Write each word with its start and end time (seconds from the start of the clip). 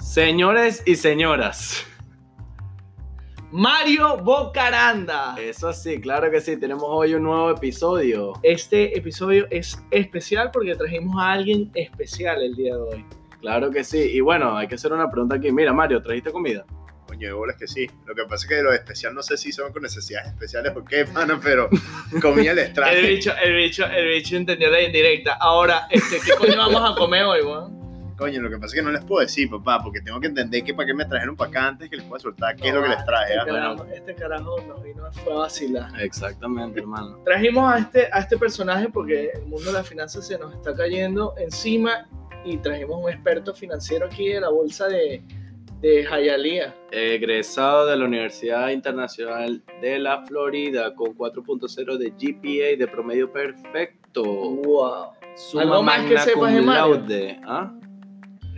Señores 0.00 0.82
y 0.86 0.96
señoras. 0.96 1.86
Mario 3.52 4.16
Bocaranda. 4.18 5.36
Eso 5.38 5.72
sí, 5.72 6.00
claro 6.00 6.30
que 6.30 6.40
sí. 6.40 6.56
Tenemos 6.56 6.84
hoy 6.86 7.14
un 7.14 7.24
nuevo 7.24 7.50
episodio. 7.50 8.32
Este 8.42 8.96
episodio 8.96 9.46
es 9.50 9.80
especial 9.90 10.50
porque 10.52 10.74
trajimos 10.74 11.20
a 11.20 11.32
alguien 11.32 11.70
especial 11.74 12.42
el 12.42 12.54
día 12.54 12.74
de 12.74 12.80
hoy. 12.80 13.04
Claro 13.40 13.70
que 13.70 13.84
sí. 13.84 13.98
Y 13.98 14.20
bueno, 14.20 14.56
hay 14.56 14.68
que 14.68 14.76
hacer 14.76 14.92
una 14.92 15.10
pregunta 15.10 15.36
aquí. 15.36 15.52
Mira, 15.52 15.72
Mario, 15.72 16.02
¿trajiste 16.02 16.32
comida? 16.32 16.64
Coño, 17.06 17.26
de 17.28 17.32
bolas 17.32 17.56
que 17.56 17.66
sí. 17.66 17.86
Lo 18.06 18.14
que 18.14 18.22
pasa 18.24 18.46
es 18.46 18.48
que 18.48 18.62
los 18.62 18.74
especial 18.74 19.14
no 19.14 19.22
sé 19.22 19.36
si 19.36 19.52
son 19.52 19.72
con 19.72 19.82
necesidades 19.82 20.28
especiales 20.28 20.72
o 20.76 20.84
qué, 20.84 21.04
mano, 21.12 21.38
pero 21.42 21.68
comida 22.22 22.54
les 22.54 22.68
El 22.68 22.74
traje. 22.74 23.02
bicho, 23.02 23.32
el 23.42 23.56
bicho, 23.56 23.84
el 23.86 24.08
bicho 24.08 24.36
entendió 24.36 24.70
la 24.70 24.80
indirecta. 24.82 25.34
Ahora, 25.34 25.88
este, 25.90 26.20
¿qué 26.24 26.32
coño 26.38 26.56
vamos 26.56 26.90
a 26.90 26.94
comer 26.94 27.24
hoy, 27.24 27.42
weón? 27.42 27.79
Coño, 28.20 28.42
lo 28.42 28.50
que 28.50 28.56
pasa 28.56 28.66
es 28.66 28.74
que 28.74 28.82
no 28.82 28.90
les 28.90 29.02
puedo 29.02 29.22
decir, 29.22 29.48
papá, 29.48 29.82
porque 29.82 30.02
tengo 30.02 30.20
que 30.20 30.26
entender 30.26 30.62
que 30.62 30.74
para 30.74 30.86
qué 30.86 30.92
me 30.92 31.06
trajeron 31.06 31.34
para 31.34 31.48
acá 31.48 31.68
antes 31.68 31.88
que 31.88 31.96
les 31.96 32.04
pueda 32.04 32.20
soltar 32.20 32.54
qué 32.54 32.68
es 32.68 32.74
lo 32.74 32.82
que 32.82 32.90
les 32.90 33.02
traje. 33.06 33.32
Este 33.32 33.40
¿ah? 33.40 33.54
carajo, 33.54 33.86
este 33.86 34.14
carajo 34.14 34.56
nos 34.68 34.82
vino 34.82 35.06
a 35.06 35.10
fue 35.10 35.32
a 35.32 35.36
vacilar. 35.36 36.02
Exactamente, 36.02 36.80
hermano. 36.80 37.18
Trajimos 37.24 37.72
a 37.72 37.78
este, 37.78 38.10
a 38.12 38.18
este 38.18 38.36
personaje 38.36 38.90
porque 38.90 39.30
el 39.30 39.46
mundo 39.46 39.64
de 39.64 39.72
las 39.72 39.88
finanzas 39.88 40.26
se 40.26 40.38
nos 40.38 40.52
está 40.52 40.74
cayendo 40.74 41.32
encima 41.38 42.10
y 42.44 42.58
trajimos 42.58 43.02
un 43.02 43.10
experto 43.10 43.54
financiero 43.54 44.04
aquí 44.04 44.28
de 44.28 44.40
la 44.42 44.50
bolsa 44.50 44.86
de, 44.88 45.22
de 45.80 46.04
Hialeah. 46.04 46.74
Egresado 46.90 47.86
de 47.86 47.96
la 47.96 48.04
Universidad 48.04 48.68
Internacional 48.68 49.62
de 49.80 49.98
la 49.98 50.26
Florida 50.26 50.94
con 50.94 51.16
4.0 51.16 51.96
de 51.96 52.10
GPA 52.10 52.78
de 52.78 52.86
promedio 52.86 53.32
perfecto. 53.32 54.22
Wow. 54.24 55.12
Suma 55.36 55.62
¿Algo 55.62 55.82
más 55.82 56.02
que 56.02 56.18
sepas 56.18 56.34
cum 56.34 56.54
de 56.54 56.60
Mario? 56.60 56.94
laude. 56.94 57.40
¿Ah? 57.44 57.72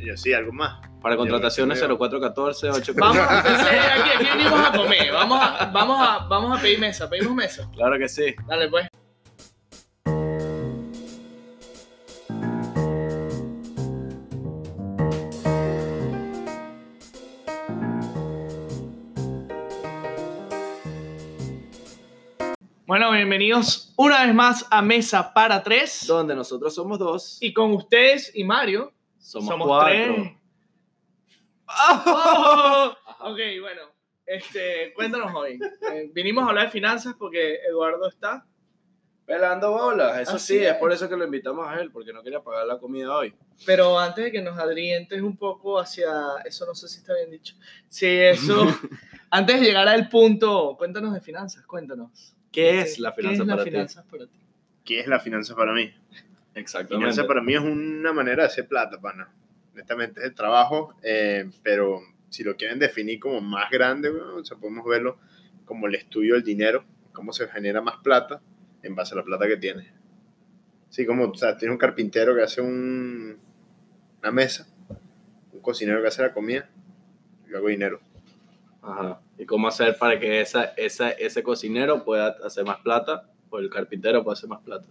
Yo 0.04 0.16
sí, 0.16 0.32
algo 0.32 0.52
más. 0.52 0.80
Para 1.00 1.16
contrataciones 1.16 1.80
Yo- 1.80 1.86
0414 1.98 2.70
8 2.70 2.92
Vamos, 2.96 3.16
entonces, 3.18 3.66
aquí, 3.66 4.10
aquí 4.16 4.24
venimos 4.36 4.68
a 4.68 4.72
comer. 4.72 5.12
Vamos 5.12 5.40
a, 5.40 5.66
vamos, 5.66 5.98
a, 6.00 6.18
vamos 6.26 6.58
a 6.58 6.60
pedir 6.62 6.78
mesa. 6.80 7.08
¿Pedimos 7.08 7.34
mesa? 7.34 7.68
Claro 7.72 7.98
que 7.98 8.08
sí. 8.08 8.34
Dale, 8.46 8.68
pues. 8.68 8.88
Bueno, 22.86 23.10
bienvenidos 23.12 23.92
una 23.96 24.24
vez 24.26 24.34
más 24.34 24.66
a 24.70 24.82
Mesa 24.82 25.32
para 25.32 25.62
Tres. 25.62 26.06
Donde 26.06 26.34
nosotros 26.34 26.74
somos 26.74 26.98
dos, 26.98 27.38
Y 27.40 27.52
con 27.52 27.72
ustedes 27.72 28.30
y 28.34 28.44
Mario 28.44 28.92
somos, 29.22 29.66
cuatro. 29.66 29.88
tres. 29.88 30.32
Oh, 31.66 32.94
ok, 33.20 33.38
bueno, 33.60 33.82
este, 34.26 34.92
cuéntanos 34.94 35.32
hoy. 35.34 35.58
Eh, 35.92 36.10
vinimos 36.12 36.44
a 36.44 36.48
hablar 36.48 36.66
de 36.66 36.72
finanzas 36.72 37.14
porque 37.18 37.56
Eduardo 37.68 38.08
está. 38.08 38.46
Pelando 39.24 39.70
bolas, 39.70 40.18
eso 40.18 40.34
Así 40.34 40.58
sí, 40.58 40.64
es 40.64 40.72
es. 40.72 40.76
por 40.78 40.92
eso 40.92 41.08
que 41.08 41.16
lo 41.16 41.24
invitamos 41.24 41.66
a 41.66 41.80
él, 41.80 41.92
porque 41.92 42.12
no 42.12 42.24
quería 42.24 42.40
pagar 42.42 42.66
la 42.66 42.78
comida 42.78 43.16
hoy. 43.16 43.32
Pero 43.64 43.96
antes 43.96 44.24
de 44.24 44.32
que 44.32 44.42
nos 44.42 44.58
adrientes 44.58 45.22
un 45.22 45.36
poco 45.36 45.78
hacia. 45.78 46.10
Eso 46.44 46.66
no 46.66 46.74
sé 46.74 46.88
si 46.88 46.98
está 46.98 47.14
bien 47.14 47.30
dicho. 47.30 47.54
Sí, 47.88 48.08
eso. 48.08 48.66
antes 49.30 49.60
de 49.60 49.66
llegar 49.66 49.86
al 49.86 50.08
punto, 50.08 50.74
cuéntanos 50.76 51.14
de 51.14 51.20
finanzas, 51.20 51.64
cuéntanos. 51.64 52.34
¿Qué 52.50 52.80
es 52.80 52.98
la 52.98 53.14
¿Qué 53.14 53.22
finanza 53.22 53.42
es 53.42 53.48
la 53.48 53.54
para 53.54 53.64
finanzas 53.64 54.04
para 54.10 54.26
ti? 54.26 54.38
¿Qué 54.84 55.00
es 55.00 55.06
la 55.06 55.20
finanza 55.20 55.54
para 55.54 55.72
mí? 55.72 55.94
Exactamente. 56.54 57.12
Finanza 57.12 57.26
para 57.26 57.42
mí 57.42 57.54
es 57.54 57.60
una 57.60 58.12
manera 58.12 58.42
de 58.42 58.48
hacer 58.48 58.68
plata, 58.68 59.00
pana. 59.00 59.32
Honestamente 59.72 60.20
es 60.20 60.26
el 60.26 60.34
trabajo, 60.34 60.94
eh, 61.02 61.50
pero 61.62 62.00
si 62.28 62.44
lo 62.44 62.56
quieren 62.56 62.78
definir 62.78 63.18
como 63.20 63.40
más 63.40 63.70
grande, 63.70 64.10
bueno, 64.10 64.36
o 64.36 64.44
sea, 64.44 64.56
podemos 64.56 64.84
verlo 64.84 65.18
como 65.64 65.86
el 65.86 65.94
estudio 65.94 66.34
del 66.34 66.42
dinero, 66.42 66.84
cómo 67.12 67.32
se 67.32 67.48
genera 67.48 67.80
más 67.80 67.96
plata 68.02 68.40
en 68.82 68.94
base 68.94 69.14
a 69.14 69.18
la 69.18 69.24
plata 69.24 69.46
que 69.46 69.56
tiene. 69.56 69.92
Sí, 70.90 71.06
como, 71.06 71.24
o 71.24 71.34
sea, 71.34 71.56
tiene 71.56 71.72
un 71.72 71.78
carpintero 71.78 72.34
que 72.34 72.42
hace 72.42 72.60
un, 72.60 73.38
una 74.20 74.30
mesa, 74.30 74.66
un 75.52 75.60
cocinero 75.60 76.02
que 76.02 76.08
hace 76.08 76.22
la 76.22 76.34
comida, 76.34 76.68
y 77.50 77.54
hago 77.54 77.68
dinero. 77.68 78.00
Ajá. 78.82 79.20
¿Y 79.38 79.46
cómo 79.46 79.68
hacer 79.68 79.96
para 79.96 80.18
que 80.18 80.40
esa, 80.40 80.64
esa, 80.76 81.10
ese 81.10 81.42
cocinero 81.42 82.04
pueda 82.04 82.36
hacer 82.44 82.64
más 82.64 82.78
plata 82.80 83.30
o 83.48 83.58
el 83.58 83.70
carpintero 83.70 84.22
pueda 84.22 84.34
hacer 84.34 84.48
más 84.48 84.60
plata? 84.60 84.86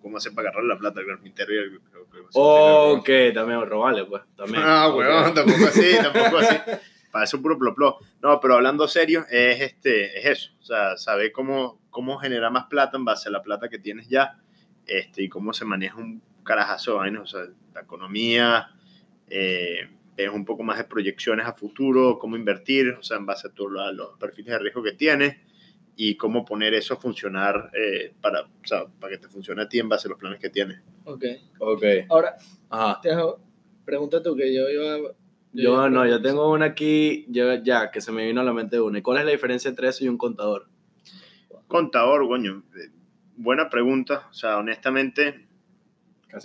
Cómo 0.00 0.16
hacer 0.16 0.32
para 0.34 0.48
agarrar 0.48 0.64
la 0.64 0.78
plata 0.78 1.00
al 1.00 1.06
carpintero 1.06 1.52
y 1.52 1.78
Ok, 2.32 3.08
también 3.34 3.66
robarle, 3.66 4.04
pues. 4.04 4.22
También. 4.36 4.62
Ah, 4.64 4.88
weón, 4.94 5.34
tampoco 5.34 5.66
así, 5.66 5.92
tampoco 6.02 6.38
así. 6.38 6.56
Para 7.10 7.24
eso 7.24 7.42
puro 7.42 7.58
plop 7.58 8.02
No, 8.22 8.40
pero 8.40 8.54
hablando 8.54 8.86
serio, 8.86 9.26
es, 9.30 9.60
este, 9.60 10.18
es 10.18 10.26
eso. 10.26 10.52
O 10.60 10.64
sea, 10.64 10.96
saber 10.96 11.32
cómo, 11.32 11.80
cómo 11.90 12.18
generar 12.18 12.52
más 12.52 12.66
plata 12.66 12.96
en 12.96 13.04
base 13.04 13.28
a 13.28 13.32
la 13.32 13.42
plata 13.42 13.68
que 13.68 13.78
tienes 13.78 14.08
ya 14.08 14.38
este, 14.86 15.24
y 15.24 15.28
cómo 15.28 15.52
se 15.52 15.64
maneja 15.64 15.96
un 15.96 16.22
carajazo 16.44 16.92
de 16.92 16.96
vainas. 16.98 17.22
O 17.22 17.26
sea, 17.26 17.52
la 17.74 17.80
economía, 17.80 18.70
eh, 19.28 19.88
es 20.16 20.28
un 20.28 20.44
poco 20.44 20.62
más 20.62 20.78
de 20.78 20.84
proyecciones 20.84 21.46
a 21.46 21.52
futuro, 21.52 22.18
cómo 22.18 22.36
invertir, 22.36 22.90
o 22.90 23.02
sea, 23.02 23.16
en 23.16 23.26
base 23.26 23.48
a 23.48 23.52
todos 23.52 23.72
los 23.94 24.18
perfiles 24.18 24.52
de 24.52 24.58
riesgo 24.58 24.82
que 24.82 24.92
tienes 24.92 25.36
y 26.02 26.16
cómo 26.16 26.46
poner 26.46 26.72
eso 26.72 26.94
a 26.94 26.96
funcionar 26.96 27.70
eh, 27.74 28.14
para, 28.22 28.40
o 28.42 28.48
sea, 28.64 28.86
para 28.98 29.12
que 29.12 29.18
te 29.18 29.28
funcione 29.28 29.60
a 29.60 29.68
ti 29.68 29.78
en 29.80 29.88
base 29.90 30.08
a 30.08 30.10
los 30.10 30.18
planes 30.18 30.40
que 30.40 30.48
tienes. 30.48 30.80
Ok. 31.04 31.24
Ok. 31.58 31.82
Ahora, 32.08 32.36
Ajá. 32.70 33.00
te 33.02 33.10
hago- 33.12 33.38
pregunta 33.84 34.22
tú 34.22 34.34
que 34.34 34.54
yo 34.54 34.66
iba. 34.70 35.12
Yo 35.52 35.90
no, 35.90 36.06
yo 36.06 36.22
tengo 36.22 36.50
una 36.50 36.64
aquí, 36.66 37.26
yo, 37.28 37.52
ya, 37.62 37.90
que 37.90 38.00
se 38.00 38.12
me 38.12 38.24
vino 38.24 38.40
a 38.40 38.44
la 38.44 38.54
mente 38.54 38.80
una. 38.80 38.98
¿Y 38.98 39.02
cuál 39.02 39.18
es 39.18 39.24
la 39.26 39.32
diferencia 39.32 39.68
entre 39.68 39.88
eso 39.88 40.02
y 40.04 40.08
un 40.08 40.16
contador? 40.16 40.68
Contador, 41.66 42.26
coño, 42.26 42.62
eh, 42.76 42.88
buena 43.36 43.68
pregunta. 43.68 44.26
O 44.30 44.32
sea, 44.32 44.56
honestamente. 44.56 45.48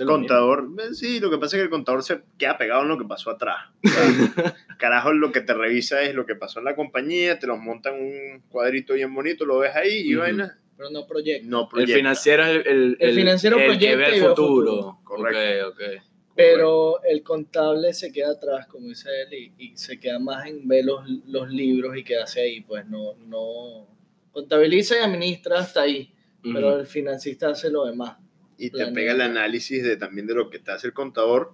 Contador, 0.05 0.67
eh, 0.79 0.93
sí, 0.93 1.19
lo 1.19 1.29
que 1.29 1.37
pasa 1.37 1.55
es 1.55 1.59
que 1.61 1.63
el 1.65 1.69
contador 1.69 2.03
se 2.03 2.21
queda 2.37 2.57
pegado 2.57 2.81
en 2.83 2.89
lo 2.89 2.97
que 2.97 3.05
pasó 3.05 3.29
atrás. 3.31 3.57
O 3.83 3.87
sea, 3.87 4.55
carajo, 4.77 5.13
lo 5.13 5.31
que 5.31 5.41
te 5.41 5.53
revisa 5.53 6.01
es 6.01 6.13
lo 6.15 6.25
que 6.25 6.35
pasó 6.35 6.59
en 6.59 6.65
la 6.65 6.75
compañía, 6.75 7.39
te 7.39 7.47
los 7.47 7.59
montan 7.59 7.95
un 7.95 8.41
cuadrito 8.49 8.93
bien 8.93 9.13
bonito, 9.13 9.45
lo 9.45 9.59
ves 9.59 9.75
ahí 9.75 10.01
y 10.07 10.13
Ujú. 10.15 10.21
vaina, 10.23 10.59
Pero 10.77 10.89
no 10.89 11.05
proyecto. 11.07 11.47
no 11.47 11.61
El 11.63 11.67
proyecta. 11.69 11.95
financiero 11.95 12.43
es 12.45 12.49
el, 12.49 12.65
el, 12.67 12.97
El 12.99 13.15
financiero 13.15 13.57
el 13.57 13.61
que 13.63 13.67
proyecta 13.69 13.91
el 13.93 13.97
ve 14.11 14.17
el 14.17 14.23
futuro. 14.29 14.71
futuro. 14.71 14.99
Correcto. 15.03 15.67
Ok, 15.69 15.73
ok. 15.73 16.03
Pero 16.35 17.01
el 17.03 17.23
contable 17.23 17.93
se 17.93 18.11
queda 18.11 18.31
atrás, 18.31 18.67
como 18.67 18.87
dice 18.89 19.07
él, 19.21 19.33
y, 19.33 19.53
y 19.71 19.77
se 19.77 19.97
queda 19.99 20.19
más 20.19 20.45
en 20.47 20.67
ver 20.67 20.83
los, 20.83 21.07
los 21.27 21.49
libros 21.49 21.95
y 21.97 22.03
quedarse 22.03 22.41
ahí, 22.41 22.59
pues 22.61 22.85
no, 22.87 23.13
no 23.25 23.87
contabiliza 24.33 24.95
y 24.97 24.99
administra 25.03 25.59
hasta 25.59 25.83
ahí, 25.83 26.13
pero 26.43 26.71
Ujú. 26.71 26.79
el 26.79 26.87
financista 26.87 27.49
hace 27.49 27.69
lo 27.69 27.85
demás. 27.85 28.17
Y 28.57 28.69
te 28.69 28.87
pega 28.87 29.11
el 29.13 29.21
análisis 29.21 29.83
de, 29.83 29.97
también 29.97 30.27
de 30.27 30.33
lo 30.35 30.49
que 30.49 30.59
te 30.59 30.71
hace 30.71 30.87
el 30.87 30.93
contador 30.93 31.53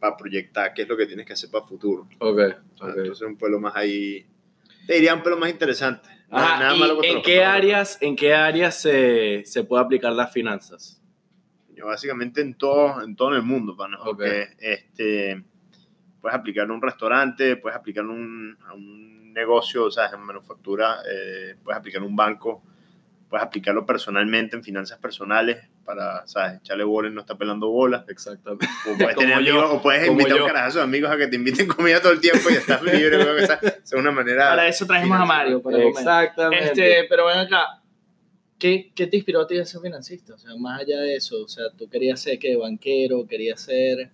para 0.00 0.16
proyectar 0.16 0.72
qué 0.74 0.82
es 0.82 0.88
lo 0.88 0.96
que 0.96 1.06
tienes 1.06 1.26
que 1.26 1.34
hacer 1.34 1.50
para 1.50 1.64
el 1.64 1.68
futuro. 1.68 2.08
Ok, 2.18 2.38
O 2.74 2.78
sea, 2.78 2.88
ok. 2.88 2.96
Entonces 2.98 3.26
un 3.26 3.36
pueblo 3.36 3.60
más 3.60 3.76
ahí, 3.76 4.26
te 4.86 4.94
diría 4.94 5.14
un 5.14 5.22
pueblo 5.22 5.38
más 5.38 5.50
interesante. 5.50 6.08
Ajá, 6.30 6.58
nada 6.60 6.76
¿y 6.76 6.80
malo 6.80 6.94
¿en 7.04 7.22
qué 7.22 7.36
contadores. 7.36 7.46
áreas, 7.46 7.98
en 8.00 8.16
qué 8.16 8.34
áreas 8.34 8.80
se, 8.80 9.42
se 9.44 9.64
puede 9.64 9.82
aplicar 9.84 10.12
las 10.12 10.32
finanzas? 10.32 11.02
Yo, 11.74 11.86
básicamente 11.86 12.40
en 12.40 12.54
todo, 12.54 13.02
en 13.02 13.14
todo 13.16 13.34
el 13.34 13.42
mundo, 13.42 13.76
pana, 13.76 13.98
Ok. 14.00 14.06
porque 14.06 14.48
este, 14.58 15.42
puedes 16.20 16.36
aplicarlo 16.38 16.72
a 16.72 16.76
un 16.76 16.82
restaurante, 16.82 17.56
puedes 17.56 17.76
aplicarlo 17.76 18.12
a 18.12 18.16
un, 18.16 18.58
a 18.66 18.74
un 18.74 19.32
negocio, 19.32 19.84
o 19.84 19.90
sea, 19.90 20.06
en 20.12 20.20
manufactura, 20.20 20.98
eh, 21.10 21.56
puedes 21.62 21.78
aplicarlo 21.78 22.06
a 22.06 22.10
un 22.10 22.16
banco, 22.16 22.62
puedes 23.28 23.44
aplicarlo 23.44 23.86
personalmente 23.86 24.56
en 24.56 24.62
finanzas 24.64 24.98
personales 24.98 25.68
para, 25.90 26.24
¿sabes? 26.26 26.60
Echarle 26.60 26.84
bola 26.84 27.08
y 27.08 27.12
no 27.12 27.20
estar 27.20 27.36
pelando 27.36 27.68
bolas. 27.68 28.04
Exactamente. 28.08 28.66
O 28.88 28.96
puedes, 28.96 29.16
Como 29.16 29.28
tener 29.28 29.44
yo, 29.44 29.54
amigos, 29.54 29.70
o 29.72 29.82
puedes 29.82 30.06
como 30.06 30.12
invitar 30.12 30.32
a 30.32 30.36
yo. 30.36 30.44
un 30.44 30.48
carajazo 30.48 30.78
de 30.78 30.84
amigos 30.84 31.10
a 31.10 31.16
que 31.16 31.26
te 31.26 31.36
inviten 31.36 31.66
comida 31.66 32.00
todo 32.00 32.12
el 32.12 32.20
tiempo 32.20 32.48
y 32.48 32.52
estás 32.54 32.80
libre. 32.82 33.18
weón, 33.18 33.38
esa, 33.40 33.58
es 33.60 33.92
una 33.92 34.12
manera... 34.12 34.50
Para 34.50 34.68
eso 34.68 34.86
trajimos 34.86 35.18
a 35.18 35.24
Mario, 35.24 35.60
para 35.60 35.78
comer. 35.78 35.88
Exactamente. 35.88 36.66
Este, 36.66 37.08
pero 37.08 37.26
ven 37.26 37.38
acá, 37.38 37.82
¿qué, 38.56 38.92
¿qué 38.94 39.08
te 39.08 39.16
inspiró 39.16 39.40
a 39.40 39.46
ti 39.48 39.58
a 39.58 39.64
ser 39.64 39.80
financista? 39.80 40.34
O 40.34 40.38
sea, 40.38 40.54
más 40.56 40.80
allá 40.80 41.00
de 41.00 41.16
eso, 41.16 41.42
o 41.42 41.48
sea, 41.48 41.64
tú 41.76 41.88
querías 41.88 42.20
ser 42.20 42.38
que 42.38 42.54
banquero, 42.54 43.26
querías 43.26 43.60
ser, 43.60 44.12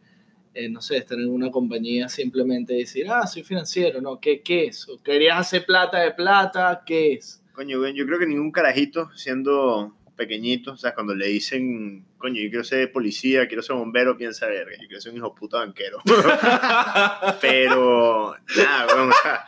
eh, 0.54 0.70
no 0.70 0.80
sé, 0.80 0.96
estar 0.96 1.18
en 1.18 1.28
una 1.28 1.50
compañía 1.50 2.08
simplemente 2.08 2.72
decir, 2.72 3.06
ah, 3.10 3.26
soy 3.26 3.42
financiero, 3.42 4.00
¿no? 4.00 4.18
¿Qué, 4.18 4.40
qué 4.40 4.64
es? 4.64 4.88
¿O 4.88 5.02
querías 5.02 5.38
hacer 5.38 5.66
plata 5.66 6.00
de 6.00 6.12
plata? 6.12 6.82
¿Qué 6.86 7.12
es? 7.12 7.42
Coño, 7.52 7.80
güey, 7.80 7.94
yo 7.94 8.06
creo 8.06 8.18
que 8.18 8.26
ningún 8.26 8.50
carajito 8.50 9.10
siendo 9.14 9.94
pequeñito, 10.16 10.72
o 10.72 10.76
sea, 10.76 10.94
cuando 10.94 11.14
le 11.14 11.26
dicen, 11.26 12.04
coño, 12.18 12.40
yo 12.40 12.48
quiero 12.48 12.64
ser 12.64 12.90
policía, 12.90 13.46
quiero 13.46 13.62
ser 13.62 13.76
bombero, 13.76 14.16
piensa, 14.16 14.46
verga, 14.46 14.72
yo 14.80 14.86
quiero 14.86 15.00
ser 15.00 15.12
un 15.12 15.18
hijo 15.18 15.34
puta 15.34 15.58
banquero. 15.58 15.98
Pero, 17.40 18.34
nada, 18.56 18.94
güey, 18.94 19.08
o 19.08 19.12
sea, 19.22 19.46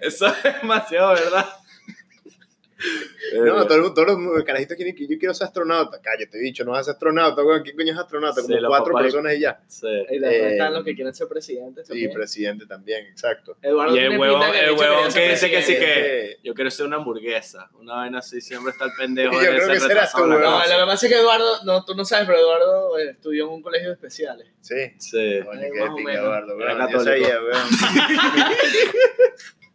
Eso 0.00 0.26
es 0.26 0.60
demasiado, 0.60 1.14
¿verdad? 1.14 1.46
No, 3.34 3.56
mundo- 3.56 3.92
todos 3.94 4.18
los 4.18 4.44
carajitos 4.44 4.76
quieren 4.76 4.94
que 4.94 5.06
yo 5.08 5.18
quiero 5.18 5.34
ser 5.34 5.46
astronauta. 5.46 6.00
Cállate, 6.00 6.38
bicho, 6.38 6.64
no 6.64 6.72
vas 6.72 6.80
a 6.80 6.84
ser 6.84 6.92
astronauta, 6.92 7.42
weón. 7.42 7.62
¿Qué 7.62 7.74
coño 7.74 7.92
es 7.92 7.98
astronauta? 7.98 8.40
Como 8.42 8.56
cuatro 8.68 8.94
personas 8.94 9.34
y 9.34 9.40
ya. 9.40 9.60
Sí. 9.66 9.86
Y 9.86 10.18
después 10.18 10.32
Eh, 10.42 10.52
están 10.52 10.74
los 10.74 10.84
que 10.84 10.94
quieren 10.94 11.14
ser 11.14 11.26
presidentes 11.26 11.86
Sí, 11.88 12.08
presidente 12.08 12.66
también, 12.66 13.06
exacto. 13.06 13.56
Eduardo 13.62 13.96
Y 13.96 13.98
el 14.00 14.18
huevón- 14.18 14.54
el 14.54 14.72
huevón 14.72 15.12
que 15.12 15.28
dice 15.30 15.50
que 15.50 15.62
sí 15.62 15.72
que- 15.74 16.26
Eh, 16.32 16.38
Yo 16.44 16.54
quiero 16.54 16.70
ser 16.70 16.86
una 16.86 16.96
hamburguesa. 16.96 17.68
Una 17.74 17.94
vaina 17.96 18.18
así, 18.20 18.40
siempre 18.40 18.70
está 18.72 18.84
el 18.84 18.92
pendejo. 18.96 19.32
Yo 19.42 19.50
creo 19.50 19.68
que 19.68 19.80
serás 19.80 20.12
tú. 20.12 20.26
No, 20.26 20.38
lo 20.38 20.38
que 20.38 20.84
pasa 20.86 21.06
es 21.06 21.12
que 21.12 21.18
Eduardo, 21.18 21.64
no, 21.64 21.84
tú 21.84 21.94
no 21.94 22.04
sabes, 22.04 22.26
pero 22.26 22.38
Eduardo 22.38 22.98
eh, 22.98 23.10
estudió 23.10 23.46
en 23.46 23.50
un 23.54 23.62
colegio 23.62 23.88
de 23.88 23.94
especiales. 23.94 24.48
Sí. 24.60 24.92
Sí. 24.98 25.18
Eh, 25.18 25.44
qué 25.72 26.02
menos. 26.04 26.22
Eduardo. 26.24 26.56
Yo 26.90 27.00
sabía, 27.00 27.40
weón. 27.40 27.68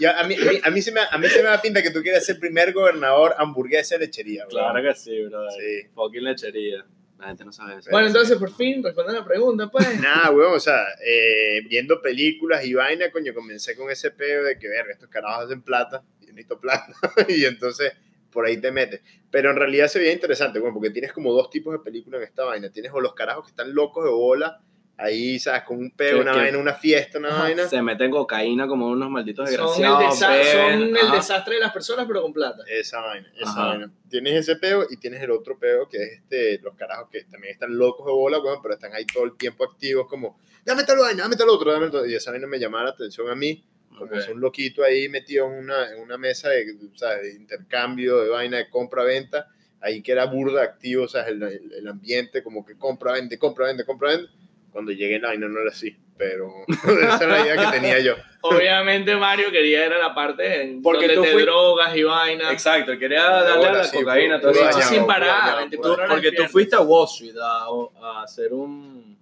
Ya, 0.00 0.18
a, 0.20 0.24
mí, 0.24 0.34
a, 0.34 0.50
mí, 0.50 0.60
a, 0.62 0.70
mí 0.70 0.82
se 0.82 0.92
me, 0.92 1.00
a 1.00 1.18
mí 1.18 1.28
se 1.28 1.42
me 1.42 1.48
da 1.48 1.60
pinta 1.60 1.82
que 1.82 1.90
tú 1.90 2.02
quieres 2.02 2.26
ser 2.26 2.38
primer 2.38 2.72
gobernador 2.72 3.34
hamburguesa 3.38 3.96
de 3.96 4.06
lechería, 4.06 4.42
weón. 4.42 4.50
Claro 4.50 4.82
que 4.82 4.94
sí, 4.94 5.24
bro. 5.24 5.50
Sí. 5.50 5.88
Fucking 5.94 6.24
lechería. 6.24 6.84
La 7.18 7.28
gente 7.28 7.44
no 7.44 7.52
sabe 7.52 7.78
eso. 7.78 7.90
Bueno, 7.90 8.08
entonces 8.08 8.36
por 8.38 8.54
fin 8.54 8.82
responde 8.82 9.12
la 9.12 9.24
pregunta, 9.24 9.70
pues. 9.70 9.86
Nada, 10.00 10.30
weón, 10.30 10.54
o 10.54 10.60
sea, 10.60 10.82
eh, 11.04 11.62
viendo 11.68 12.02
películas 12.02 12.64
y 12.64 12.74
vaina, 12.74 13.10
coño, 13.10 13.32
comencé 13.32 13.76
con 13.76 13.90
ese 13.90 14.10
peo 14.10 14.42
de 14.42 14.58
que, 14.58 14.68
verga, 14.68 14.92
estos 14.92 15.08
carajos 15.08 15.46
hacen 15.46 15.62
plata, 15.62 16.02
y 16.20 16.26
yo 16.26 16.32
necesito 16.32 16.60
plata, 16.60 16.92
y 17.28 17.44
entonces 17.44 17.92
por 18.30 18.46
ahí 18.46 18.60
te 18.60 18.72
metes. 18.72 19.00
Pero 19.30 19.50
en 19.50 19.56
realidad 19.56 19.86
se 19.86 20.00
veía 20.00 20.12
interesante, 20.12 20.58
weón, 20.58 20.74
porque 20.74 20.90
tienes 20.90 21.12
como 21.12 21.32
dos 21.32 21.50
tipos 21.50 21.72
de 21.72 21.78
películas 21.78 22.20
en 22.20 22.26
esta 22.26 22.44
vaina. 22.44 22.70
Tienes 22.70 22.92
o 22.92 23.00
los 23.00 23.14
carajos 23.14 23.44
que 23.44 23.50
están 23.50 23.74
locos 23.74 24.04
de 24.04 24.10
bola, 24.10 24.60
ahí, 24.96 25.38
¿sabes? 25.38 25.62
Con 25.62 25.78
un 25.78 25.90
peo, 25.90 26.20
una 26.20 26.32
vaina, 26.34 26.58
una 26.58 26.74
fiesta, 26.74 27.18
una 27.18 27.28
Ajá, 27.28 27.42
vaina. 27.42 27.68
Se 27.68 27.82
meten 27.82 28.10
cocaína 28.10 28.66
como 28.68 28.88
unos 28.88 29.10
malditos 29.10 29.50
Son, 29.50 29.54
el, 29.60 29.60
desgraciados. 29.60 30.20
desa- 30.20 30.28
beben, 30.30 30.80
son 30.80 30.96
el 31.06 31.10
desastre 31.12 31.54
de 31.56 31.60
las 31.60 31.72
personas, 31.72 32.06
pero 32.06 32.22
con 32.22 32.32
plata. 32.32 32.62
Esa 32.68 33.00
vaina, 33.00 33.28
esa 33.36 33.50
Ajá. 33.50 33.66
vaina. 33.68 33.90
Tienes 34.08 34.34
ese 34.34 34.56
peo 34.56 34.86
y 34.88 34.96
tienes 34.98 35.20
el 35.22 35.30
otro 35.32 35.58
peo 35.58 35.88
que 35.88 35.96
es 36.02 36.12
este, 36.20 36.58
los 36.60 36.74
carajos 36.76 37.08
que 37.10 37.24
también 37.24 37.52
están 37.54 37.76
locos 37.76 38.06
de 38.06 38.12
bola, 38.12 38.38
weón, 38.40 38.60
pero 38.62 38.74
están 38.74 38.92
ahí 38.94 39.04
todo 39.06 39.24
el 39.24 39.36
tiempo 39.36 39.64
activos, 39.64 40.06
como, 40.08 40.38
dame 40.64 40.84
tal 40.84 40.98
vaina, 40.98 41.24
dame 41.24 41.36
tal 41.36 41.48
otro, 41.48 41.72
dame 41.72 41.86
tal 41.86 41.96
otro. 41.96 42.06
Y 42.10 42.14
esa 42.14 42.30
vaina 42.30 42.46
me 42.46 42.58
llamaba 42.58 42.84
la 42.84 42.90
atención 42.90 43.28
a 43.28 43.34
mí, 43.34 43.64
como 43.98 44.10
Ok. 44.12 44.16
es 44.18 44.28
un 44.28 44.40
loquito 44.40 44.84
ahí 44.84 45.08
metido 45.08 45.46
en 45.46 45.52
una, 45.64 45.90
en 45.92 46.00
una 46.00 46.16
mesa 46.18 46.50
de, 46.50 46.66
¿sabes? 46.94 47.22
de 47.22 47.34
intercambio, 47.34 48.20
de 48.20 48.28
vaina, 48.28 48.58
de 48.58 48.68
compra-venta, 48.70 49.48
ahí 49.80 50.02
que 50.02 50.12
era 50.12 50.24
burda 50.26 50.62
activo, 50.62 51.08
¿sabes? 51.08 51.28
El, 51.32 51.42
el, 51.42 51.72
el 51.72 51.88
ambiente 51.88 52.42
como 52.44 52.64
que 52.64 52.76
compra, 52.78 53.12
vende, 53.12 53.38
compra, 53.38 53.66
vende, 53.66 53.84
compra, 53.84 54.10
vende. 54.10 54.28
Cuando 54.74 54.90
llegué 54.92 55.18
la 55.20 55.28
vaina 55.28 55.46
no 55.48 55.60
era 55.60 55.70
así, 55.70 55.96
pero 56.18 56.52
esa 56.68 57.16
era 57.24 57.26
la 57.28 57.40
idea 57.46 57.56
que 57.70 57.78
tenía 57.78 58.00
yo. 58.00 58.14
Obviamente 58.42 59.16
Mario 59.16 59.50
quería 59.50 59.86
era 59.86 59.98
la 59.98 60.14
parte 60.14 60.62
en 60.62 60.82
Porque 60.82 61.06
donde 61.06 61.14
tú 61.14 61.22
te 61.22 61.32
fui- 61.32 61.42
drogas 61.44 61.96
y 61.96 62.02
vainas. 62.02 62.52
Exacto, 62.52 62.98
quería 62.98 63.22
darle 63.22 63.66
a 63.68 63.72
la 63.72 63.84
Sí, 63.84 63.98
cocaína. 63.98 64.40
puro 64.40 64.52
todo 64.52 64.68
eso. 64.68 64.80
sin 64.82 65.06
parar, 65.06 65.58
24 65.58 65.80
puro 65.80 65.92
horas 66.04 66.10
Porque 66.12 66.32
tú 66.32 66.42
fuiste 66.50 66.74
a 66.76 66.80
Wall 66.80 67.06
Street 67.06 67.36
a, 67.40 67.66
a 68.02 68.22
hacer 68.24 68.52
un. 68.52 69.14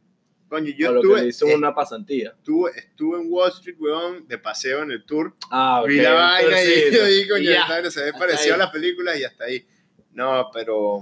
Coño, 0.49 0.71
a 0.73 0.77
yo 0.77 0.93
lo 0.93 1.01
que 1.03 1.07
estuve, 1.07 1.23
le 1.23 1.29
hizo 1.29 1.47
una 1.47 1.75
pasantía. 1.75 2.31
estuve, 2.37 2.71
estuve 2.77 3.21
en 3.21 3.27
Wall 3.31 3.51
Street, 3.51 3.77
weón, 3.79 4.27
de 4.27 4.39
paseo 4.39 4.83
en 4.83 4.91
el 4.91 5.05
tour. 5.05 5.35
Ah, 5.51 5.83
Vi 5.87 5.97
la 6.01 6.15
vaina 6.15 6.63
y 6.63 6.91
yo 6.93 7.05
dije, 7.07 7.29
coño, 7.29 7.43
Y 7.43 7.47
ya. 7.47 7.61
esta 7.61 7.73
vaina 7.75 7.91
se 7.91 8.05
ve 8.05 8.13
parecido 8.15 8.55
a 8.55 8.59
las 8.59 8.71
películas 8.71 9.19
y 9.19 9.25
hasta 9.25 9.45
ahí. 9.45 9.67
No, 10.13 10.51
pero, 10.53 11.01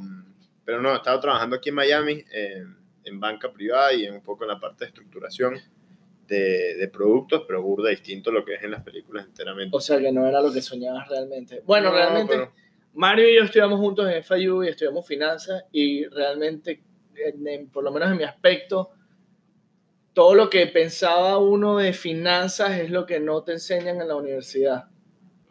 pero 0.64 0.82
no, 0.82 0.92
he 0.92 0.96
estado 0.96 1.18
trabajando 1.20 1.56
aquí 1.56 1.68
en 1.70 1.74
Miami 1.76 2.24
eh, 2.32 2.64
en 3.04 3.18
banca 3.20 3.52
privada 3.52 3.92
y 3.92 4.04
en 4.04 4.14
un 4.14 4.22
poco 4.22 4.44
en 4.44 4.48
la 4.48 4.60
parte 4.60 4.84
de 4.84 4.88
estructuración 4.88 5.54
de, 6.26 6.74
de 6.76 6.88
productos, 6.88 7.42
pero 7.46 7.62
burda 7.62 7.90
distinto 7.90 8.30
a 8.30 8.32
lo 8.32 8.44
que 8.44 8.54
es 8.54 8.62
en 8.62 8.70
las 8.70 8.82
películas 8.82 9.26
enteramente. 9.26 9.76
O 9.76 9.80
sea 9.80 9.98
que 9.98 10.12
no 10.12 10.26
era 10.26 10.40
lo 10.40 10.52
que 10.52 10.62
soñabas 10.62 11.08
realmente. 11.08 11.62
Bueno, 11.66 11.90
No, 11.90 11.96
realmente 11.96 12.32
pero- 12.34 12.52
Mario 12.92 13.28
y 13.28 13.36
yo 13.36 13.44
estudiamos 13.44 13.78
juntos 13.80 14.08
en 14.10 14.22
FIU 14.22 14.64
y 14.64 14.68
estudiamos 14.68 15.06
finanzas 15.06 15.64
y 15.72 16.04
realmente, 16.06 16.82
en- 17.14 17.46
en- 17.46 17.68
por 17.70 17.82
lo 17.84 17.90
menos 17.92 18.10
en 18.10 18.16
mi 18.18 18.24
aspecto, 18.24 18.90
todo 20.12 20.34
lo 20.34 20.50
que 20.50 20.66
pensaba 20.66 21.38
uno 21.38 21.76
de 21.78 21.92
finanzas 21.92 22.78
es 22.78 22.90
lo 22.90 23.06
que 23.06 23.20
no 23.20 23.42
te 23.44 23.52
enseñan 23.52 24.00
en 24.00 24.08
la 24.08 24.16
universidad. 24.16 24.84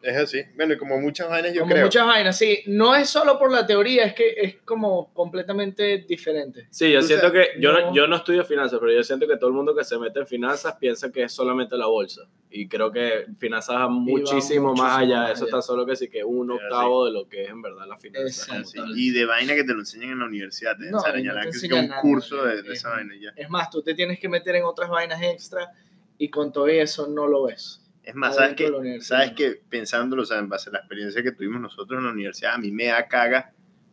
Es 0.01 0.15
así. 0.15 0.41
Bueno, 0.55 0.73
y 0.73 0.77
como 0.77 0.99
muchas 0.99 1.29
vainas 1.29 1.53
yo 1.53 1.61
como 1.61 1.73
creo. 1.73 1.85
muchas 1.85 2.05
vainas, 2.05 2.37
sí. 2.37 2.59
No 2.67 2.95
es 2.95 3.09
solo 3.09 3.37
por 3.37 3.51
la 3.51 3.65
teoría, 3.67 4.05
es 4.05 4.13
que 4.13 4.29
es 4.37 4.55
como 4.63 5.13
completamente 5.13 5.99
diferente. 6.07 6.67
Sí, 6.71 6.91
yo 6.91 7.01
Tú 7.01 7.07
siento 7.07 7.27
sabes, 7.27 7.49
que 7.53 7.61
yo 7.61 7.71
no. 7.73 7.79
no- 7.81 7.93
yo 7.93 8.07
no 8.07 8.15
estudio 8.15 8.45
finanzas, 8.45 8.79
pero 8.79 8.91
yo 8.93 9.03
siento 9.03 9.27
que 9.27 9.35
todo 9.37 9.49
el 9.49 9.55
mundo 9.55 9.75
que 9.75 9.83
se 9.83 9.97
mete 9.99 10.19
en 10.19 10.27
finanzas 10.27 10.75
piensa 10.79 11.11
que 11.11 11.23
es 11.23 11.31
solamente 11.33 11.77
la 11.77 11.87
bolsa. 11.87 12.21
Y 12.49 12.67
creo 12.67 12.91
que 12.91 13.25
finanzas 13.37 13.75
va 13.75 13.87
muchísimo, 13.89 14.73
más 14.73 14.99
allá. 14.99 15.21
más 15.21 15.31
Eso 15.33 15.43
allá. 15.45 15.49
está 15.57 15.61
solo 15.61 15.85
que 15.85 15.95
sí 15.95 16.07
que 16.09 16.23
un 16.23 16.49
octavo 16.51 17.05
de 17.05 17.11
lo 17.11 17.27
que 17.27 17.43
es 17.43 17.49
en 17.49 17.61
verdad 17.61 17.85
la 17.87 17.97
finanza. 17.97 18.61
Y 18.95 19.11
de 19.11 19.25
vaina 19.25 19.53
que 19.53 19.63
te 19.63 19.73
lo 19.73 19.79
enseñan 19.79 20.11
en 20.11 20.19
la 20.19 20.25
universidad. 20.25 20.77
Te 20.77 20.89
No, 20.89 20.97
enseñan 21.05 21.35
no 21.35 21.41
te 21.41 21.49
que 21.51 21.57
es 21.57 21.63
un 21.71 21.87
nada, 21.89 22.01
curso 22.01 22.43
de, 22.45 22.61
de 22.63 22.71
es- 22.73 22.79
esa 22.79 22.89
vaina 22.89 23.13
ya. 23.21 23.31
Es 23.35 23.49
más, 23.49 23.69
tú 23.69 23.81
te 23.83 23.93
tienes 23.93 24.19
que 24.19 24.29
meter 24.29 24.55
en 24.55 24.63
otras 24.63 24.89
vainas 24.89 25.21
extra 25.21 25.69
y 26.17 26.29
con 26.29 26.51
todo 26.51 26.67
eso 26.67 27.07
no 27.07 27.27
lo 27.27 27.43
ves. 27.43 27.85
Es 28.09 28.15
más, 28.15 28.35
¿sabes 28.35 28.55
que. 28.55 28.99
¿Sabes 29.01 29.31
que 29.33 29.59
Pensándolo, 29.69 30.23
o 30.23 30.25
sea, 30.25 30.39
en 30.39 30.49
base 30.49 30.69
a 30.69 30.73
la 30.73 30.79
experiencia 30.79 31.21
que 31.23 31.31
tuvimos 31.31 31.61
nosotros 31.61 31.97
en 31.99 32.05
la 32.05 32.11
universidad, 32.11 32.53
a 32.53 32.57
mí 32.57 32.71
me 32.71 32.85
da 32.85 33.07
caga 33.07 33.51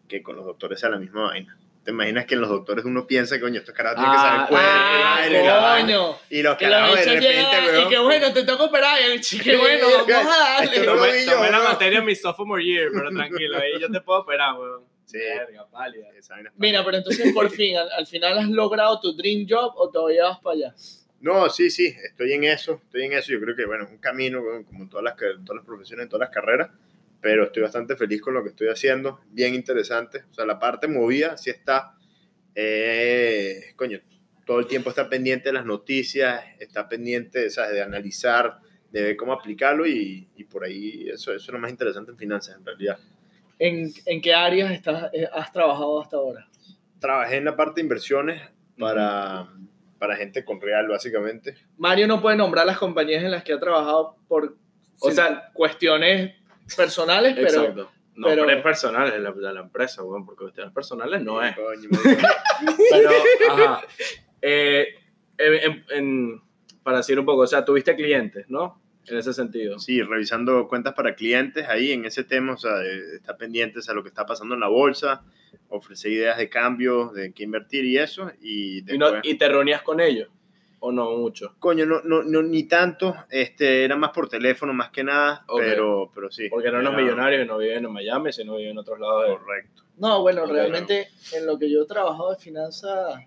que 0.09 0.23
con 0.23 0.37
los 0.37 0.45
doctores 0.47 0.81
sea 0.81 0.89
la 0.91 0.99
misma 0.99 1.25
vaina. 1.27 1.59
¿Te 1.85 1.93
imaginas 1.93 2.27
que 2.27 2.35
en 2.35 2.41
los 2.41 2.49
doctores 2.51 2.85
uno 2.85 3.07
piensa, 3.07 3.39
coño, 3.39 3.61
estos 3.61 3.73
carajos 3.75 3.99
tienen 3.99 4.13
que 4.13 4.19
saber 4.21 4.47
cuál 4.49 4.63
Ah, 4.65 5.19
es 5.21 5.27
el 5.29 5.35
aire, 5.37 5.47
la 5.47 5.57
vaina? 5.59 5.87
coño. 5.99 6.17
Y 6.31 6.43
los 6.43 6.57
Que 6.57 6.67
los 6.67 6.75
carajos 6.75 6.97
de 6.97 7.01
bichos 7.03 7.15
repente, 7.15 7.37
llegan 7.37 7.65
y 7.65 7.69
weón. 7.79 7.89
que 7.91 7.99
bueno, 7.99 8.33
te 8.33 8.43
toca 8.45 8.65
operar. 8.65 8.99
Y 9.01 9.13
el 9.13 9.21
chico, 9.21 9.45
que 9.45 9.57
bueno, 9.57 9.87
vamos 10.09 10.35
a 10.37 10.65
Esto 10.65 10.75
darle. 10.75 10.79
no 10.87 10.95
lo 10.95 11.01
Tomé, 11.01 11.13
vi 11.13 11.25
yo, 11.27 11.33
tomé 11.33 11.51
la 11.51 11.59
¿no? 11.59 11.65
materia 11.65 11.99
en 12.01 12.05
mi 12.07 12.15
sophomore 12.17 12.65
year, 12.65 12.89
pero 12.93 13.11
tranquilo, 13.11 13.59
ahí 13.59 13.81
yo 13.81 13.89
te 13.91 14.01
puedo 14.01 14.21
operar, 14.21 14.55
weón. 14.55 14.83
Sí. 15.05 15.19
Verga, 15.19 15.67
pálida. 15.71 16.07
Esa 16.19 16.35
vaina 16.35 16.49
es 16.51 16.55
Mira, 16.59 16.85
pero 16.85 16.97
entonces 16.97 17.33
por 17.33 17.51
fin, 17.51 17.77
al, 17.77 17.89
al 17.93 18.07
final 18.09 18.37
has 18.39 18.49
logrado 18.49 18.99
tu 19.01 19.13
dream 19.17 19.47
job 19.49 19.73
o 19.77 19.89
todavía 19.91 20.25
vas 20.25 20.41
para 20.41 20.55
allá. 20.57 20.75
No, 21.21 21.49
sí, 21.49 21.71
sí, 21.71 21.87
estoy 22.05 22.33
en 22.33 22.45
eso, 22.45 22.81
estoy 22.85 23.05
en 23.05 23.15
eso. 23.15 23.33
Yo 23.33 23.41
creo 23.41 23.57
que, 23.57 23.65
bueno, 23.65 23.85
es 23.85 23.91
un 23.91 23.99
camino, 23.99 24.43
como 24.67 24.83
en 24.83 24.89
todas 24.89 25.05
las, 25.05 25.17
todas 25.17 25.57
las 25.57 25.65
profesiones, 25.65 26.05
en 26.05 26.09
todas 26.09 26.29
las 26.29 26.35
carreras, 26.35 26.71
pero 27.21 27.45
estoy 27.45 27.63
bastante 27.63 27.97
feliz 27.97 28.21
con 28.21 28.35
lo 28.35 28.43
que 28.43 28.51
estoy 28.51 28.69
haciendo, 28.69 29.21
bien 29.31 29.55
interesante. 29.55 30.25
O 30.31 30.35
sea, 30.35 30.45
la 30.45 30.59
parte 30.59 30.87
movida 30.87 31.37
sí 31.37 31.51
está, 31.51 31.97
eh, 32.55 33.73
coño, 33.77 34.01
todo 34.45 34.61
el 34.61 34.67
tiempo 34.67 34.91
está 34.91 35.09
pendiente 35.09 35.49
de 35.49 35.55
las 35.55 35.67
noticias, 35.67 36.45
está 36.61 36.89
pendiente, 36.89 37.51
¿sabes? 37.51 37.73
De 37.73 37.83
analizar, 37.83 38.59
de 38.93 39.03
ver 39.03 39.17
cómo 39.17 39.33
aplicarlo 39.33 39.87
y, 39.87 40.29
y 40.37 40.45
por 40.45 40.65
ahí 40.65 41.09
eso, 41.09 41.33
eso 41.33 41.47
es 41.47 41.53
lo 41.53 41.59
más 41.59 41.71
interesante 41.71 42.13
en 42.13 42.17
finanzas, 42.17 42.57
en 42.57 42.65
realidad. 42.65 42.99
¿En, 43.59 43.91
en 44.05 44.21
qué 44.21 44.35
áreas 44.35 44.71
estás, 44.71 45.11
eh, 45.13 45.27
has 45.33 45.51
trabajado 45.51 46.01
hasta 46.01 46.17
ahora? 46.17 46.49
Trabajé 47.01 47.37
en 47.39 47.47
la 47.47 47.57
parte 47.57 47.81
de 47.81 47.87
inversiones 47.87 48.43
para, 48.79 49.49
para 49.99 50.17
gente 50.17 50.45
con 50.45 50.61
real, 50.61 50.89
básicamente. 50.89 51.55
Mario 51.79 52.07
no 52.07 52.21
puede 52.21 52.37
nombrar 52.37 52.67
las 52.67 52.79
compañías 52.79 53.23
en 53.25 53.31
las 53.31 53.43
que 53.45 53.53
ha 53.53 53.61
trabajado 53.61 54.17
por 54.29 54.57
O 55.01 55.11
sea- 55.11 55.51
cuestiones 55.53 56.35
personales, 56.77 57.35
pero 57.35 57.49
Exacto. 57.49 57.91
No, 58.15 58.29
pero- 58.29 58.45
pero 58.47 58.57
es 58.59 58.63
personal, 58.63 59.13
es 59.13 59.21
la, 59.21 59.31
de 59.33 59.53
la 59.55 59.61
empresa, 59.61 60.03
weón, 60.03 60.25
porque 60.25 60.45
cuestiones 60.45 60.73
personales 60.73 61.21
no 61.23 61.43
es. 61.43 61.55
Coño, 61.55 61.89
Pero, 62.91 63.11
ajá. 63.51 63.83
Eh, 64.41 64.87
en- 65.39 65.55
en- 65.55 65.85
en- 65.91 66.43
para 66.83 66.99
decir 66.99 67.19
un 67.19 67.27
poco, 67.27 67.43
o 67.43 67.47
sea, 67.47 67.65
tuviste 67.65 67.95
clientes, 67.95 68.47
¿no? 68.49 68.81
En 69.09 69.17
ese 69.19 69.33
sentido. 69.33 69.79
Sí, 69.79 70.03
revisando 70.03 70.67
cuentas 70.69 70.95
para 70.95 71.15
clientes 71.15 71.67
ahí 71.69 71.93
en 71.93 72.05
ese 72.05 72.25
tema, 72.25 72.55
o 72.55 72.57
sea, 72.57 72.83
está 73.15 73.37
pendientes 73.37 73.89
a 73.89 73.95
lo 73.95 74.03
que 74.03 74.09
está 74.09 74.27
pasando 74.27 74.55
en 74.55 74.61
la 74.61 74.69
bolsa, 74.69 75.23
ofrecer 75.69 76.13
ideas 76.13 76.39
de 76.39 76.49
cambio, 76.49 77.11
de 77.11 77.33
qué 77.33 77.45
invertir 77.45 77.85
y 77.85 77.99
eso, 77.99 78.31
y 78.41 78.79
Y, 78.79 78.99
no- 78.99 79.11
después... 79.13 79.33
y 79.33 79.39
te 79.39 79.49
reunías 79.49 79.83
con 79.83 80.01
ellos, 80.01 80.29
o 80.81 80.91
no 80.93 81.11
mucho. 81.17 81.55
Coño, 81.59 81.87
no, 81.87 82.01
no, 82.03 82.23
no, 82.25 82.43
ni 82.43 82.65
tanto, 82.65 83.15
este, 83.31 83.85
era 83.85 83.97
más 83.97 84.11
por 84.11 84.29
teléfono 84.29 84.73
más 84.75 84.91
que 84.91 85.05
nada, 85.05 85.45
pero, 85.57 86.11
pero 86.15 86.31
sí. 86.31 86.49
Porque 86.51 86.69
eran 86.69 86.83
los 86.85 86.93
era 86.93 87.03
millonarios 87.03 87.45
y 87.45 87.49
no 87.49 87.59
viven 87.59 87.85
en 87.85 87.93
Miami, 87.93 88.33
sino 88.33 88.57
viven 88.57 88.73
en 88.73 88.79
otros 88.79 88.99
lados. 89.01 89.29
de- 89.29 89.37
Correcto. 89.37 89.83
no, 89.99 90.21
bueno, 90.23 90.47
realmente 90.47 91.09
en 91.33 91.47
lo 91.47 91.59
que 91.59 91.71
yo 91.71 91.83
he 91.83 91.87
trabajado 91.87 92.33
de 92.33 92.39
finanzas 92.39 93.21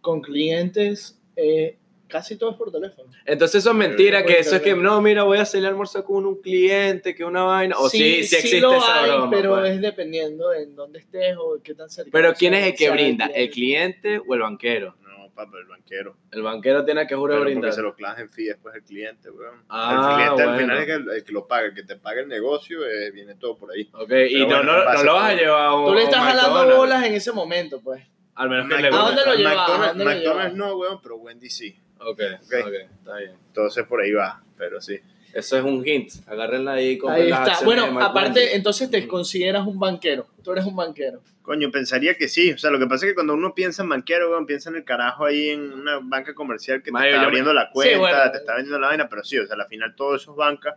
con 0.00 0.20
clientes, 0.22 1.20
eh, 1.36 1.76
casi 2.08 2.36
todo 2.36 2.50
es 2.50 2.56
por 2.56 2.72
teléfono. 2.72 3.10
Entonces 3.24 3.60
eso 3.62 3.70
es 3.70 3.76
mentira, 3.76 4.24
que 4.24 4.38
eso 4.38 4.56
es 4.56 4.62
que, 4.62 4.74
no, 4.74 5.00
mira, 5.00 5.22
voy 5.24 5.38
a 5.38 5.44
salir 5.44 5.66
a 5.66 5.68
almorzar 5.68 6.02
con 6.04 6.26
un 6.26 6.40
cliente, 6.40 7.14
que 7.14 7.24
una 7.24 7.44
vaina, 7.44 7.76
o 7.78 7.88
sí, 7.88 8.24
sí, 8.24 8.36
existe 8.36 8.60
lo 8.60 8.74
esa 8.74 9.02
hay, 9.02 9.10
broma. 9.10 9.30
pero 9.30 9.56
pues. 9.56 9.72
es 9.72 9.80
dependiendo 9.80 10.52
en 10.52 10.74
dónde 10.74 10.98
estés 10.98 11.36
o 11.38 11.60
qué 11.62 11.74
tan 11.74 11.88
cerca. 11.90 12.10
Pero 12.12 12.34
¿quién 12.34 12.54
es 12.54 12.66
el 12.66 12.74
que 12.74 12.90
brinda? 12.90 13.26
¿El 13.26 13.50
cliente 13.50 14.20
o 14.26 14.34
el 14.34 14.40
banquero? 14.40 14.96
No, 15.02 15.30
papá, 15.34 15.58
el 15.58 15.66
banquero. 15.66 16.16
El 16.32 16.42
banquero 16.42 16.84
tiene 16.84 17.06
que 17.06 17.14
jurar 17.14 17.36
Pero 17.36 17.44
porque 17.44 17.54
brindar. 17.54 17.72
se 17.72 17.82
lo 17.82 17.94
clavan 17.94 18.20
en 18.20 18.28
fee 18.30 18.44
después 18.46 18.74
el 18.74 18.82
cliente, 18.82 19.30
weón. 19.30 19.62
Ah, 19.68 19.92
el 19.92 20.16
cliente 20.16 20.42
al 20.42 20.58
final 20.58 20.78
es 20.78 20.86
que 20.86 20.92
el, 20.92 21.10
el 21.10 21.24
que 21.24 21.32
lo 21.32 21.46
paga, 21.46 21.66
el 21.66 21.74
que 21.74 21.82
te 21.82 21.96
paga 21.96 22.20
el 22.20 22.28
negocio, 22.28 22.84
eh, 22.86 23.10
viene 23.10 23.34
todo 23.34 23.56
por 23.56 23.70
ahí. 23.70 23.88
Ok, 23.92 24.10
y 24.28 24.44
Pero 24.44 24.62
no, 24.62 24.72
bueno, 24.72 24.84
no, 24.84 24.92
no 24.94 25.04
lo 25.04 25.14
vas 25.14 25.30
a 25.30 25.34
llevar 25.34 25.66
a 25.66 25.74
un 25.74 25.86
Tú 25.86 25.94
le 25.94 26.02
estás 26.04 26.24
jalando 26.24 26.76
bolas 26.76 27.04
en 27.04 27.14
ese 27.14 27.32
momento, 27.32 27.80
pues. 27.82 28.02
Al 28.34 28.48
menos 28.50 28.68
que 28.68 28.80
le 28.80 28.88
¿A 28.88 28.90
dónde 28.90 29.22
lo 29.26 29.34
llevas? 29.34 29.70
¿A 29.70 29.94
McDonald's, 29.94 30.56
no, 30.56 30.76
weón, 30.76 31.00
pero 31.02 31.16
Wendy 31.16 31.50
sí. 31.50 31.76
Ok, 32.00 32.20
Ok. 32.44 32.54
ok, 32.66 32.72
está 32.98 33.16
bien. 33.18 33.32
Entonces 33.48 33.84
por 33.86 34.00
ahí 34.00 34.12
va, 34.12 34.42
pero 34.56 34.80
sí. 34.80 34.98
Eso 35.32 35.58
es 35.58 35.64
un 35.64 35.86
hint. 35.86 36.10
Agárrenla 36.26 36.72
ahí 36.72 36.96
con 36.96 37.12
Ahí 37.12 37.30
está. 37.30 37.58
Bueno, 37.64 37.84
aparte, 38.00 38.40
Wendy. 38.40 38.54
entonces 38.54 38.90
te 38.90 39.06
consideras 39.06 39.66
un 39.66 39.78
banquero. 39.78 40.26
Tú 40.42 40.52
eres 40.52 40.64
un 40.64 40.74
banquero. 40.74 41.20
Coño, 41.42 41.70
pensaría 41.70 42.14
que 42.14 42.28
sí. 42.28 42.52
O 42.52 42.58
sea, 42.58 42.70
lo 42.70 42.78
que 42.78 42.86
pasa 42.86 43.04
es 43.06 43.10
que 43.12 43.14
cuando 43.14 43.34
uno 43.34 43.54
piensa 43.54 43.82
en 43.82 43.90
banquero, 43.90 44.44
piensa 44.46 44.70
en 44.70 44.76
el 44.76 44.84
carajo 44.84 45.26
ahí 45.26 45.50
en 45.50 45.72
una 45.72 45.98
banca 46.02 46.34
comercial 46.34 46.82
que 46.82 46.90
te 46.90 46.96
está 47.08 47.22
abriendo 47.22 47.52
la 47.52 47.70
cuenta, 47.70 47.98
bueno. 47.98 48.30
te 48.32 48.38
está 48.38 48.54
vendiendo 48.54 48.78
la 48.78 48.88
vaina, 48.88 49.08
pero 49.08 49.22
sí, 49.22 49.38
o 49.38 49.46
sea, 49.46 49.56
al 49.56 49.66
final 49.68 49.94
todo 49.94 50.16
eso 50.16 50.30
es 50.32 50.36
banca. 50.36 50.76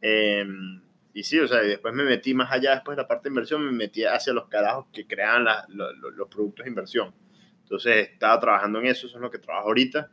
Eh, 0.00 0.44
y 1.12 1.22
sí, 1.22 1.38
o 1.38 1.46
sea, 1.46 1.62
y 1.62 1.68
después 1.68 1.94
me 1.94 2.04
metí 2.04 2.34
más 2.34 2.50
allá, 2.52 2.72
después 2.74 2.96
de 2.96 3.02
la 3.02 3.08
parte 3.08 3.24
de 3.24 3.30
inversión, 3.30 3.64
me 3.64 3.70
metí 3.72 4.04
hacia 4.04 4.32
los 4.32 4.48
carajos 4.48 4.86
que 4.92 5.06
crean 5.06 5.44
la- 5.44 5.64
lo- 5.68 5.92
lo- 5.92 6.10
los 6.10 6.28
productos 6.28 6.64
de 6.64 6.70
inversión. 6.70 7.14
Entonces, 7.62 8.08
estaba 8.12 8.38
trabajando 8.40 8.80
en 8.80 8.86
eso, 8.86 9.06
eso 9.06 9.16
es 9.16 9.22
lo 9.22 9.30
que 9.30 9.38
trabajo 9.38 9.68
ahorita. 9.68 10.10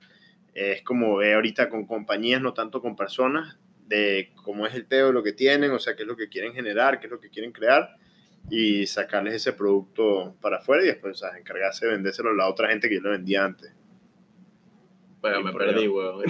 Es 0.53 0.81
como 0.81 1.17
ver 1.17 1.35
ahorita 1.35 1.69
con 1.69 1.85
compañías, 1.85 2.41
no 2.41 2.53
tanto 2.53 2.81
con 2.81 2.95
personas, 2.95 3.57
de 3.87 4.31
cómo 4.43 4.65
es 4.65 4.73
el 4.73 4.85
peo, 4.85 5.11
lo 5.11 5.23
que 5.23 5.33
tienen, 5.33 5.71
o 5.71 5.79
sea, 5.79 5.95
qué 5.95 6.03
es 6.03 6.07
lo 6.07 6.15
que 6.15 6.29
quieren 6.29 6.53
generar, 6.53 6.99
qué 6.99 7.07
es 7.07 7.11
lo 7.11 7.19
que 7.19 7.29
quieren 7.29 7.51
crear 7.51 7.95
y 8.49 8.87
sacarles 8.87 9.35
ese 9.35 9.53
producto 9.53 10.35
para 10.41 10.57
afuera 10.57 10.83
y 10.83 10.87
después, 10.87 11.21
o 11.21 11.27
sea, 11.27 11.37
encargarse 11.37 11.85
de 11.85 11.93
vendérselo 11.93 12.31
a 12.31 12.33
la 12.33 12.47
otra 12.47 12.69
gente 12.69 12.89
que 12.89 12.95
yo 12.95 13.01
le 13.01 13.11
vendía 13.11 13.43
antes. 13.43 13.73
Bueno, 15.21 15.41
me 15.41 15.53
perdí, 15.53 15.87
weón. 15.87 16.23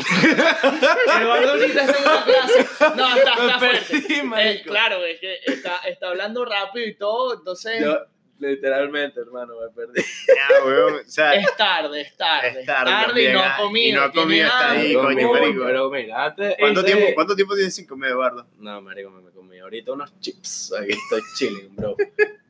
Eduardo 1.22 1.52
ahorita 1.52 1.82
está 1.82 1.98
en 1.98 2.04
una 2.04 2.26
clase. 2.26 2.68
No, 2.98 3.16
está, 3.16 3.32
está 3.32 3.60
fuerte. 3.60 4.02
perdí, 4.02 4.32
Eh, 4.38 4.62
claro, 4.66 5.06
es 5.06 5.20
que 5.22 5.38
está, 5.46 5.78
está 5.88 6.10
hablando 6.10 6.44
rápido 6.44 6.86
y 6.86 6.96
todo, 6.96 7.38
entonces 7.38 7.80
Yo, 7.80 8.06
literalmente, 8.42 9.20
hermano, 9.20 9.54
me 9.60 9.70
perdí. 9.74 10.02
Ya, 10.28 10.66
weón, 10.66 10.96
o 10.96 11.10
sea, 11.10 11.36
es 11.36 11.56
tarde, 11.56 12.02
es 12.02 12.18
tarde. 12.18 12.60
Es 12.62 12.66
tarde 12.66 12.92
y 12.92 13.06
también, 13.06 13.34
no 13.34 13.40
ah, 13.40 13.54
ha 13.54 13.58
comido. 13.58 13.88
y 13.88 13.92
no 13.94 14.02
ha 14.02 14.12
comido, 14.12 14.46
está 14.46 14.72
ahí, 14.72 14.94
coño, 14.94 15.32
marico. 15.32 15.64
Pero 15.64 15.90
mira, 15.90 16.26
antes... 16.26 16.56
¿cuánto, 16.60 16.80
ese- 16.82 16.94
tiempo, 16.94 17.12
¿cuánto 17.16 17.36
tiempo 17.36 17.56
tienes 17.56 17.76
sin 17.76 17.86
comer, 17.86 18.12
Eduardo? 18.12 18.48
No, 18.58 18.82
marico, 18.82 19.10
me, 19.12 19.22
me 19.22 19.32
comí 19.32 19.60
ahorita 19.60 19.94
unos 19.94 20.20
chips. 20.20 20.74
Aquí 20.74 20.92
estoy 20.92 21.22
chilling, 21.38 21.76
bro. 21.76 21.96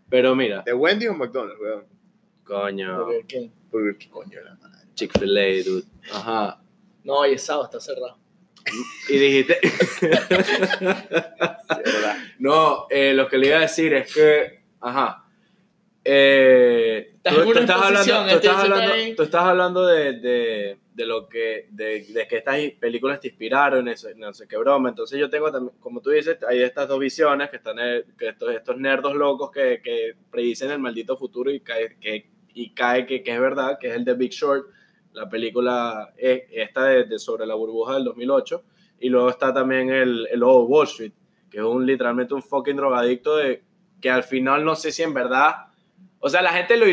Pero 0.09 0.35
mira, 0.35 0.63
¿De 0.65 0.73
Wendy 0.73 1.07
o 1.07 1.13
McDonald's, 1.13 1.61
weón? 1.61 1.85
coño, 2.43 3.05
Burger 3.05 3.25
King. 3.25 3.49
Porque, 3.69 3.97
¿qué 3.97 4.09
coño 4.09 4.41
la 4.41 4.55
madre? 4.55 4.87
Chick-fil-A, 4.95 5.63
dude. 5.63 5.83
Ajá. 6.11 6.61
No, 7.03 7.19
hoy 7.19 7.33
es 7.33 7.43
sábado, 7.43 7.65
está 7.65 7.79
cerrado. 7.79 8.17
Y 9.09 9.17
dijiste... 9.17 9.59
No, 12.41 12.87
eh, 12.89 13.13
lo 13.13 13.27
que 13.27 13.37
le 13.37 13.47
iba 13.47 13.57
a 13.57 13.61
decir 13.61 13.93
es 13.93 14.11
que, 14.11 14.63
ajá. 14.79 15.25
Eh, 16.03 17.13
Estás 17.23 17.35
tú, 17.35 17.51
estás 17.53 17.81
hablando, 17.81 18.13
tú 18.13 18.19
estás 18.29 18.41
dice 18.41 18.49
hablando, 18.49 18.93
ahí. 18.93 19.15
tú 19.15 19.23
estás 19.23 19.43
hablando 19.43 19.85
de, 19.85 20.13
de, 20.19 20.79
de 20.95 21.05
lo 21.05 21.29
que, 21.29 21.67
de, 21.69 22.05
de 22.05 22.27
que 22.27 22.37
estas 22.37 22.57
películas 22.79 23.19
te 23.19 23.27
inspiraron, 23.27 23.87
eso, 23.87 24.09
no 24.15 24.33
sé 24.33 24.47
qué 24.47 24.57
broma. 24.57 24.89
Entonces 24.89 25.19
yo 25.19 25.29
tengo 25.29 25.51
también, 25.51 25.75
como 25.79 26.01
tú 26.01 26.09
dices, 26.09 26.39
hay 26.49 26.63
estas 26.63 26.87
dos 26.87 26.99
visiones 26.99 27.51
que 27.51 27.57
están, 27.57 27.75
que 28.17 28.29
estos, 28.29 28.51
estos 28.51 28.77
nerdos 28.77 29.13
locos 29.13 29.51
que, 29.51 29.79
que 29.83 30.15
predicen 30.31 30.71
el 30.71 30.79
maldito 30.79 31.15
futuro 31.15 31.51
y 31.51 31.59
cae, 31.59 31.97
que, 31.99 32.31
y 32.55 32.73
cae 32.73 33.05
que, 33.05 33.21
que 33.21 33.33
es 33.33 33.39
verdad, 33.39 33.77
que 33.79 33.89
es 33.89 33.95
el 33.95 34.03
de 34.03 34.15
Big 34.15 34.31
Short, 34.31 34.65
la 35.13 35.29
película 35.29 36.13
eh, 36.17 36.47
esta 36.51 36.85
de, 36.85 37.19
sobre 37.19 37.45
la 37.45 37.53
burbuja 37.53 37.93
del 37.95 38.05
2008. 38.05 38.63
Y 39.01 39.09
luego 39.09 39.29
está 39.29 39.53
también 39.53 39.91
el, 39.91 40.27
el 40.31 40.39
de 40.39 40.45
Wall 40.45 40.87
Street, 40.87 41.11
que 41.51 41.57
es 41.59 41.63
un 41.63 41.85
literalmente 41.85 42.33
un 42.33 42.41
fucking 42.41 42.75
drogadicto 42.75 43.35
de 43.35 43.63
que 43.99 44.09
al 44.09 44.23
final 44.23 44.65
no 44.65 44.75
sé 44.75 44.91
si 44.91 45.03
en 45.03 45.13
verdad, 45.13 45.67
o 46.21 46.29
sea, 46.29 46.41
la 46.41 46.53
gente 46.53 46.77
lo, 46.77 46.85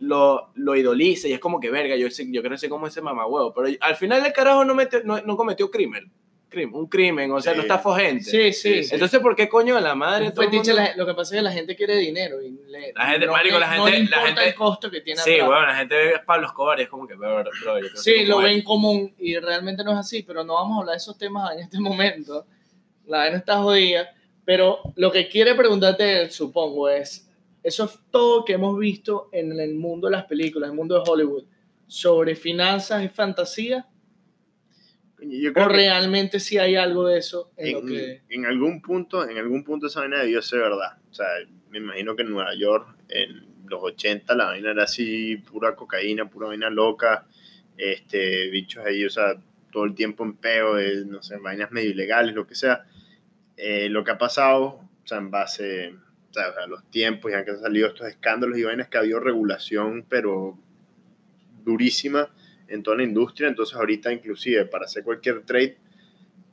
lo, 0.00 0.50
lo 0.54 0.76
idoliza 0.76 1.26
y 1.28 1.32
es 1.32 1.40
como 1.40 1.58
que 1.60 1.70
verga, 1.70 1.96
yo, 1.96 2.10
sé- 2.10 2.26
yo 2.30 2.40
creo 2.42 2.52
que 2.52 2.58
sé 2.58 2.68
cómo 2.68 2.86
ese 2.86 3.00
mamahuevo, 3.00 3.52
pero 3.54 3.68
al 3.80 3.96
final 3.96 4.24
el 4.24 4.32
carajo 4.32 4.64
no, 4.64 4.74
mete- 4.74 5.02
no, 5.04 5.20
no 5.22 5.36
cometió 5.36 5.70
crimen, 5.70 6.10
crimen, 6.50 6.74
un 6.74 6.86
crimen, 6.86 7.30
o 7.32 7.40
sea, 7.40 7.52
no 7.54 7.62
Sí. 7.62 7.68
está 7.68 7.94
gente. 7.96 8.24
Sí, 8.24 8.52
sí. 8.52 8.84
Sí, 8.84 8.94
Entonces, 8.94 9.20
¿por 9.20 9.34
qué 9.36 9.48
coño 9.48 9.74
de 9.74 9.80
la 9.82 9.94
madre? 9.94 10.26
Un 10.26 10.32
todo 10.34 10.48
mundo- 10.50 10.72
la- 10.74 10.94
lo 10.96 11.06
que 11.06 11.14
pasa 11.14 11.34
es 11.34 11.38
que 11.40 11.42
la 11.42 11.52
gente 11.52 11.76
quiere 11.76 11.96
dinero. 11.96 12.40
Y 12.42 12.50
le, 12.68 12.92
La 12.94 13.06
gente- 13.06 13.26
no, 13.26 13.32
marico, 13.32 13.58
la 13.58 13.76
no 13.76 13.84
gente- 13.86 14.10
la 14.10 14.20
gente- 14.26 14.44
el 14.48 14.54
costo 14.54 14.90
que 14.90 15.00
tiene 15.02 15.20
Sí, 15.22 15.32
atrás. 15.34 15.46
bueno, 15.48 15.66
la 15.66 15.74
gente 15.76 15.94
ve 15.94 16.12
Pablo 16.26 16.46
Escobar 16.46 16.78
y 16.78 16.82
es 16.84 16.88
como 16.88 17.06
que, 17.06 17.14
bro, 17.14 17.36
bro, 17.42 17.80
yo 17.80 17.88
que 17.90 17.96
Sí, 17.98 18.18
sé 18.20 18.24
lo 18.26 18.38
ven 18.38 18.62
común 18.62 19.14
y 19.18 19.36
realmente 19.38 19.84
no 19.84 19.92
es 19.92 19.98
así, 19.98 20.22
pero 20.22 20.42
no 20.44 20.54
vamos 20.54 20.76
a 20.76 20.80
hablar 20.80 20.92
de 20.94 20.98
esos 20.98 21.16
temas 21.18 21.52
en 21.52 21.60
este 21.60 21.78
momento. 21.80 22.46
La 23.06 23.18
vaina 23.18 23.38
está 23.38 23.58
jodida, 23.58 24.08
pero 24.44 24.80
lo 24.96 25.10
que 25.12 25.28
quiere 25.28 25.54
preguntarte, 25.54 26.30
supongo, 26.30 26.88
es, 26.88 27.27
eso 27.62 27.84
es 27.84 27.98
todo 28.10 28.44
que 28.44 28.54
hemos 28.54 28.78
visto 28.78 29.28
en 29.32 29.58
el 29.58 29.74
mundo 29.74 30.08
de 30.08 30.12
las 30.12 30.24
películas, 30.26 30.68
en 30.68 30.72
el 30.72 30.76
mundo 30.76 30.94
de 30.96 31.10
Hollywood, 31.10 31.44
sobre 31.86 32.36
finanzas 32.36 33.04
y 33.04 33.08
fantasía, 33.08 33.86
Yo 35.20 35.50
o 35.50 35.52
creo 35.52 35.68
que 35.68 35.74
realmente 35.74 36.38
sí 36.38 36.58
hay 36.58 36.76
algo 36.76 37.06
de 37.06 37.18
eso 37.18 37.50
en 37.56 37.72
lo 37.72 37.78
en, 37.80 37.86
que... 37.88 38.22
en 38.28 38.46
algún 38.46 38.80
punto, 38.82 39.28
en 39.28 39.38
algún 39.38 39.64
punto 39.64 39.86
esa 39.86 40.00
vaina 40.00 40.20
debió 40.20 40.40
ser 40.42 40.60
verdad. 40.60 40.98
O 41.10 41.14
sea, 41.14 41.26
me 41.70 41.78
imagino 41.78 42.14
que 42.14 42.22
en 42.22 42.30
Nueva 42.30 42.54
York, 42.54 42.96
en 43.08 43.46
los 43.66 43.82
80, 43.82 44.34
la 44.34 44.46
vaina 44.46 44.70
era 44.70 44.84
así, 44.84 45.36
pura 45.36 45.74
cocaína, 45.74 46.28
pura 46.30 46.48
vaina 46.48 46.70
loca, 46.70 47.26
este, 47.76 48.48
bichos 48.50 48.84
ahí, 48.84 49.04
o 49.04 49.10
sea, 49.10 49.34
todo 49.70 49.84
el 49.84 49.94
tiempo 49.94 50.24
en 50.24 50.34
peo, 50.34 50.78
eh, 50.78 51.04
no 51.06 51.22
sé, 51.22 51.36
vainas 51.38 51.70
medio 51.70 51.90
ilegales, 51.90 52.34
lo 52.34 52.46
que 52.46 52.54
sea. 52.54 52.84
Eh, 53.56 53.88
lo 53.88 54.04
que 54.04 54.12
ha 54.12 54.18
pasado, 54.18 54.64
o 54.64 55.06
sea, 55.06 55.18
en 55.18 55.30
base 55.30 55.94
o 56.30 56.32
sea, 56.34 56.66
los 56.68 56.84
tiempos 56.90 57.30
y 57.30 57.34
han 57.34 57.46
salido 57.60 57.88
estos 57.88 58.06
escándalos 58.08 58.58
y 58.58 58.62
vainas 58.64 58.88
que 58.88 58.98
ha 58.98 59.00
habido 59.00 59.20
regulación, 59.20 60.04
pero 60.08 60.58
durísima 61.64 62.28
en 62.68 62.82
toda 62.82 62.96
la 62.98 63.02
industria, 63.04 63.48
entonces 63.48 63.74
ahorita 63.76 64.12
inclusive 64.12 64.64
para 64.66 64.84
hacer 64.84 65.02
cualquier 65.02 65.42
trade 65.42 65.76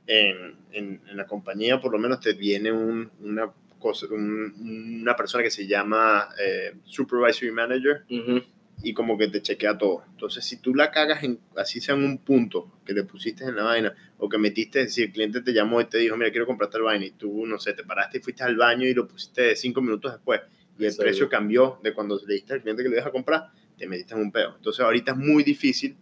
en, 0.08 0.56
en, 0.72 1.02
en 1.08 1.18
la 1.18 1.26
compañía 1.26 1.80
por 1.82 1.92
lo 1.92 1.98
menos 1.98 2.20
te 2.20 2.34
viene 2.34 2.72
un- 2.72 3.10
una, 3.22 3.52
cosa, 3.80 4.08
un- 4.12 5.00
una 5.02 5.16
persona 5.16 5.44
que 5.44 5.52
se 5.52 5.68
llama 5.68 6.30
eh, 6.40 6.74
Supervisory 6.86 7.52
Manager 7.52 8.04
Ujú. 8.10 8.42
Y 8.84 8.94
como 8.94 9.18
que 9.18 9.28
te 9.28 9.42
chequea 9.42 9.78
todo. 9.78 10.04
Entonces, 10.12 10.46
si 10.46 10.58
tú 10.58 10.76
la 10.76 10.92
cagas 10.92 11.24
en, 11.24 11.40
así 11.56 11.80
sea 11.80 11.96
en 11.96 12.04
un 12.04 12.18
punto 12.20 12.80
que 12.86 12.94
le 12.94 13.04
pusiste 13.04 13.44
en 13.44 13.56
la 13.56 13.64
vaina, 13.64 13.94
o 14.18 14.30
que 14.30 14.38
metiste, 14.38 14.88
si 14.90 15.04
el 15.04 15.12
cliente 15.12 15.42
te 15.42 15.54
llamó 15.54 15.82
y 15.82 15.86
te 15.86 15.98
dijo, 15.98 16.16
mira, 16.18 16.30
quiero 16.32 16.46
comprarte 16.46 16.78
el 16.78 16.84
vaina, 16.84 17.06
y 17.06 17.12
tú, 17.12 17.46
no 17.46 17.58
sé, 17.58 17.74
te 17.74 17.84
paraste 17.84 18.18
y 18.20 18.22
fuiste 18.22 18.44
al 18.44 18.56
baño 18.58 18.86
y 18.88 18.94
lo 18.94 19.08
pusiste 19.08 19.56
cinco 19.56 19.82
minutos 19.82 20.12
después, 20.14 20.42
y 20.78 20.86
el 20.86 20.92
Sí. 20.92 21.00
precio 21.00 21.30
cambió 21.30 21.80
de 21.84 21.94
cuando 21.94 22.20
le 22.28 22.34
diste 22.36 22.54
al 22.54 22.62
cliente 22.62 22.84
que 22.84 22.90
le 22.90 22.96
ibas 22.96 23.08
a 23.08 23.12
comprar, 23.12 23.52
te 23.78 23.88
metiste 23.88 24.14
en 24.14 24.22
un 24.22 24.32
peo. 24.32 24.56
Entonces, 24.56 24.84
ahorita 24.86 25.14
es 25.14 25.18
muy 25.18 25.44
difícil 25.44 25.98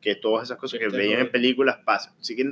que 0.00 0.14
todas 0.14 0.44
esas 0.48 0.56
cosas 0.58 0.78
Que 0.78 0.86
esté 0.86 0.96
veían 0.98 1.12
en 1.14 1.18
jodido. 1.26 1.32
películas 1.32 1.78
pasen. 1.84 2.12
Sí 2.20 2.36
que 2.36 2.50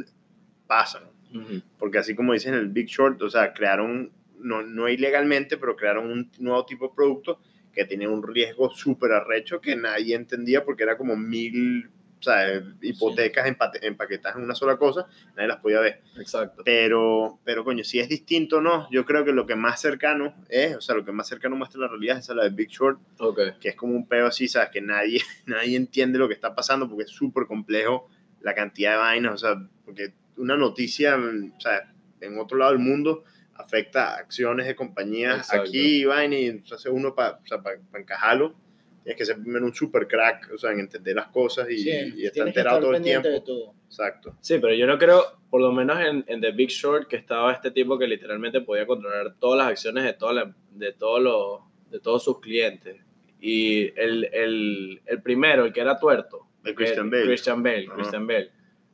pasan. 0.66 1.04
Ujú. 1.34 1.62
Porque 1.78 1.98
así 1.98 2.14
como 2.14 2.32
dicen 2.32 2.54
en 2.54 2.60
el 2.60 2.68
Big 2.68 2.86
Short, 2.88 3.20
o 3.22 3.30
sea, 3.30 3.52
crearon, 3.52 4.10
no, 4.40 4.62
no 4.62 4.88
ilegalmente, 4.88 5.56
pero 5.56 5.76
crearon 5.76 6.10
un 6.10 6.30
nuevo 6.38 6.64
tipo 6.66 6.88
de 6.88 6.94
producto 6.94 7.40
que 7.72 7.84
tenía 7.84 8.08
un 8.08 8.22
riesgo 8.26 8.70
súper 8.70 9.12
arrecho 9.12 9.60
que 9.60 9.76
nadie 9.76 10.14
entendía 10.16 10.64
porque 10.64 10.82
era 10.82 10.96
como 10.96 11.16
mil, 11.16 11.88
o 12.18 12.22
sea, 12.22 12.60
hipotecas 12.82 13.46
empate- 13.46 13.78
empaquetadas 13.82 14.36
en 14.38 14.44
una 14.44 14.54
sola 14.54 14.76
cosa, 14.76 15.06
nadie 15.36 15.48
las 15.48 15.58
podía 15.58 15.80
ver. 15.80 16.02
Exacto. 16.18 16.62
Pero, 16.64 17.38
pero 17.44 17.62
coño, 17.64 17.84
si 17.84 18.00
es 18.00 18.08
distinto 18.08 18.56
o 18.58 18.60
no, 18.60 18.88
yo 18.90 19.04
creo 19.04 19.24
que 19.24 19.32
lo 19.32 19.46
que 19.46 19.54
más 19.54 19.80
cercano 19.80 20.34
es, 20.48 20.74
o 20.76 20.80
sea, 20.80 20.96
lo 20.96 21.04
que 21.04 21.12
más 21.12 21.28
cercano 21.28 21.54
muestra 21.56 21.80
la 21.80 21.88
realidad 21.88 22.18
es 22.18 22.24
esa, 22.24 22.34
la 22.34 22.44
de 22.44 22.50
Big 22.50 22.68
Short, 22.70 22.98
Ok. 23.20 23.38
que 23.60 23.68
es 23.68 23.76
como 23.76 23.94
un 23.94 24.08
peo 24.08 24.26
así, 24.26 24.48
¿sabes? 24.48 24.70
Que 24.70 24.80
nadie, 24.80 25.20
nadie 25.46 25.76
entiende 25.76 26.18
lo 26.18 26.26
que 26.26 26.34
está 26.34 26.54
pasando 26.54 26.88
porque 26.88 27.04
es 27.04 27.10
súper 27.10 27.46
complejo 27.46 28.08
la 28.40 28.54
cantidad 28.54 28.92
de 28.92 28.98
vainas, 28.98 29.34
o 29.34 29.38
sea, 29.38 29.68
porque 29.84 30.12
una 30.36 30.56
noticia, 30.56 31.16
o 31.16 31.60
sea, 31.60 31.92
en 32.20 32.38
otro 32.38 32.58
lado 32.58 32.72
del 32.72 32.80
mundo 32.80 33.24
afecta 33.58 34.14
a 34.14 34.18
acciones 34.18 34.66
de 34.66 34.74
compañías 34.74 35.38
Exacto. 35.38 35.68
aquí, 35.68 36.04
vaina, 36.04 36.36
y 36.38 36.46
entonces 36.46 36.90
uno 36.92 37.14
para 37.14 37.38
o 37.42 37.46
sea, 37.46 37.60
pa- 37.62 37.72
pa 37.90 37.98
encajarlo, 37.98 38.54
tienes 39.02 39.18
que 39.18 39.24
ser 39.26 39.36
primero 39.40 39.66
un 39.66 39.74
super 39.74 40.06
crack, 40.06 40.50
o 40.54 40.58
sea, 40.58 40.70
en 40.72 40.80
entender 40.80 41.14
las 41.16 41.28
cosas 41.28 41.68
y, 41.70 41.78
Sí, 41.78 41.90
y 42.16 42.26
estar 42.26 42.46
enterado 42.46 42.76
estar 42.78 42.80
todo 42.88 42.96
el 42.96 43.02
tiempo. 43.02 43.28
de 43.28 43.40
todo. 43.40 43.74
Exacto. 43.86 44.36
Sí, 44.40 44.58
pero 44.60 44.74
yo 44.74 44.86
no 44.86 44.98
creo, 44.98 45.22
por 45.50 45.60
lo 45.60 45.72
menos 45.72 45.98
en, 46.00 46.24
en 46.28 46.40
The 46.40 46.52
Big 46.52 46.68
Short, 46.70 47.08
que 47.08 47.16
estaba 47.16 47.52
este 47.52 47.70
tipo 47.70 47.98
que 47.98 48.06
literalmente 48.06 48.60
podía 48.60 48.86
controlar 48.86 49.34
todas 49.38 49.58
las 49.58 49.68
acciones 49.68 50.04
de, 50.04 50.12
toda 50.14 50.32
la- 50.34 50.54
de, 50.72 50.92
todos 50.92 51.20
los- 51.22 51.60
de 51.90 52.00
todos 52.00 52.22
sus 52.22 52.38
clientes. 52.40 53.00
Y 53.40 53.84
el, 53.98 54.28
el, 54.32 55.00
el 55.06 55.22
primero, 55.22 55.64
el 55.64 55.72
que 55.72 55.80
era 55.80 55.98
tuerto, 55.98 56.46
El 56.64 56.74
Christian 56.74 57.08
que- 57.08 57.16
Bale. 57.16 57.26
Christian 57.28 57.62
Bale, 57.62 57.86
Ajá. 57.86 57.94
Christian 57.94 58.26
Bale. 58.26 58.50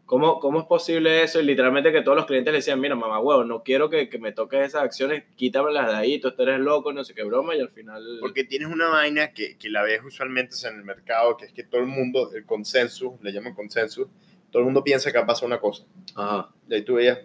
¿Cómo, 0.07 0.39
¿Cómo 0.39 0.61
es 0.61 0.67
posible 0.67 1.23
eso? 1.23 1.41
Y 1.41 1.45
literalmente 1.45 1.91
que 1.91 2.03
todos 2.03 2.17
los 2.17 2.27
clientes 2.27 2.53
le 2.53 2.59
decían, 2.59 2.79
mira, 2.79 2.95
mamá 2.95 3.21
huevo, 3.21 3.43
no 3.45 3.63
quiero 3.63 3.89
que, 3.89 4.11
que 4.11 4.19
me 4.19 4.33
toques 4.33 4.61
esas 4.61 4.83
acciones, 4.83 5.25
quítamelas 5.35 5.89
de 5.89 5.95
ahí, 5.95 6.21
tú 6.21 6.33
eres 6.39 6.61
loco, 6.61 6.93
no 6.93 7.05
sé 7.05 7.15
qué 7.15 7.23
broma, 7.23 7.57
y 7.57 7.61
al 7.61 7.71
final... 7.71 8.19
Porque 8.21 8.45
tienes 8.45 8.69
una 8.69 8.89
vaina 8.89 9.33
que, 9.33 9.57
que 9.57 9.71
la 9.71 9.83
ves 9.83 10.03
usualmente 10.05 10.55
en 10.69 10.77
el 10.77 10.85
mercado, 10.85 11.39
que 11.39 11.47
es 11.47 11.53
que 11.53 11.65
todo 11.65 11.81
el 11.81 11.87
mundo, 11.87 12.33
el 12.35 12.45
consenso, 12.45 13.19
le 13.23 13.33
llaman 13.33 13.55
consenso, 13.55 14.11
todo 14.51 14.61
el 14.61 14.67
mundo 14.67 14.85
piensa 14.85 15.11
que 15.11 15.17
va 15.17 15.25
a 15.25 15.27
pasar 15.27 15.47
una 15.47 15.59
cosa. 15.59 15.85
Ajá. 16.15 16.51
Y 16.69 16.75
ahí 16.75 16.83
tú 16.83 16.95
veías, 16.95 17.21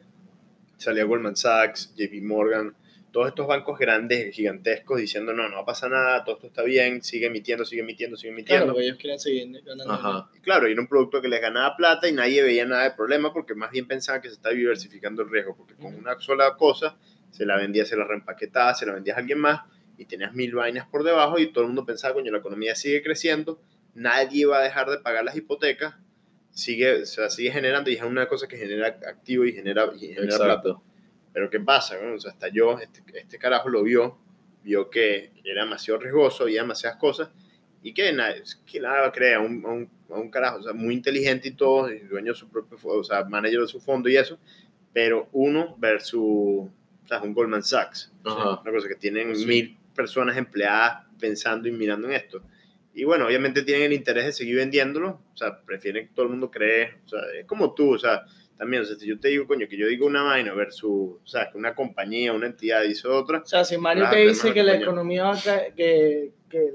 salía 0.77 1.03
Goldman 1.03 1.35
Sachs, 1.35 1.93
JP 1.97 2.23
Morgan, 2.23 2.73
todos 3.11 3.27
estos 3.27 3.47
bancos 3.47 3.77
grandes, 3.79 4.33
gigantescos, 4.35 4.99
diciendo, 4.99 5.33
no, 5.33 5.49
no 5.49 5.55
va 5.55 5.61
a 5.61 5.65
pasar 5.65 5.91
nada, 5.91 6.23
todo 6.23 6.35
esto 6.35 6.47
está 6.47 6.63
bien, 6.63 7.01
sigue 7.01 7.27
emitiendo, 7.27 7.65
sigue 7.65 7.81
emitiendo, 7.81 8.17
sigue 8.17 8.33
emitiendo. 8.33 8.65
Claro, 8.65 8.73
porque 8.73 8.85
ellos 8.85 8.97
quieren 8.97 9.19
seguir 9.19 9.61
ganando. 9.63 9.93
Ajá. 9.93 10.29
Y 10.35 10.39
claro, 10.39 10.67
y 10.67 10.73
era 10.73 10.81
un 10.81 10.87
producto 10.87 11.21
que 11.21 11.27
les 11.27 11.41
ganaba 11.41 11.75
plata 11.75 12.07
y 12.07 12.11
nadie 12.11 12.43
veía 12.43 12.65
nada 12.65 12.83
de 12.83 12.91
problema 12.91 13.33
porque 13.33 13.55
más 13.55 13.71
bien 13.71 13.87
pensaban 13.87 14.21
que 14.21 14.29
se 14.29 14.35
estaba 14.35 14.53
diversificando 14.53 15.23
el 15.23 15.29
riesgo, 15.29 15.55
porque 15.55 15.75
con 15.75 15.95
una 15.95 16.19
sola 16.19 16.55
cosa 16.55 16.97
se 17.31 17.45
la 17.45 17.57
vendía, 17.57 17.85
se 17.85 17.95
la 17.95 18.05
reempaquetaba, 18.05 18.73
se 18.73 18.85
la 18.85 18.93
vendías 18.93 19.17
a 19.17 19.21
alguien 19.21 19.39
más 19.39 19.61
y 19.97 20.05
tenías 20.05 20.33
mil 20.33 20.53
vainas 20.53 20.87
por 20.87 21.03
debajo 21.03 21.39
y 21.39 21.51
todo 21.51 21.63
el 21.63 21.67
mundo 21.67 21.85
pensaba, 21.85 22.13
coño, 22.13 22.31
la 22.31 22.39
economía 22.39 22.75
sigue 22.75 23.01
creciendo, 23.01 23.61
nadie 23.93 24.45
va 24.45 24.59
a 24.59 24.63
dejar 24.63 24.89
de 24.89 24.99
pagar 24.99 25.25
las 25.25 25.35
hipotecas, 25.35 25.95
sigue, 26.51 27.01
o 27.01 27.05
sea, 27.05 27.29
sigue 27.29 27.51
generando 27.51 27.89
y 27.89 27.95
es 27.95 28.03
una 28.03 28.27
cosa 28.27 28.47
que 28.47 28.57
genera 28.57 28.87
activo 28.87 29.45
y 29.45 29.53
genera, 29.53 29.91
y 29.99 30.13
genera 30.13 30.37
plata. 30.37 30.75
Pero 31.39 31.49
¿qué 31.49 31.61
pasa? 31.61 31.95
Bueno, 31.97 32.15
o 32.15 32.19
sea, 32.19 32.31
hasta 32.31 32.49
yo, 32.49 32.77
este, 32.79 33.01
este 33.17 33.37
carajo 33.37 33.69
lo 33.69 33.81
vio, 33.81 34.17
vio 34.61 34.89
que 34.89 35.31
era 35.45 35.63
demasiado 35.63 35.97
riesgoso, 36.01 36.43
había 36.43 36.63
demasiadas 36.63 36.99
cosas, 36.99 37.29
y 37.81 37.93
que 37.93 38.11
nada, 38.11 38.35
que 38.65 38.79
nada 38.81 39.09
crea 39.09 39.39
un, 39.39 39.63
un, 39.65 39.89
un 40.09 40.29
carajo, 40.29 40.57
o 40.57 40.63
sea, 40.63 40.73
muy 40.73 40.93
inteligente 40.93 41.47
y 41.47 41.51
todo, 41.51 41.89
y 41.93 41.99
dueño 41.99 42.33
de 42.33 42.37
su 42.37 42.49
propio, 42.49 42.77
o 42.83 43.03
sea, 43.05 43.23
manager 43.23 43.61
de 43.61 43.67
su 43.69 43.79
fondo 43.79 44.09
y 44.09 44.17
eso, 44.17 44.37
pero 44.91 45.29
uno 45.31 45.77
versus, 45.77 46.19
o 46.21 46.69
sea, 47.07 47.21
un 47.21 47.33
Goldman 47.33 47.63
Sachs, 47.63 48.11
Ajá. 48.25 48.59
una 48.61 48.71
cosa 48.73 48.89
que 48.89 48.95
tienen 48.95 49.33
Sí. 49.33 49.45
mil 49.45 49.77
personas 49.95 50.35
empleadas 50.35 51.05
pensando 51.21 51.69
y 51.69 51.71
mirando 51.71 52.07
en 52.09 52.15
esto. 52.15 52.41
Y 52.93 53.05
bueno, 53.05 53.27
obviamente 53.27 53.61
tienen 53.63 53.85
el 53.85 53.93
interés 53.93 54.25
de 54.25 54.33
seguir 54.33 54.57
vendiéndolo, 54.57 55.21
o 55.33 55.37
sea, 55.37 55.61
prefieren 55.61 56.09
que 56.09 56.13
todo 56.13 56.25
el 56.25 56.31
mundo 56.31 56.51
cree, 56.51 56.95
o 57.05 57.07
sea, 57.07 57.21
es 57.39 57.45
como 57.45 57.73
tú, 57.73 57.93
o 57.93 57.97
sea, 57.97 58.25
también, 58.59 58.83
o 58.83 58.85
sea, 58.85 58.95
si 58.97 59.07
yo 59.07 59.17
te 59.19 59.29
digo, 59.29 59.47
coño, 59.47 59.67
que 59.67 59.77
yo 59.77 59.87
digo 59.87 60.05
una 60.05 60.21
vaina 60.21 60.53
versus, 60.53 60.91
o 60.91 61.21
sea, 61.25 61.49
que 61.49 61.57
una 61.57 61.73
compañía, 61.73 62.33
una 62.33 62.45
entidad 62.45 62.83
dice 62.83 63.07
otra, 63.07 63.39
O 63.39 63.45
sea, 63.45 63.63
si 63.65 63.77
Mario 63.77 64.03
Claro, 64.03 64.17
te 64.17 64.27
dice 64.27 64.53
que 64.53 64.61
la 64.63 64.73
compañía. 64.73 64.85
economía 64.85 65.23
va 65.23 65.33
a 65.33 65.41
ca- 65.41 65.73
que, 65.75 66.31
que, 66.49 66.69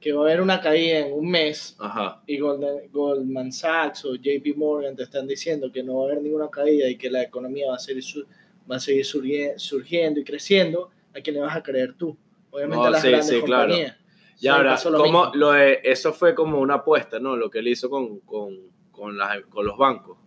que 0.00 0.12
va 0.12 0.20
a 0.22 0.24
haber 0.26 0.40
una 0.40 0.60
caída 0.60 1.00
en 1.00 1.12
un 1.12 1.28
mes 1.30 1.76
Ajá. 1.80 2.22
y 2.26 2.38
Goldman, 2.38 2.88
Goldman 2.92 3.50
Sachs 3.52 4.04
o 4.04 4.14
JP 4.14 4.54
Morgan 4.56 4.94
te 4.94 5.02
están 5.02 5.26
diciendo 5.26 5.72
que 5.72 5.82
no 5.82 5.96
va 5.98 6.02
a 6.02 6.12
haber 6.12 6.22
ninguna 6.22 6.48
caída 6.50 6.88
y 6.88 6.96
que 6.96 7.10
la 7.10 7.22
economía 7.22 7.68
va 7.70 7.76
a 7.76 7.78
seguir, 7.80 8.02
su- 8.04 8.24
va 8.70 8.76
a 8.76 8.80
seguir 8.80 9.04
surgi- 9.04 9.56
surgiendo 9.58 10.20
y 10.20 10.24
creciendo, 10.24 10.90
¿a 11.16 11.20
quién 11.20 11.36
le 11.36 11.40
vas 11.42 11.56
a 11.56 11.62
creer 11.62 11.94
tú? 11.94 12.16
Obviamente 12.50 12.76
No, 12.82 12.84
a 12.86 12.90
las 12.90 13.02
sí, 13.02 13.08
grandes 13.08 13.28
sí, 13.28 13.42
claro. 13.42 13.62
compañías. 13.72 13.96
Y 14.36 14.40
Sí, 14.42 14.48
ahora, 14.48 14.78
lo 14.84 14.98
¿cómo 14.98 15.04
mismo. 15.26 15.30
lo 15.34 15.52
de, 15.52 15.80
eso 15.82 16.12
fue 16.12 16.32
como 16.34 16.60
una 16.60 16.74
apuesta, 16.74 17.18
¿no? 17.18 17.34
Lo 17.34 17.50
que 17.50 17.58
él 17.58 17.66
hizo 17.68 17.90
con, 17.90 18.20
con, 18.20 18.56
con, 18.98 19.16
las, 19.16 19.40
con 19.46 19.64
los 19.64 19.76
bancos. 19.78 20.18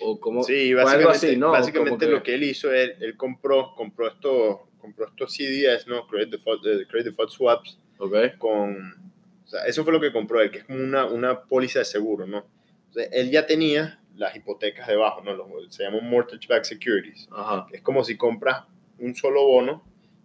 O 0.00 0.18
como, 0.20 0.42
Sí, 0.42 0.74
básicamente, 0.74 1.02
algo 1.04 1.10
así, 1.10 1.36
¿no? 1.36 1.50
básicamente 1.52 2.06
que- 2.06 2.12
lo 2.12 2.22
que 2.22 2.34
él 2.34 2.42
hizo, 2.44 2.72
él, 2.72 2.94
él 3.00 3.16
compró, 3.16 3.74
compró 3.74 4.08
estos, 4.08 4.58
compró 4.78 5.06
estos 5.06 5.32
CDS, 5.34 5.86
¿no? 5.88 6.06
Credit 6.06 6.30
Default, 6.32 6.66
eh, 6.66 6.86
Credit 6.88 7.06
Default 7.06 7.30
Swaps, 7.30 7.78
Ok. 7.98 8.14
con, 8.38 9.12
o 9.44 9.48
sea, 9.48 9.64
eso 9.66 9.84
fue 9.84 9.92
lo 9.92 10.00
que 10.00 10.12
compró 10.12 10.40
él, 10.40 10.50
que 10.50 10.58
es 10.58 10.64
como 10.64 10.78
una, 10.80 11.06
una 11.06 11.42
póliza 11.42 11.78
de 11.80 11.84
seguro, 11.86 12.26
¿no? 12.26 12.44
Entonces, 12.88 13.08
él 13.12 13.30
ya 13.30 13.46
tenía 13.46 14.00
las 14.16 14.34
hipotecas 14.36 14.86
debajo, 14.86 15.22
¿no? 15.22 15.34
Los- 15.34 15.74
se 15.74 15.84
llaman 15.84 16.08
Mortgage 16.08 16.46
Backed 16.48 16.64
Securities, 16.64 17.28
Ajá. 17.32 17.66
es 17.72 17.80
como 17.82 18.04
si 18.04 18.16
compras 18.16 18.64
un 18.98 19.14
solo 19.14 19.44
bono 19.44 19.82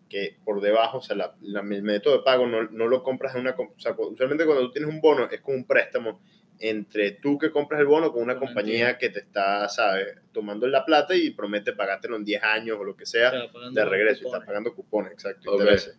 que 0.09 0.35
por 0.43 0.59
debajo, 0.59 0.97
o 0.97 1.01
sea, 1.01 1.15
la, 1.15 1.35
la- 1.41 1.61
el 1.61 1.83
método 1.83 2.17
de 2.17 2.23
pago 2.23 2.45
no, 2.45 2.63
no 2.63 2.87
lo 2.87 3.03
compras 3.03 3.33
de 3.35 3.39
una, 3.39 3.51
o 3.51 3.73
sea, 3.79 3.95
usualmente 3.97 4.45
cuando 4.45 4.65
tú 4.65 4.71
tienes 4.73 4.89
un 4.93 4.99
bono 4.99 5.29
es 5.31 5.39
como 5.39 5.55
un 5.55 5.65
préstamo 5.65 6.19
entre 6.61 7.11
tú 7.11 7.37
que 7.37 7.51
compras 7.51 7.79
el 7.81 7.87
bono 7.87 8.11
con 8.11 8.21
una 8.21 8.35
Con 8.37 8.47
compañía 8.47 8.97
que 8.97 9.09
te 9.09 9.19
está, 9.19 9.67
¿sabes? 9.67 10.15
Tomando 10.31 10.67
la 10.67 10.85
plata 10.85 11.15
y 11.15 11.31
promete 11.31 11.73
pagártelo 11.73 12.15
en 12.15 12.23
10 12.23 12.43
años 12.43 12.77
o 12.79 12.83
lo 12.83 12.95
que 12.95 13.05
sea 13.05 13.31
de 13.31 13.85
regreso 13.85 14.23
y 14.23 14.25
está 14.27 14.45
pagando 14.45 14.73
cupones, 14.75 15.11
exacto, 15.13 15.51
Ok. 15.51 15.59
intereses. 15.59 15.97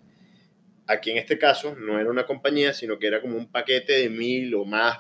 Aquí 0.87 1.11
en 1.11 1.19
este 1.19 1.38
caso 1.38 1.75
no 1.76 1.99
era 2.00 2.11
una 2.11 2.26
compañía, 2.26 2.73
sino 2.73 2.99
que 2.99 3.07
era 3.07 3.21
como 3.21 3.37
un 3.37 3.50
paquete 3.50 3.92
de 3.92 4.09
mil 4.11 4.54
o 4.54 4.64
más 4.64 4.99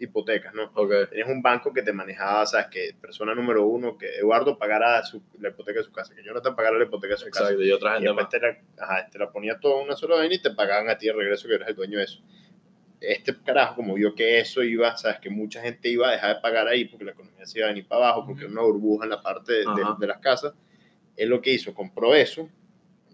hipotecas, 0.00 0.54
¿no? 0.54 0.70
Ok. 0.74 1.08
Tenías 1.10 1.28
un 1.28 1.42
banco 1.42 1.72
que 1.72 1.82
te 1.82 1.92
manejaba, 1.92 2.46
¿sabes? 2.46 2.68
Que 2.70 2.94
persona 3.00 3.34
número 3.34 3.66
uno, 3.66 3.98
que 3.98 4.06
Eduardo 4.16 4.56
pagara 4.56 5.02
su- 5.04 5.22
la 5.40 5.48
hipoteca 5.48 5.80
de 5.80 5.84
su 5.84 5.90
casa, 5.92 6.14
que 6.14 6.22
Jonathan 6.22 6.54
pagara 6.54 6.78
la 6.78 6.84
hipoteca 6.84 7.14
de 7.14 7.18
su 7.18 7.24
casa. 7.30 7.44
Exacto. 7.44 7.62
Y 7.64 7.72
otra 7.72 7.90
Y 7.90 7.92
gente 8.02 8.06
después 8.06 8.24
más. 8.24 8.30
te 8.30 8.40
la, 8.40 8.84
ajá, 8.84 9.08
te 9.10 9.18
la 9.18 9.30
ponía 9.32 9.58
todo 9.58 9.80
en 9.80 9.86
una 9.86 9.96
sola 9.96 10.16
vaina 10.16 10.34
y 10.34 10.42
te 10.42 10.50
pagaban 10.52 10.88
a 10.88 10.96
ti 10.96 11.06
de 11.06 11.12
regreso 11.14 11.48
que 11.48 11.54
eras 11.54 11.68
el 11.68 11.74
dueño 11.74 11.98
de 11.98 12.04
eso. 12.04 12.20
Este 13.00 13.34
carajo, 13.44 13.76
como 13.76 13.94
vio 13.94 14.14
que 14.14 14.40
eso 14.40 14.62
iba, 14.62 14.96
sabes, 14.96 15.20
que 15.20 15.30
mucha 15.30 15.60
gente 15.62 15.88
iba 15.88 16.08
a 16.08 16.12
dejar 16.12 16.34
de 16.36 16.40
pagar 16.42 16.66
ahí 16.66 16.84
porque 16.86 17.04
la 17.04 17.12
economía 17.12 17.46
se 17.46 17.58
iba 17.58 17.68
a 17.68 17.70
venir 17.70 17.86
para 17.86 18.06
abajo, 18.08 18.26
porque 18.26 18.42
era 18.44 18.52
una 18.52 18.62
burbuja 18.62 19.04
en 19.04 19.10
la 19.10 19.22
parte 19.22 19.52
de, 19.52 19.58
de- 19.60 19.84
de 20.00 20.06
las 20.06 20.18
casas, 20.18 20.52
él 21.16 21.28
lo 21.28 21.40
que 21.40 21.52
hizo, 21.52 21.72
compró 21.74 22.14
eso, 22.14 22.48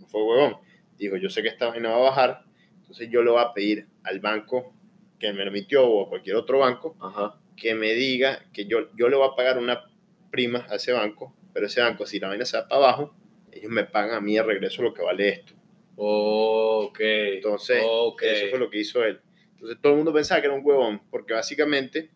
no 0.01 0.07
fue 0.07 0.23
huevón, 0.23 0.57
dijo, 0.99 1.17
yo 1.17 1.29
sé 1.29 1.43
que 1.43 1.49
esta 1.49 1.69
vaina 1.69 1.91
va 1.91 1.97
a 1.97 2.11
bajar, 2.11 2.45
entonces 2.81 3.09
yo 3.11 3.23
le 3.23 3.31
voy 3.31 3.43
a 3.43 3.53
pedir 3.53 3.87
al 4.05 4.21
banco 4.21 4.73
que 5.19 5.33
me 5.33 5.45
lo 5.45 5.51
emitió 5.51 5.87
o 5.87 6.07
a 6.07 6.09
cualquier 6.09 6.37
otro 6.37 6.61
banco 6.61 6.97
Ajá. 7.01 7.39
que 7.57 7.75
me 7.75 7.93
diga 7.93 8.45
que 8.53 8.65
yo, 8.67 8.91
yo 8.97 9.09
le 9.09 9.17
voy 9.17 9.29
a 9.31 9.37
pagar 9.37 9.59
una 9.59 9.85
prima 10.31 10.67
a 10.71 10.77
ese 10.77 10.93
banco, 10.93 11.35
pero 11.53 11.67
ese 11.67 11.81
banco, 11.83 12.07
si 12.07 12.19
la 12.21 12.29
vaina 12.29 12.45
se 12.47 12.57
va 12.57 12.67
para 12.69 12.83
abajo, 12.85 13.15
ellos 13.53 13.71
me 13.71 13.85
pagan 13.85 14.17
a 14.17 14.21
mí 14.21 14.35
de 14.35 14.43
regreso 14.43 14.83
lo 14.83 14.93
que 14.95 15.03
vale 15.03 15.29
esto. 15.29 15.53
Ok. 15.97 16.99
Entonces, 17.01 17.83
Ok. 17.87 18.23
eso 18.23 18.47
fue 18.51 18.59
lo 18.59 18.69
que 18.71 18.81
hizo 18.81 19.05
él. 19.05 19.21
Entonces, 19.65 19.81
todo 19.81 19.93
el 19.93 19.97
mundo 19.97 20.13
pensaba 20.13 20.43
que 20.43 20.47
era 20.47 20.55
un 20.55 20.61
huevón, 20.63 21.01
porque 21.11 21.33
básicamente 21.33 22.11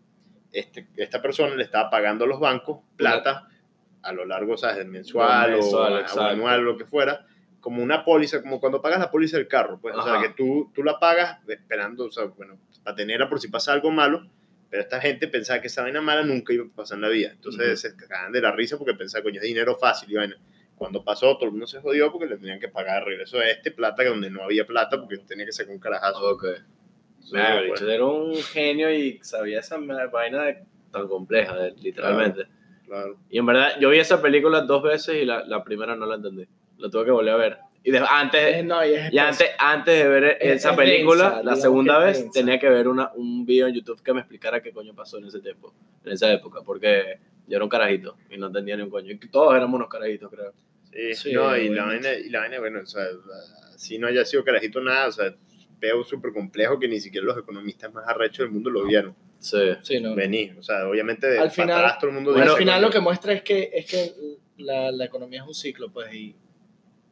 este, 0.52 0.86
esta 0.96 1.22
persona 1.22 1.54
le 1.54 1.64
estaba 1.64 1.88
pagando 1.88 2.26
a 2.26 2.28
los 2.28 2.38
bancos 2.38 2.80
plata 2.94 3.48
a 4.02 4.12
lo 4.12 4.26
largo, 4.26 4.58
¿sabes? 4.58 4.76
Del 4.76 4.88
mensual, 4.88 5.52
Mensual, 5.52 6.04
o, 6.14 6.20
o 6.20 6.20
anual, 6.20 6.60
lo 6.60 6.76
que 6.76 6.84
fuera, 6.84 7.24
como 7.60 7.82
una 7.82 8.04
póliza, 8.04 8.42
como 8.42 8.60
cuando 8.60 8.82
pagas 8.82 8.98
la 9.00 9.10
póliza 9.10 9.38
del 9.38 9.48
carro, 9.48 9.80
pues, 9.80 9.94
o 9.96 10.02
sea, 10.02 10.14
Ajá. 10.16 10.22
que 10.22 10.34
tú, 10.34 10.70
tú 10.74 10.82
la 10.82 10.98
pagas 10.98 11.38
esperando, 11.48 12.04
o 12.04 12.10
sea, 12.10 12.24
bueno, 12.24 12.58
para 12.84 12.94
tenerla 12.94 13.30
por 13.30 13.40
si 13.40 13.48
pasa 13.48 13.72
algo 13.72 13.90
malo, 13.90 14.28
pero 14.68 14.82
esta 14.82 15.00
gente 15.00 15.26
pensaba 15.28 15.62
que 15.62 15.68
esa 15.68 15.80
vaina 15.82 16.02
mala 16.02 16.24
nunca 16.24 16.52
iba 16.52 16.66
a 16.66 16.76
pasar 16.76 16.96
en 16.96 17.02
la 17.02 17.08
vida. 17.08 17.30
Entonces 17.32 17.66
Ujú. 17.66 17.76
se 17.76 17.96
cagaban 17.96 18.30
de 18.30 18.42
la 18.42 18.52
risa 18.52 18.76
porque 18.76 18.92
pensaban, 18.92 19.24
coño, 19.24 19.40
es 19.40 19.46
dinero 19.46 19.74
fácil 19.76 20.10
y 20.10 20.16
vaina. 20.16 20.36
Cuando 20.76 21.02
pasó, 21.02 21.34
todo 21.36 21.46
el 21.46 21.52
mundo 21.52 21.66
se 21.66 21.80
jodió 21.80 22.12
porque 22.12 22.26
le 22.26 22.36
tenían 22.36 22.60
que 22.60 22.68
pagar 22.68 23.00
de 23.00 23.06
regreso 23.06 23.38
a 23.38 23.48
este 23.48 23.70
plata 23.70 24.02
que 24.02 24.10
donde 24.10 24.28
no 24.28 24.42
había 24.44 24.66
plata 24.66 25.00
porque 25.00 25.16
tenía 25.18 25.46
que 25.46 25.52
sacar 25.52 25.72
un 25.72 25.80
carajazo. 25.80 26.20
Ok. 26.34 26.44
El 27.32 27.70
bicho 27.70 27.90
era 27.90 28.04
un 28.04 28.34
genio 28.36 28.92
y 28.92 29.18
sabía 29.22 29.60
esa 29.60 29.76
vaina 30.12 30.44
de- 30.44 30.64
tan 30.92 31.06
compleja, 31.08 31.54
de- 31.56 31.74
literalmente. 31.82 32.46
Claro. 32.86 33.16
Y 33.28 33.38
en 33.38 33.46
verdad, 33.46 33.72
yo 33.80 33.90
vi 33.90 33.98
esa 33.98 34.22
película 34.22 34.62
dos 34.62 34.82
veces 34.82 35.16
y 35.22 35.24
la, 35.26 35.44
la 35.44 35.62
primera 35.62 35.94
no 35.94 36.06
la 36.06 36.14
entendí. 36.16 36.46
La 36.78 36.88
tuve 36.88 37.04
que 37.04 37.10
volver 37.10 37.34
a 37.34 37.36
ver. 37.36 37.58
Y 37.84 37.90
de- 37.90 38.02
antes, 38.08 38.64
no, 38.64 38.84
y 38.84 38.94
es 38.94 39.12
y 39.12 39.18
antes, 39.18 39.48
antes 39.58 40.02
de 40.02 40.08
ver 40.08 40.24
Es- 40.40 40.56
esa 40.56 40.70
es 40.70 40.76
película, 40.76 41.24
densa, 41.30 41.42
la 41.42 41.56
segunda 41.56 41.98
vez 41.98 42.18
densa. 42.22 42.40
tenía 42.40 42.58
que 42.58 42.68
ver 42.68 42.88
una, 42.88 43.12
un 43.14 43.44
video 43.44 43.66
en 43.66 43.74
YouTube 43.74 44.02
que 44.02 44.12
me 44.14 44.20
explicara 44.20 44.62
qué 44.62 44.72
coño 44.72 44.94
pasó 44.94 45.18
en 45.18 45.26
ese 45.26 45.40
tiempo, 45.40 45.74
en 46.04 46.12
esa 46.12 46.32
época, 46.32 46.60
porque 46.64 47.18
yo 47.46 47.56
era 47.56 47.64
un 47.64 47.70
carajito 47.70 48.16
y 48.30 48.36
no 48.38 48.46
entendía 48.46 48.76
ni 48.76 48.82
un 48.82 48.90
coño. 48.90 49.12
Y 49.12 49.18
todos 49.28 49.54
éramos 49.54 49.76
unos 49.76 49.88
carajitos, 49.88 50.30
creo. 50.30 50.52
Sí, 50.90 51.14
Sí, 51.14 51.32
no, 51.32 51.54
y 51.56 51.68
la, 51.68 51.84
vaina, 51.84 52.12
y 52.14 52.28
la 52.30 52.40
vaina, 52.40 52.58
bueno, 52.58 52.80
o 52.82 52.86
sea, 52.86 53.04
si 53.76 53.98
no 53.98 54.06
haya 54.08 54.24
sido 54.24 54.42
carajito 54.44 54.80
nada, 54.80 55.06
o 55.08 55.12
sea, 55.12 55.34
veo 55.80 56.04
súper 56.04 56.32
complejo 56.32 56.78
que 56.78 56.88
ni 56.88 57.00
siquiera 57.00 57.26
los 57.26 57.38
economistas 57.38 57.92
más 57.92 58.06
arrechos 58.08 58.38
del 58.44 58.50
mundo 58.50 58.70
lo 58.70 58.84
vieron 58.84 59.14
Sí. 59.38 59.58
Sí, 59.82 60.00
no. 60.00 60.14
venir. 60.16 60.56
O 60.58 60.62
sea, 60.62 60.88
obviamente 60.88 61.28
de 61.28 61.38
Al 61.38 61.50
final- 61.52 61.78
atrás 61.78 61.98
todo 62.00 62.08
el 62.10 62.14
mundo 62.16 62.32
Bueno, 62.32 62.52
al 62.52 62.58
final 62.58 62.82
lo 62.82 62.90
que 62.90 62.98
muestra 63.00 63.32
es 63.32 63.42
que, 63.42 63.70
es 63.72 63.86
que 63.86 64.12
la, 64.56 64.90
la 64.90 65.04
economía 65.04 65.42
es 65.42 65.46
un 65.46 65.54
ciclo, 65.54 65.92
pues, 65.92 66.12
y 66.12 66.34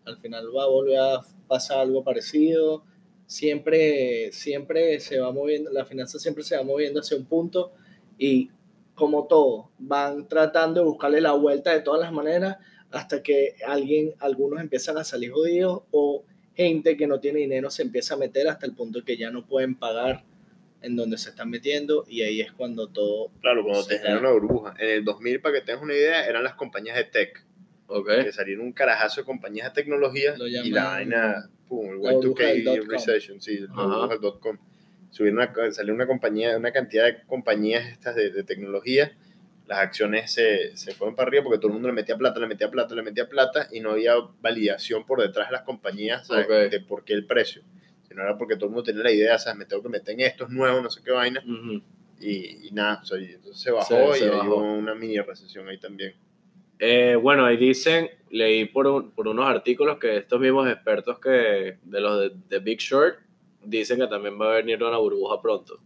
al 0.05 0.19
final 0.19 0.47
va 0.57 0.65
a 0.65 0.69
volver 0.69 0.99
a 0.99 1.21
pasar 1.47 1.79
algo 1.79 2.03
parecido. 2.03 2.83
Siempre, 3.27 4.31
siempre 4.33 4.99
se 5.01 5.19
va 5.19 5.33
moviendo, 5.33 5.71
la 5.73 5.85
finanza 5.85 6.19
siempre 6.19 6.43
se 6.45 6.57
va 6.57 6.63
moviendo 6.63 7.01
hacia 7.01 7.17
un 7.17 7.27
punto 7.27 7.73
y 8.19 8.51
como 8.95 9.27
todo, 9.27 9.71
van 9.79 10.27
tratando 10.27 10.81
de 10.81 10.87
buscarle 10.87 11.21
la 11.21 11.33
vuelta 11.33 11.73
de 11.73 11.81
todas 11.83 12.01
las 12.01 12.13
maneras 12.13 12.57
hasta 12.91 13.23
que 13.23 13.57
alguien, 13.67 14.15
algunos 14.21 14.61
empiezan 14.61 14.97
a 14.97 15.05
salir 15.05 15.33
jodidos 15.33 15.83
o 15.91 16.25
gente 16.57 16.97
que 16.97 17.07
no 17.07 17.21
tiene 17.21 17.41
dinero 17.41 17.71
se 17.71 17.83
empieza 17.83 18.15
a 18.15 18.17
meter 18.17 18.49
hasta 18.49 18.67
el 18.67 18.73
punto 18.73 19.05
que 19.05 19.17
ya 19.17 19.31
no 19.31 19.47
pueden 19.47 19.75
pagar 19.75 20.25
en 20.83 20.97
donde 20.97 21.19
se 21.19 21.31
están 21.31 21.51
metiendo 21.51 22.05
y 22.09 22.23
ahí 22.23 22.41
es 22.41 22.53
cuando 22.53 22.89
todo 22.89 23.31
Claro, 23.41 23.63
cuando 23.65 23.85
te 23.87 23.99
genera 23.99 24.21
una 24.21 24.31
burbuja. 24.31 24.75
En 24.79 24.89
el 24.91 25.05
2000, 25.05 25.41
para 25.41 25.55
que 25.55 25.61
tengas 25.67 25.83
una 25.83 25.95
idea, 25.95 26.27
eran 26.27 26.43
las 26.45 26.55
compañías 26.55 26.97
de 26.97 27.05
tech, 27.05 27.45
Ok. 27.89 28.09
que 28.25 28.33
salieron 28.33 28.65
un 28.67 28.73
carajazo 28.73 29.21
de 29.21 29.25
compañías 29.27 29.69
de 29.73 29.83
tecnología 29.83 30.35
Lo 30.37 30.47
y 30.47 30.71
la 30.71 30.85
vaina, 30.85 31.51
pum, 31.69 31.91
el 31.91 32.03
la 32.03 32.13
burbuja 32.13 32.45
del 32.47 32.63
Y2K 32.65 32.65
dot-com. 32.65 32.89
recession, 32.91 33.41
sí, 33.41 33.59
la 33.59 33.67
Ajá. 33.73 33.83
burbuja 33.87 34.09
del 34.09 34.21
dot 34.21 34.41
com. 34.41 34.59
Subieron 35.11 35.39
una, 35.39 35.73
salió 35.73 35.95
una 35.95 36.07
compañía, 36.07 36.57
una 36.57 36.73
cantidad 36.73 37.05
de 37.05 37.23
compañías 37.27 37.87
estas 37.91 38.17
de, 38.17 38.31
de 38.31 38.43
tecnología, 38.45 39.17
las 39.67 39.79
acciones 39.79 40.33
se, 40.33 40.77
se 40.77 40.93
fueron 40.95 41.15
para 41.17 41.29
arriba 41.29 41.45
porque 41.45 41.59
todo 41.59 41.69
el 41.69 41.73
mundo 41.75 41.89
le 41.89 41.95
metía 41.95 42.17
plata, 42.17 42.39
le 42.41 42.47
metía 42.47 42.71
plata, 42.71 42.95
le 42.95 43.03
metía 43.03 43.29
plata 43.29 43.69
y 43.73 43.81
no 43.81 43.91
había 43.93 44.15
validación 44.41 45.05
por 45.05 45.21
detrás 45.21 45.49
de 45.49 45.53
las 45.53 45.63
compañías 45.63 46.27
¿sabes? 46.27 46.47
Ok. 46.47 46.71
de 46.71 46.81
por 46.81 47.05
qué 47.05 47.13
el 47.15 47.27
precio. 47.27 47.63
Sino 48.09 48.23
era 48.23 48.39
porque 48.39 48.55
todo 48.55 48.67
el 48.67 48.71
mundo 48.71 48.85
tenía 48.85 49.03
la 49.03 49.11
idea, 49.13 49.39
¿sabes? 49.39 49.59
Me 49.59 49.65
tengo 49.65 49.83
que 49.83 49.89
meter 49.89 50.15
en 50.15 50.21
esto, 50.21 50.45
es 50.45 50.51
nuevo, 50.51 50.81
no 50.81 50.89
sé 50.91 51.03
qué 51.05 51.11
vaina. 51.11 51.43
Ujú. 51.45 51.83
Y, 52.21 52.69
y 52.69 52.71
nada, 52.73 53.01
o 53.03 53.05
sea, 53.05 53.19
y 53.19 53.25
entonces 53.25 53.61
se 53.61 53.71
bajó 53.71 54.15
Se- 54.15 54.25
y 54.25 54.29
hubo 54.29 54.57
una 54.63 54.95
mini 54.95 55.19
recesión 55.19 55.69
ahí 55.69 55.79
también. 55.79 56.15
Eh, 56.79 57.17
bueno, 57.17 57.45
ahí 57.45 57.57
dicen, 57.57 58.09
leí 58.31 58.67
por, 58.67 58.87
un- 58.87 59.11
por 59.11 59.27
unos 59.29 59.47
artículos 59.49 59.99
que 59.99 60.19
estos 60.19 60.39
mismos 60.41 60.69
expertos 60.71 61.19
que 61.19 61.79
de 61.83 62.01
los 62.01 62.21
de, 62.21 62.31
de 62.49 62.59
Big 62.61 62.79
Short 62.79 63.19
dicen 63.65 63.99
que 63.99 64.07
también 64.07 64.41
va 64.41 64.53
a 64.53 64.57
venir 64.57 64.83
una 64.83 64.97
burbuja 64.99 65.41
pronto. 65.43 65.81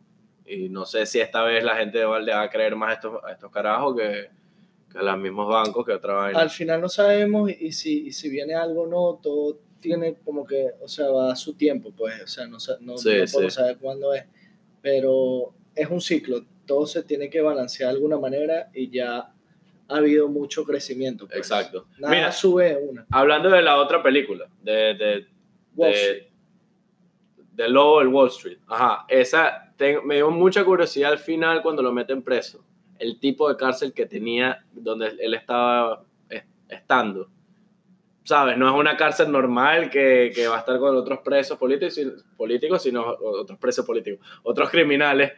Y 0.51 0.69
no 0.69 0.85
sé 0.85 1.07
si 1.07 1.21
esta 1.21 1.43
vez 1.45 1.63
la 1.63 1.77
gente 1.77 2.05
va, 2.05 2.19
le 2.19 2.33
va 2.33 2.43
a 2.43 2.51
creer 2.51 2.75
más 2.77 2.91
a 2.91 2.93
estos, 2.95 3.25
a 3.25 3.33
estos 3.33 3.51
carajos 3.53 3.97
que, 3.97 4.29
que 4.91 4.99
a 4.99 5.03
los 5.03 5.19
mismos 5.19 5.49
bancos 5.49 5.87
que 5.87 5.93
otra 5.93 6.15
vaina. 6.15 6.41
Al 6.41 6.51
final 6.51 6.81
no 6.81 6.89
sabemos 6.89 7.51
y 7.51 7.71
si, 7.73 8.07
y 8.09 8.13
si 8.13 8.29
viene 8.29 8.55
algo 8.55 8.83
o 8.83 8.87
no, 8.87 9.21
todo 9.23 9.59
tiene 9.81 10.17
como 10.25 10.45
que, 10.45 10.73
o 10.83 10.89
sea, 10.89 11.09
va 11.09 11.33
a 11.33 11.37
su 11.37 11.55
tiempo, 11.55 11.93
pues, 11.97 12.21
o 12.23 12.27
sea, 12.27 12.47
no, 12.47 12.59
no, 12.81 12.99
Sí, 12.99 13.09
no 13.09 13.25
podemos 13.33 13.33
sí. 13.33 13.51
saber 13.51 13.79
cuándo 13.79 14.13
es, 14.13 14.25
pero 14.83 15.55
es 15.75 15.89
un 15.89 16.01
ciclo, 16.01 16.45
todo 16.67 16.87
se 16.87 17.03
tiene 17.03 17.31
que 17.31 17.41
balancear 17.41 17.91
de 17.91 17.95
alguna 17.97 18.19
manera 18.19 18.69
y 18.75 18.91
ya 18.91 19.19
ha 19.89 19.97
habido 19.97 20.29
mucho 20.29 20.65
crecimiento. 20.65 21.27
pues. 21.27 21.39
Exacto. 21.39 21.87
Nada 21.99 22.15
Mira, 22.15 22.33
sube 22.33 22.77
una. 22.77 23.07
hablando 23.11 23.49
de 23.51 23.63
la 23.63 23.79
otra 23.79 24.03
película, 24.03 24.49
de, 24.63 24.95
de, 24.95 25.27
Wall 25.77 25.91
de, 25.93 25.97
Street. 25.97 26.27
de 27.55 27.69
Lobo 27.69 27.99
del 28.01 28.09
Wall 28.09 28.29
Street. 28.29 28.59
Ajá, 28.69 29.05
esa 29.09 29.70
ten- 29.81 30.07
me 30.07 30.16
dio 30.16 30.31
mucha 30.31 30.62
curiosidad 30.62 31.11
al 31.12 31.19
final 31.19 31.62
cuando 31.62 31.83
lo 31.83 31.90
meten 31.90 32.23
preso. 32.23 32.62
El 32.99 33.19
tipo 33.19 33.49
de 33.49 33.57
cárcel 33.57 33.95
que 33.95 34.05
tenía 34.05 34.62
donde 34.73 35.09
él 35.19 35.33
estaba 35.35 36.05
es- 36.29 36.45
estando. 36.69 37.31
¿Sabes? 38.25 38.59
No 38.59 38.69
es 38.69 38.75
una 38.79 38.97
cárcel 38.99 39.33
normal 39.33 39.88
que, 39.88 40.31
que 40.35 40.47
va 40.47 40.57
a 40.57 40.59
estar 40.61 40.79
con 40.79 40.95
otros 40.95 41.21
presos 41.25 41.57
políticos, 41.59 41.99
políticos 42.37 42.83
sino 42.83 43.03
otros 43.21 43.59
presos 43.59 43.87
políticos, 43.87 44.25
otros 44.43 44.69
criminales, 44.69 45.33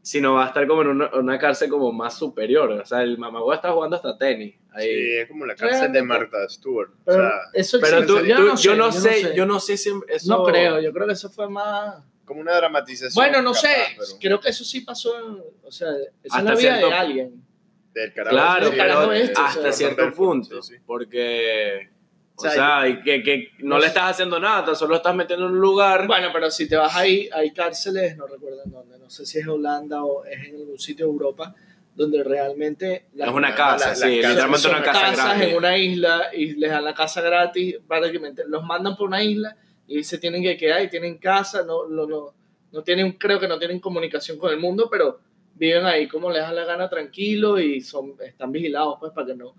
sino 0.00 0.34
va 0.34 0.44
a 0.44 0.46
estar 0.48 0.66
como 0.68 0.82
en 0.82 0.88
una, 0.88 1.10
una 1.14 1.38
cárcel 1.38 1.68
como 1.68 1.90
más 1.92 2.16
superior. 2.16 2.70
O 2.70 2.84
sea, 2.86 3.02
el 3.02 3.18
mamagüey 3.18 3.56
está 3.56 3.72
jugando 3.72 3.96
hasta 3.96 4.16
tenis. 4.16 4.54
Ahí. 4.72 4.86
Sí, 4.86 5.12
es 5.22 5.28
como 5.28 5.44
la 5.46 5.54
cárcel 5.56 5.92
de 5.92 6.00
Realmente. 6.00 6.02
Martha 6.30 6.48
Stewart. 6.48 6.90
O 6.90 7.04
Pero 7.04 7.18
sea, 7.18 7.30
eso 7.54 7.78
Pero 7.80 7.98
existe, 7.98 8.20
tú- 8.20 8.26
yo, 8.26 8.36
tú- 8.36 8.42
no 8.46 8.56
sé, 8.56 8.68
yo 8.68 8.76
no 8.76 8.92
sé, 8.92 9.34
yo 9.36 9.46
no 9.46 9.60
sé 9.60 9.76
si 9.76 9.90
eso... 10.08 10.36
No 10.36 10.44
creo, 10.44 10.80
yo 10.80 10.92
creo 10.92 11.06
que 11.08 11.12
eso 11.14 11.28
fue 11.30 11.48
más... 11.50 11.96
como 12.24 12.40
una 12.40 12.54
dramatización. 12.56 13.12
Bueno, 13.14 13.42
no 13.42 13.52
capaz, 13.52 13.60
sé, 13.68 13.76
pero 13.96 14.08
creo 14.20 14.40
que 14.40 14.48
eso 14.50 14.64
sí 14.64 14.80
pasó, 14.80 15.18
en- 15.18 15.42
o 15.62 15.70
sea, 15.70 15.88
eso 16.22 16.38
es 16.38 16.44
la 16.44 16.50
vida 16.54 16.58
cierto- 16.60 16.88
de 16.88 16.94
alguien. 16.94 17.44
Del 17.92 18.12
carajo. 18.12 18.34
Claro, 18.36 18.70
sí, 18.70 18.76
carajo 18.76 19.00
pero 19.02 19.12
de- 19.12 19.22
este, 19.22 19.40
o 19.40 19.44
hasta 19.44 19.62
sea, 19.62 19.72
cierto 19.72 20.02
Belfort, 20.02 20.16
punto. 20.16 20.62
sí, 20.62 20.74
sí. 20.74 20.82
Porque, 20.84 21.90
o 22.36 22.40
O 22.40 22.42
sea, 22.42 22.50
sea, 22.52 22.88
y 22.88 23.02
que, 23.02 23.22
que 23.22 23.50
no 23.60 23.78
le 23.78 23.86
estás 23.86 24.10
haciendo 24.10 24.40
nada, 24.40 24.74
solo 24.74 24.96
estás 24.96 25.14
metiendo 25.14 25.46
en 25.46 25.52
un 25.52 25.60
lugar. 25.60 26.06
Bueno, 26.08 26.28
pero 26.32 26.50
si 26.50 26.68
te 26.68 26.76
vas 26.76 26.94
ahí, 26.96 27.28
hay 27.32 27.52
cárceles, 27.52 28.16
no 28.16 28.26
recuerdo 28.26 28.62
en 28.64 28.72
dónde, 28.72 28.98
no 28.98 29.08
sé 29.08 29.24
si 29.24 29.38
es 29.38 29.46
Holanda 29.46 30.02
o 30.02 30.24
es 30.24 30.48
en 30.48 30.56
algún 30.56 30.78
sitio 30.78 31.06
de 31.06 31.12
Europa, 31.12 31.54
donde 31.94 32.24
realmente 32.24 33.06
es 33.16 33.28
una 33.28 33.50
la- 33.50 33.54
casa, 33.54 33.88
la- 33.90 33.94
sí, 33.94 34.06
literalmente 34.16 34.66
una 34.68 34.82
casa 34.82 35.00
casas 35.00 35.16
grande. 35.26 35.50
en 35.50 35.56
una 35.56 35.78
isla 35.78 36.30
y 36.34 36.54
les 36.54 36.70
dan 36.72 36.82
la 36.84 36.94
casa 36.94 37.20
gratis, 37.20 37.76
prácticamente 37.86 38.42
los 38.48 38.64
mandan 38.64 38.96
por 38.96 39.06
una 39.06 39.22
isla 39.22 39.56
y 39.86 40.02
se 40.04 40.18
tienen 40.18 40.42
que 40.42 40.56
quedar 40.56 40.82
y 40.82 40.88
tienen 40.88 41.18
casa, 41.18 41.64
no, 41.64 41.86
no, 41.88 42.06
no, 42.06 42.34
no 42.72 42.82
tienen, 42.82 43.12
creo 43.12 43.38
que 43.38 43.48
no 43.48 43.58
tienen 43.58 43.80
comunicación 43.80 44.38
con 44.38 44.50
el 44.52 44.58
mundo, 44.58 44.88
pero 44.90 45.20
viven 45.54 45.84
ahí 45.84 46.08
como 46.08 46.30
les 46.30 46.42
da 46.42 46.52
la 46.52 46.64
gana 46.64 46.88
tranquilo 46.88 47.58
y 47.60 47.80
son, 47.80 48.14
están 48.26 48.50
vigilados 48.50 48.96
pues 48.98 49.12
para 49.12 49.28
que 49.28 49.34
no, 49.34 49.54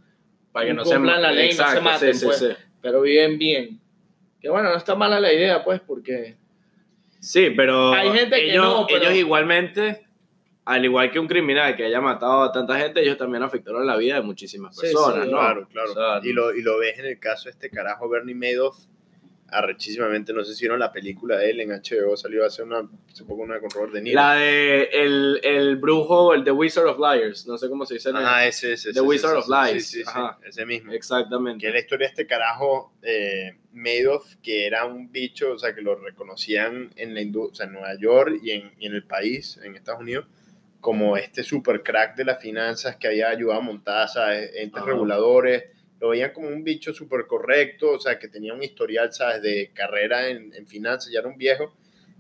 para 0.52 0.66
que 0.68 0.74
no 0.74 0.84
se 0.84 0.96
cumplan 0.96 1.22
la 1.22 1.32
ley, 1.32 1.50
no 1.50 1.54
se 1.54 1.62
Exacto, 1.62 1.82
maten, 1.84 2.14
sí, 2.14 2.20
sí, 2.20 2.26
pues. 2.26 2.38
sí. 2.40 2.48
pero 2.82 3.02
viven 3.02 3.38
bien. 3.38 3.80
Que 4.40 4.50
bueno, 4.50 4.70
no 4.70 4.76
está 4.78 4.96
mala 4.96 5.20
la 5.20 5.32
idea 5.34 5.64
pues 5.64 5.80
porque... 5.82 6.36
Sí, 7.20 7.50
pero 7.56 7.92
Hay 7.94 8.12
gente 8.12 8.36
que 8.36 8.52
ellos, 8.52 8.64
no, 8.66 8.86
pero- 8.88 9.04
ellos 9.06 9.16
igualmente, 9.16 10.06
al 10.66 10.86
igual 10.86 11.10
que 11.12 11.20
un 11.20 11.28
criminal 11.28 11.76
que 11.76 11.86
haya 11.86 12.00
matado 12.02 12.44
a 12.44 12.52
tanta 12.52 12.78
gente, 12.78 13.02
ellos 13.02 13.18
también 13.18 13.42
afectaron 13.42 13.86
la 13.88 13.96
vida 13.98 14.16
de 14.16 14.22
muchísimas 14.22 14.76
Sí, 14.76 14.82
personas, 14.84 15.26
sí, 15.26 15.32
¿no? 15.32 15.38
Claro, 15.40 15.68
claro. 15.68 15.92
O 15.92 15.94
sea, 15.94 16.20
y, 16.30 16.34
lo, 16.34 16.54
y 16.54 16.62
lo 16.62 16.78
ves 16.78 17.00
en 17.00 17.06
el 17.06 17.20
caso 17.20 17.46
de 17.46 17.52
este 17.52 17.70
carajo 17.72 18.08
Bernie 18.10 18.36
Madoff, 18.36 18.78
arrechísimamente, 19.50 20.34
no 20.34 20.44
sé 20.44 20.56
si 20.56 20.64
vieron 20.64 20.80
la 20.80 20.92
película 20.92 21.38
de 21.38 21.52
él 21.52 21.60
en 21.62 21.70
HBO, 21.70 22.18
salió 22.18 22.46
hace, 22.46 22.64
una, 22.64 22.82
poco 23.28 23.44
una 23.44 23.60
con 23.60 23.70
Robert 23.70 23.94
De 23.94 24.02
Niro. 24.02 24.16
La 24.16 24.36
de 24.36 24.90
el, 24.92 25.40
el 25.44 25.76
brujo, 25.78 26.34
el 26.34 26.44
The 26.44 26.52
Wizard 26.52 26.88
of 26.88 26.98
Liars, 27.00 27.46
no 27.48 27.58
sé 27.58 27.70
cómo 27.70 27.86
se 27.86 27.96
dice. 27.96 28.10
Ajá, 28.10 28.46
ese, 28.46 28.74
ese. 28.74 28.92
The 28.92 29.00
ese, 29.00 29.02
Wizard 29.02 29.38
ese, 29.38 29.40
of 29.40 29.48
Lies, 29.50 29.88
Sí, 29.88 29.98
sí, 29.98 30.04
sí, 30.04 30.10
ajá. 30.10 30.40
ese 30.44 30.66
mismo. 30.66 30.92
Exactamente. 30.92 31.62
Que 31.62 31.68
es 31.68 31.74
la 31.74 31.80
historia 31.80 32.08
de 32.08 32.12
este 32.12 32.28
carajo 32.28 32.94
eh, 33.02 33.58
Madoff, 33.74 34.36
que 34.42 34.66
era 34.66 34.86
un 34.86 35.12
bicho, 35.12 35.54
o 35.54 35.60
sea, 35.60 35.76
que 35.76 35.82
lo 35.82 35.96
reconocían 35.96 36.92
en 36.96 37.14
la 37.14 37.40
o 37.40 37.54
sea, 37.54 37.68
en 37.68 37.74
Nueva 37.74 37.96
York 38.00 38.40
y 38.42 38.52
en, 38.52 38.72
y 38.80 38.88
en 38.88 38.94
el 38.96 39.04
país, 39.04 39.60
en 39.64 39.76
Estados 39.76 40.02
Unidos, 40.02 40.26
como 40.82 41.18
este 41.18 41.44
super 41.44 41.84
crack 41.84 42.16
de 42.16 42.26
las 42.26 42.42
finanzas 42.42 42.96
que 42.96 43.08
había 43.08 43.30
ayudado 43.30 43.60
a 43.60 43.64
montar, 43.64 44.08
¿sabes? 44.10 44.52
Entes 44.56 44.82
Ajá. 44.82 44.92
reguladores. 44.92 45.75
Lo 46.00 46.10
veían 46.10 46.32
como 46.34 46.50
un 46.50 46.64
bicho 46.64 46.94
súper 46.94 47.26
correcto, 47.26 47.92
o 47.92 48.00
sea, 48.00 48.20
que 48.20 48.28
tenía 48.28 48.54
un 48.54 48.64
historial, 48.64 49.14
¿sabes? 49.14 49.42
De 49.42 49.72
carrera 49.74 50.28
en, 50.28 50.54
en 50.54 50.68
finanzas, 50.68 51.12
ya 51.12 51.20
era 51.20 51.30
un 51.30 51.38
viejo, 51.38 51.74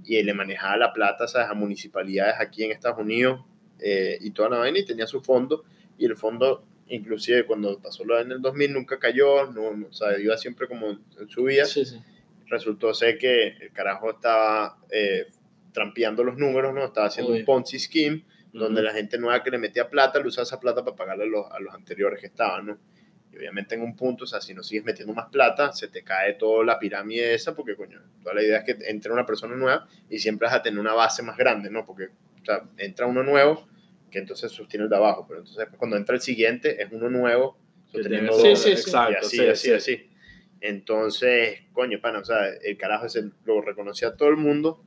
y 0.03 0.17
él 0.17 0.25
le 0.25 0.33
manejaba 0.33 0.77
la 0.77 0.93
plata, 0.93 1.27
¿sabes? 1.27 1.49
A 1.49 1.53
municipalidades 1.53 2.35
aquí 2.39 2.63
en 2.63 2.71
Estados 2.71 2.99
Unidos 2.99 3.41
eh, 3.79 4.17
y 4.21 4.31
toda 4.31 4.49
la 4.49 4.57
vaina, 4.59 4.79
y 4.79 4.85
tenía 4.85 5.07
su 5.07 5.21
fondo, 5.21 5.63
y 5.97 6.05
el 6.05 6.15
fondo 6.15 6.65
inclusive 6.87 7.45
cuando 7.45 7.79
pasó 7.79 8.05
lo 8.05 8.19
en 8.19 8.31
el 8.31 8.41
2000 8.41 8.73
nunca 8.73 8.99
cayó, 8.99 9.51
no, 9.51 9.73
no, 9.73 9.87
o 9.87 9.93
sea, 9.93 10.19
iba 10.19 10.37
siempre 10.37 10.67
como 10.67 10.89
en 10.89 11.29
su 11.29 11.43
vida. 11.43 11.65
Sí, 11.65 11.85
sí. 11.85 11.99
Resultó 12.47 12.93
ser 12.93 13.17
que 13.17 13.47
el 13.47 13.71
carajo 13.71 14.11
estaba 14.11 14.77
eh, 14.91 15.27
trampeando 15.71 16.23
los 16.23 16.37
números, 16.37 16.73
¿no? 16.75 16.85
Estaba 16.85 17.07
haciendo 17.07 17.33
un 17.33 17.43
Ponzi 17.43 17.79
scheme, 17.79 18.23
donde 18.53 18.83
la 18.83 18.93
gente 18.93 19.17
nueva 19.17 19.43
que 19.43 19.49
le 19.49 19.57
metía 19.57 19.89
plata, 19.89 20.19
le 20.19 20.27
usaba 20.27 20.43
esa 20.43 20.59
plata 20.59 20.83
para 20.83 20.95
pagarle 20.95 21.23
a 21.23 21.27
los, 21.27 21.51
a 21.51 21.59
los 21.59 21.73
anteriores 21.73 22.19
que 22.19 22.27
estaban, 22.27 22.67
¿no? 22.67 22.77
Y 23.35 23.39
obviamente 23.39 23.75
en 23.75 23.81
un 23.81 23.95
punto, 23.95 24.23
o 24.23 24.27
sea, 24.27 24.39
si 24.39 24.53
no 24.53 24.63
sigues 24.63 24.85
metiendo 24.85 25.13
más 25.13 25.27
plata, 25.29 25.71
se 25.73 25.89
te 25.89 26.03
cae 26.03 26.33
toda 26.35 26.63
la 26.63 26.79
pirámide 26.79 27.33
esa, 27.33 27.53
porque, 27.53 27.75
coño, 27.75 28.01
toda 28.23 28.33
la 28.35 28.41
idea 28.43 28.59
es 28.59 28.63
que 28.63 28.77
entre 28.89 29.11
una 29.11 29.25
persona 29.25 29.55
nueva 29.55 29.87
y 30.09 30.19
siempre 30.19 30.47
vas 30.47 30.55
a 30.55 30.61
tener 30.61 30.79
una 30.79 30.93
base 30.93 31.21
más 31.21 31.37
grande, 31.37 31.69
¿no? 31.69 31.85
Porque, 31.85 32.05
o 32.41 32.45
sea, 32.45 32.63
entra 32.77 33.05
uno 33.05 33.23
nuevo 33.23 33.67
que 34.09 34.19
entonces 34.19 34.51
sostiene 34.51 34.85
el 34.85 34.89
de 34.89 34.95
abajo, 34.95 35.25
pero 35.27 35.41
entonces 35.41 35.67
cuando 35.77 35.97
entra 35.97 36.15
el 36.15 36.21
siguiente 36.21 36.81
es 36.81 36.89
uno 36.91 37.09
nuevo 37.09 37.57
sosteniendo 37.91 38.33
tiene- 38.37 38.49
dos, 38.51 38.61
Sí, 38.63 38.69
sí, 38.71 38.77
sí. 38.77 38.81
Exacto, 38.89 39.11
y 39.13 39.15
así, 39.17 39.37
sí, 39.37 39.47
así, 39.47 39.67
sí. 39.67 39.73
así. 39.73 40.09
Entonces, 40.61 41.59
coño, 41.73 41.99
pana, 42.01 42.19
o 42.19 42.25
sea, 42.25 42.47
el 42.63 42.77
carajo 42.77 43.05
ese 43.05 43.29
lo 43.43 43.61
reconocía 43.61 44.07
a 44.09 44.15
todo 44.15 44.29
el 44.29 44.37
mundo 44.37 44.81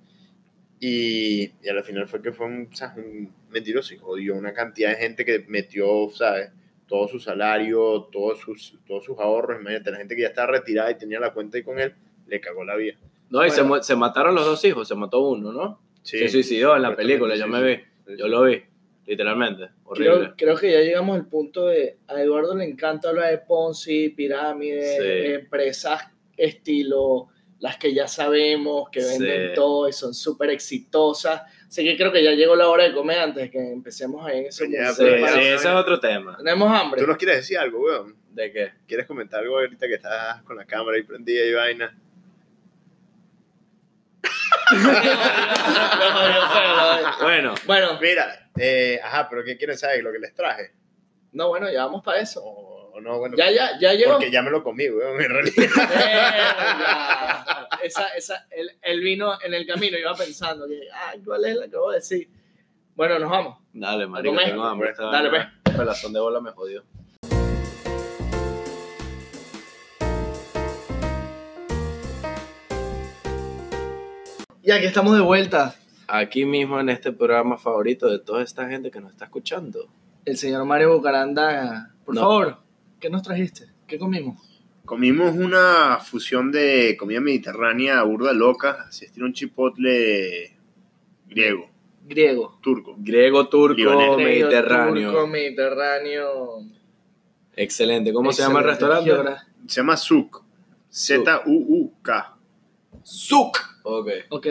y, 0.81 1.53
y 1.63 1.69
al 1.69 1.83
final 1.85 2.09
fue 2.09 2.23
que 2.23 2.33
fue 2.33 2.47
un, 2.47 2.69
o 2.73 2.77
sea, 2.77 2.95
un 2.97 3.33
mentiroso 3.51 3.95
y 3.95 3.99
jodió 3.99 4.35
una 4.35 4.53
cantidad 4.55 4.91
de 4.91 4.97
gente 4.97 5.25
que 5.25 5.45
metió, 5.49 6.09
¿sabes? 6.11 6.51
Todo 6.89 7.07
su 7.07 7.21
salario, 7.21 8.09
todos 8.11 8.39
sus, 8.41 8.75
todos 8.87 9.05
sus 9.05 9.19
ahorros. 9.19 9.61
Imagínate, 9.61 9.91
la 9.91 9.99
gente 9.99 10.17
que 10.17 10.23
ya 10.23 10.29
estaba 10.29 10.53
retirada 10.53 10.91
y 10.91 10.97
tenía 10.99 11.21
la 11.21 11.33
cuenta 11.33 11.59
ahí 11.59 11.63
con 11.63 11.79
él, 11.79 11.95
le 12.27 12.41
cagó 12.41 12.65
la 12.65 12.77
vida. 12.77 12.97
No, 13.31 13.45
y 13.45 13.51
se, 13.51 13.63
Bueno. 13.63 13.83
se 13.83 13.95
mataron 13.95 14.35
los 14.35 14.47
dos 14.47 14.65
hijos, 14.65 14.89
se 14.89 14.95
mató 14.95 15.21
uno, 15.21 15.53
¿no? 15.53 15.81
Sí, 16.03 16.19
se 16.19 16.29
suicidó 16.31 16.75
en 16.77 16.83
la 16.83 16.97
película, 16.97 17.37
yo 17.37 17.45
sí, 17.45 17.51
me 17.51 17.63
vi, 17.63 17.77
Sí, 18.07 18.15
yo 18.19 18.27
lo 18.27 18.43
vi, 18.45 18.63
literalmente, 19.07 19.69
horrible. 19.85 20.15
Creo, 20.17 20.35
creo 20.37 20.57
que 20.57 20.73
ya 20.73 20.81
llegamos 20.81 21.17
al 21.19 21.27
punto 21.27 21.67
de 21.67 21.99
a 22.07 22.19
Eduardo 22.23 22.55
le 22.57 22.65
encanta 22.65 23.11
hablar 23.11 23.31
de 23.31 23.39
Ponzi, 23.39 24.09
pirámides, 24.09 24.97
Sí. 24.97 25.33
empresas 25.35 26.03
estilo 26.39 27.29
las 27.61 27.77
que 27.77 27.93
ya 27.93 28.07
sabemos, 28.09 28.89
que 28.91 29.01
venden 29.01 29.49
Sí. 29.49 29.55
todo 29.57 29.89
y 29.89 29.93
son 29.93 30.15
súper 30.15 30.51
exitosas. 30.51 31.43
Así 31.69 31.85
que 31.85 31.97
creo 31.99 32.11
que 32.11 32.25
ya 32.25 32.31
llegó 32.33 32.57
la 32.57 32.69
hora 32.69 32.85
de 32.85 32.95
comer 32.95 33.19
antes 33.19 33.43
de 33.45 33.51
que 33.51 33.59
empecemos 33.73 34.27
ahí 34.27 34.39
en 34.39 34.47
ese 34.47 34.71
Ya, 34.71 34.79
mundo. 34.87 34.95
Sí, 34.95 35.03
pero 35.05 35.29
sí, 35.29 35.39
ese 35.41 35.55
es 35.55 35.67
otro 35.67 36.01
tema. 36.01 36.37
Tenemos 36.39 36.81
hambre. 36.81 37.01
¿Tú 37.01 37.07
nos 37.07 37.19
quieres 37.19 37.37
decir 37.37 37.59
algo, 37.59 37.81
weón? 37.81 38.17
¿De 38.31 38.51
qué? 38.51 38.73
¿Quieres 38.87 39.07
comentar 39.07 39.41
algo 39.41 39.59
ahorita 39.59 39.87
que 39.87 39.95
estás 39.95 40.43
con 40.45 40.57
la 40.57 40.65
cámara 40.65 40.97
ahí 40.97 41.03
prendida 41.03 41.45
y 41.45 41.53
vaina? 41.53 41.95
Bueno, 47.21 47.55
bueno, 47.67 47.99
Mira, 48.01 48.51
eh, 48.59 49.01
ajá, 49.03 49.29
pero 49.29 49.45
¿qué 49.45 49.57
quieren 49.57 49.77
saber? 49.77 50.03
Lo 50.03 50.13
que 50.13 50.19
les 50.19 50.35
traje. 50.35 50.73
no, 51.33 51.49
bueno, 51.49 51.71
ya 51.71 51.85
vamos 51.85 52.03
para 52.05 52.21
eso. 52.21 52.43
O, 52.99 53.01
o 53.01 53.03
no, 53.03 53.19
bueno, 53.19 53.37
Ya, 53.37 53.51
ya, 53.51 53.79
ya 53.79 53.93
llegó. 53.95 54.13
porque 54.13 54.31
ya 54.31 54.43
me 54.43 54.51
lo 54.51 54.63
comí, 54.63 54.89
weón, 54.89 55.21
en 55.21 55.31
realidad. 55.31 55.55
Verga. 55.89 57.69
esa, 57.83 58.09
esa, 58.17 58.47
él, 58.51 58.71
él 58.83 59.01
vino 59.01 59.33
en 59.43 59.55
el 59.55 59.67
camino, 59.67 59.97
iba 59.99 60.15
pensando 60.15 60.67
que, 60.67 60.81
ay, 60.93 61.21
¿cuál 61.25 61.45
es 61.45 61.57
la 61.57 61.69
que 61.69 61.77
voy 61.77 61.95
a 61.95 61.97
decir? 61.99 62.29
Bueno, 62.95 63.19
nos 63.19 63.31
vamos. 63.31 63.59
dale, 63.73 64.07
marico, 64.07 64.37
tengo 64.37 64.65
hambre. 64.65 64.93
Dale, 64.99 65.29
vaina, 65.29 65.61
Pelazón 65.65 66.13
de 66.13 66.21
bola 66.21 66.41
me 66.41 66.51
jodió. 66.51 66.85
Y 74.63 74.71
aquí 74.71 74.87
estamos 74.87 75.15
de 75.15 75.21
vuelta. 75.23 75.75
Aquí 76.07 76.45
mismo 76.45 76.81
en 76.81 76.89
este 76.89 77.13
programa 77.13 77.59
favorito 77.59 78.09
de 78.09 78.19
toda 78.19 78.43
esta 78.43 78.69
gente 78.69 78.91
que 78.91 79.01
nos 79.01 79.13
está 79.13 79.27
escuchando. 79.27 79.89
El 80.25 80.37
señor 80.37 80.65
Mario 80.65 80.95
Bucaranda, 80.95 81.95
por 82.05 82.15
No. 82.15 82.21
favor, 82.23 82.59
¿qué 83.01 83.11
nos 83.11 83.23
trajiste? 83.23 83.67
¿Qué 83.87 83.99
comimos? 83.99 84.41
Comimos 84.85 85.35
una 85.35 85.99
fusión 85.99 86.51
de 86.51 86.97
comida 86.99 87.21
mediterránea 87.21 88.03
burda 88.05 88.33
loca, 88.33 88.87
así 88.89 89.05
estilo 89.05 89.27
un 89.27 89.35
chipotle 89.35 90.57
griego, 91.27 91.69
Griego. 92.07 92.59
turco. 92.63 92.95
Griego, 92.99 93.49
turco, 93.49 93.75
Libanés. 93.77 94.17
mediterráneo. 94.17 95.11
Turco, 95.11 95.27
mediterráneo. 95.27 96.63
Excelente. 97.55 98.13
¿Cómo 98.13 98.33
se 98.33 98.43
llama 98.43 98.61
el 98.61 98.65
restaurante? 98.67 99.05
¿Qué 99.05 99.13
hora? 99.13 99.47
Se 99.67 99.81
llama 99.81 99.97
Zuk. 99.97 100.43
Z-U-U-K. 100.91 102.37
Suk. 103.03 103.59
Ok. 103.83 104.09
Ok. 104.31 104.47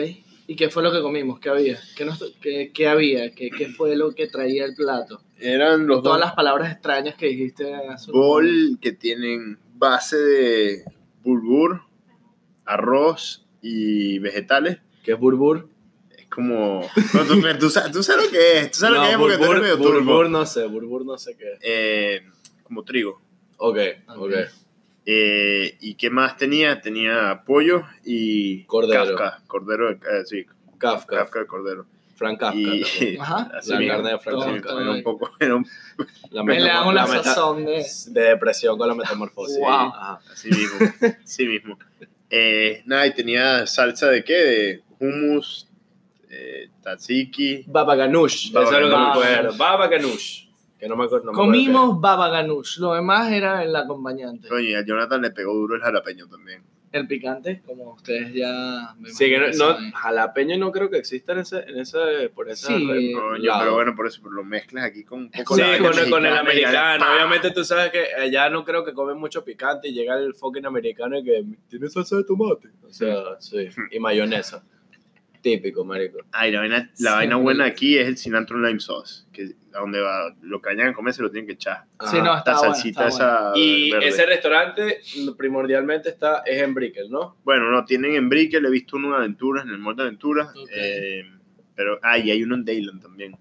¿Y 0.48 0.56
qué 0.56 0.68
fue 0.70 0.82
lo 0.82 0.90
que 0.90 1.00
comimos? 1.02 1.38
¿Qué 1.40 1.50
había? 1.50 1.78
¿Qué, 1.94 2.04
nos- 2.06 2.34
qué- 2.40 2.72
qué 2.74 2.88
había? 2.88 3.30
¿Qué, 3.34 3.50
¿Qué 3.50 3.68
fue 3.68 3.94
lo 3.96 4.12
que 4.14 4.26
traía 4.28 4.64
el 4.64 4.74
plato? 4.74 5.22
Eran 5.38 5.86
los 5.86 6.02
Todas 6.02 6.18
dos 6.18 6.26
las 6.26 6.34
palabras 6.34 6.72
extrañas 6.72 7.14
que 7.16 7.26
dijiste 7.26 7.72
hace 7.74 8.10
bol 8.10 8.78
que 8.80 8.92
tienen 8.92 9.58
base 9.74 10.16
de 10.16 10.84
bulgur, 11.22 11.82
arroz 12.64 13.44
y 13.60 14.18
vegetales. 14.20 14.78
¿Qué 15.04 15.12
es 15.12 15.18
burbur? 15.18 15.68
Es 16.16 16.26
como... 16.28 16.80
No, 17.14 17.24
tú, 17.26 17.40
tú 17.60 17.70
sabes, 17.70 17.92
tú 17.92 18.02
sabes 18.02 18.24
lo 18.26 18.30
que 18.30 18.58
es. 18.60 18.70
Tú 18.72 18.78
sabes 18.80 18.96
lo 18.98 19.02
que 19.04 19.10
es 19.12 19.16
porque 19.18 19.36
tú 19.38 19.44
eres 19.44 19.62
medio 19.62 19.76
turbo. 19.78 20.00
burbur 20.00 20.30
no 20.30 20.46
sé, 20.46 20.66
burbur 20.66 21.04
no 21.04 21.18
sé 21.18 21.36
qué. 21.36 21.52
es. 21.52 21.58
Eh, 21.60 22.22
como 22.62 22.84
trigo. 22.84 23.20
Ok, 23.58 23.78
Ok. 24.08 24.16
ok. 24.18 24.32
Eh, 25.10 25.78
¿Y 25.80 25.94
qué 25.94 26.10
más 26.10 26.36
tenía? 26.36 26.82
Tenía 26.82 27.42
pollo 27.46 27.82
y 28.04 28.64
Cordero. 28.64 29.16
Kafka, 29.16 29.42
cordero, 29.46 29.90
eh, 29.90 29.98
sí, 30.26 30.44
Kafka, 30.76 31.16
Kafka 31.20 31.38
de 31.40 31.46
cordero. 31.46 31.86
Frank 32.14 32.38
Kafka. 32.40 32.58
y 32.58 32.82
también. 32.82 33.20
Ajá. 33.22 33.50
así 33.58 33.70
La 33.72 33.78
mismo. 33.78 33.94
carne 33.94 34.10
de 34.10 34.18
Frank 34.18 34.36
Así 34.42 34.50
Kafka. 34.60 34.68
mismo, 34.74 34.80
Era 34.80 34.90
un 34.90 35.02
poco, 35.02 35.30
era 35.40 35.54
un- 35.56 35.66
La 36.30 36.42
Me 36.44 36.60
le 36.60 36.66
damos 36.66 36.92
la, 36.92 37.06
meta- 37.06 37.22
sazón 37.22 37.64
de... 37.64 37.86
de 38.08 38.20
depresión 38.20 38.76
con 38.76 38.86
la 38.88 38.94
metamorfosis. 38.94 39.56
Wow. 39.58 39.68
Ajá. 39.70 40.20
así 40.30 40.50
mismo, 40.50 40.78
así 41.24 41.46
mismo. 41.46 41.78
Eh, 42.28 42.82
nada, 42.84 43.06
y 43.06 43.14
tenía 43.14 43.66
salsa 43.66 44.08
de 44.10 44.22
qué? 44.22 44.34
De 44.34 44.82
hummus, 44.98 45.68
eh, 46.28 46.68
tzatziki. 46.82 47.64
Baba 47.66 47.94
ganoush, 47.96 48.52
Baba 48.52 48.66
eso 48.66 48.76
es 48.76 48.82
lo 48.82 48.90
que 48.90 48.96
me 48.96 49.08
acuerdo. 49.08 49.56
Baba 49.56 49.86
ganoush, 49.88 50.47
que 50.78 50.88
no 50.88 50.96
me 50.96 51.04
acuerdo. 51.04 51.26
no 51.26 51.32
Comimos 51.32 52.00
baba 52.00 52.28
ganoush, 52.28 52.78
lo 52.78 52.94
demás 52.94 53.30
era 53.32 53.62
el 53.64 53.74
acompañante. 53.74 54.48
Coño, 54.48 54.60
y 54.68 54.74
a 54.74 54.84
Jonathan 54.84 55.22
le 55.22 55.30
pegó 55.30 55.52
duro 55.54 55.74
el 55.76 55.80
jalapeño 55.82 56.26
también. 56.28 56.62
El 56.90 57.06
picante, 57.06 57.60
como 57.66 57.92
ustedes 57.92 58.32
ya 58.32 58.94
me. 58.98 59.10
Sí, 59.10 59.26
que 59.28 59.38
no, 59.38 59.48
no- 59.48 59.76
jalapeño 59.94 60.56
no 60.56 60.72
creo 60.72 60.88
que 60.88 60.96
exista 60.96 61.32
en 61.34 61.40
ese, 61.40 61.58
en 61.68 61.78
ese, 61.80 62.30
por 62.34 62.48
esa 62.48 62.68
Sí, 62.68 62.86
red. 62.86 63.12
Lado. 63.44 63.60
pero 63.60 63.74
bueno, 63.74 63.94
por 63.94 64.06
eso 64.06 64.20
pero 64.22 64.32
lo 64.36 64.42
mezclas 64.44 64.84
aquí 64.86 65.04
con 65.04 65.30
Sí, 65.30 65.38
la 65.60 65.78
con, 65.78 65.92
con 66.08 66.24
el 66.24 66.34
americano. 66.34 67.04
¡pah! 67.04 67.14
Obviamente 67.14 67.50
tú 67.50 67.62
sabes 67.62 67.90
que 67.92 68.06
allá 68.18 68.48
no 68.48 68.64
creo 68.64 68.86
que 68.86 68.94
comen 68.94 69.18
mucho 69.18 69.44
picante 69.44 69.88
y 69.88 69.92
llega 69.92 70.16
el 70.16 70.32
fucking 70.34 70.64
americano 70.64 71.18
y 71.18 71.24
que 71.24 71.44
tiene 71.68 71.90
salsa 71.90 72.16
de 72.16 72.24
tomate. 72.24 72.68
O 72.88 72.90
sea, 72.90 73.38
sí. 73.38 73.68
Y 73.90 73.98
mayonesa. 74.00 74.64
Típico, 75.40 75.84
marico. 75.84 76.18
Ay, 76.32 76.50
la 76.50 76.60
vaina, 76.60 76.78
la 76.98 77.10
Sí, 77.10 77.16
vaina 77.16 77.36
buena 77.36 77.64
aquí 77.66 77.96
es 77.96 78.06
el 78.08 78.16
cilantro 78.18 78.58
lime 78.60 78.80
sauce, 78.80 79.24
que 79.32 79.54
a 79.72 79.80
donde 79.80 80.00
va, 80.00 80.34
lo 80.42 80.60
que 80.60 80.70
vayan 80.70 80.88
a 80.88 80.92
comer 80.94 81.14
se 81.14 81.22
lo 81.22 81.30
tienen 81.30 81.46
que 81.46 81.52
echar. 81.54 81.84
Sí, 82.00 82.16
Ajá. 82.16 82.18
no, 82.18 82.24
La 82.32 82.38
está 82.38 82.58
bueno, 82.58 82.74
salsita 82.74 83.08
está 83.08 83.26
bueno. 83.40 83.52
esa 83.54 83.58
Y 83.58 83.90
verde. 83.92 84.08
ese 84.08 84.26
restaurante 84.26 85.00
primordialmente 85.36 86.08
está, 86.08 86.42
es 86.44 86.60
en 86.60 86.74
Brickell, 86.74 87.08
¿no? 87.10 87.36
Bueno, 87.44 87.70
no, 87.70 87.84
tienen 87.84 88.14
en 88.14 88.28
Brickell, 88.28 88.64
he 88.66 88.70
visto 88.70 88.96
uno 88.96 89.08
en 89.08 89.14
Aventuras, 89.14 89.64
en 89.64 89.70
el 89.70 89.78
Mall 89.78 89.94
de 89.96 90.02
Aventuras, 90.02 90.48
eh, 90.74 91.22
pero, 91.76 91.98
ah, 92.02 92.18
y 92.18 92.30
hay 92.30 92.42
uno 92.42 92.56
en 92.56 92.64
Dayland 92.64 93.00
también, 93.00 93.36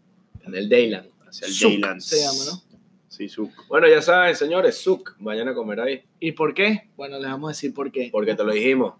En 0.45 0.53
el 0.55 0.69
Dayland. 0.69 1.09
hacia 1.27 1.47
el 1.47 1.57
Dayland. 1.59 2.01
se 2.01 2.17
llama, 2.21 2.51
¿no? 2.51 2.77
Sí, 3.07 3.27
Zuc. 3.29 3.51
Bueno, 3.67 3.87
ya 3.87 3.99
saben, 4.03 4.35
señores, 4.35 4.77
Suk, 4.77 5.15
vayan 5.17 5.47
a 5.47 5.55
comer 5.55 5.79
ahí, 5.79 6.03
¿Y 6.19 6.33
por 6.33 6.53
qué? 6.53 6.89
Bueno, 6.95 7.17
les 7.17 7.31
vamos 7.31 7.49
a 7.49 7.53
decir 7.53 7.73
por 7.73 7.91
qué. 7.91 8.09
porque 8.11 8.35
te 8.35 8.43
lo 8.43 8.51
dijimos. 8.51 8.93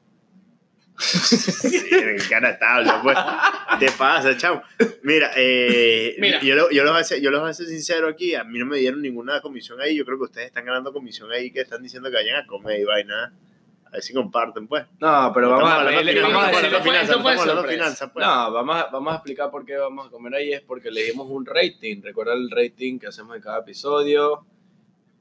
Sí, 0.99 1.79
cara 2.29 2.57
tabla, 2.57 3.01
pues. 3.03 3.17
Te 3.79 3.91
pasa, 3.97 4.35
chavo. 4.37 4.61
Mira, 5.03 5.31
eh, 5.35 6.15
Mira. 6.19 6.41
Yo, 6.41 6.55
lo- 6.55 6.71
yo, 6.71 6.83
los 6.83 6.91
voy 6.93 7.01
a 7.01 7.03
ser, 7.03 7.21
yo 7.21 7.29
los 7.31 7.41
voy 7.41 7.49
a 7.49 7.53
ser 7.53 7.67
sincero 7.67 8.07
aquí. 8.07 8.35
A 8.35 8.43
mí 8.43 8.57
no 8.59 8.65
me 8.65 8.77
dieron 8.77 9.01
ninguna 9.01 9.41
comisión 9.41 9.79
ahí. 9.81 9.95
Yo 9.95 10.05
creo 10.05 10.17
que 10.17 10.23
ustedes 10.25 10.47
están 10.47 10.65
ganando 10.65 10.91
comisión 10.91 11.31
ahí 11.31 11.51
que 11.51 11.61
están 11.61 11.81
diciendo 11.83 12.09
que 12.09 12.15
vayan 12.15 12.37
a 12.43 12.47
comer 12.47 12.79
y 12.79 12.83
vaina. 12.83 13.33
A 13.85 13.89
ver 13.91 14.01
si 14.01 14.13
comparten, 14.13 14.67
pues. 14.67 14.85
No, 14.99 15.31
pero 15.33 15.49
vamos 15.51 15.69
a, 15.71 15.83
finanzas, 17.69 18.09
pues. 18.11 18.25
No, 18.25 18.51
vamos 18.51 18.75
a, 18.75 18.85
vamos 18.91 19.13
a 19.13 19.15
explicar 19.15 19.49
por 19.49 19.65
qué 19.65 19.77
vamos 19.77 20.07
a 20.07 20.09
comer 20.09 20.33
ahí. 20.35 20.53
Es 20.53 20.61
porque 20.61 20.91
le 20.91 21.03
dimos 21.03 21.27
un 21.29 21.45
rating. 21.45 22.01
Recuerda 22.01 22.33
el 22.33 22.49
rating 22.51 22.99
que 22.99 23.07
hacemos 23.07 23.35
en 23.35 23.41
cada 23.41 23.59
episodio. 23.59 24.45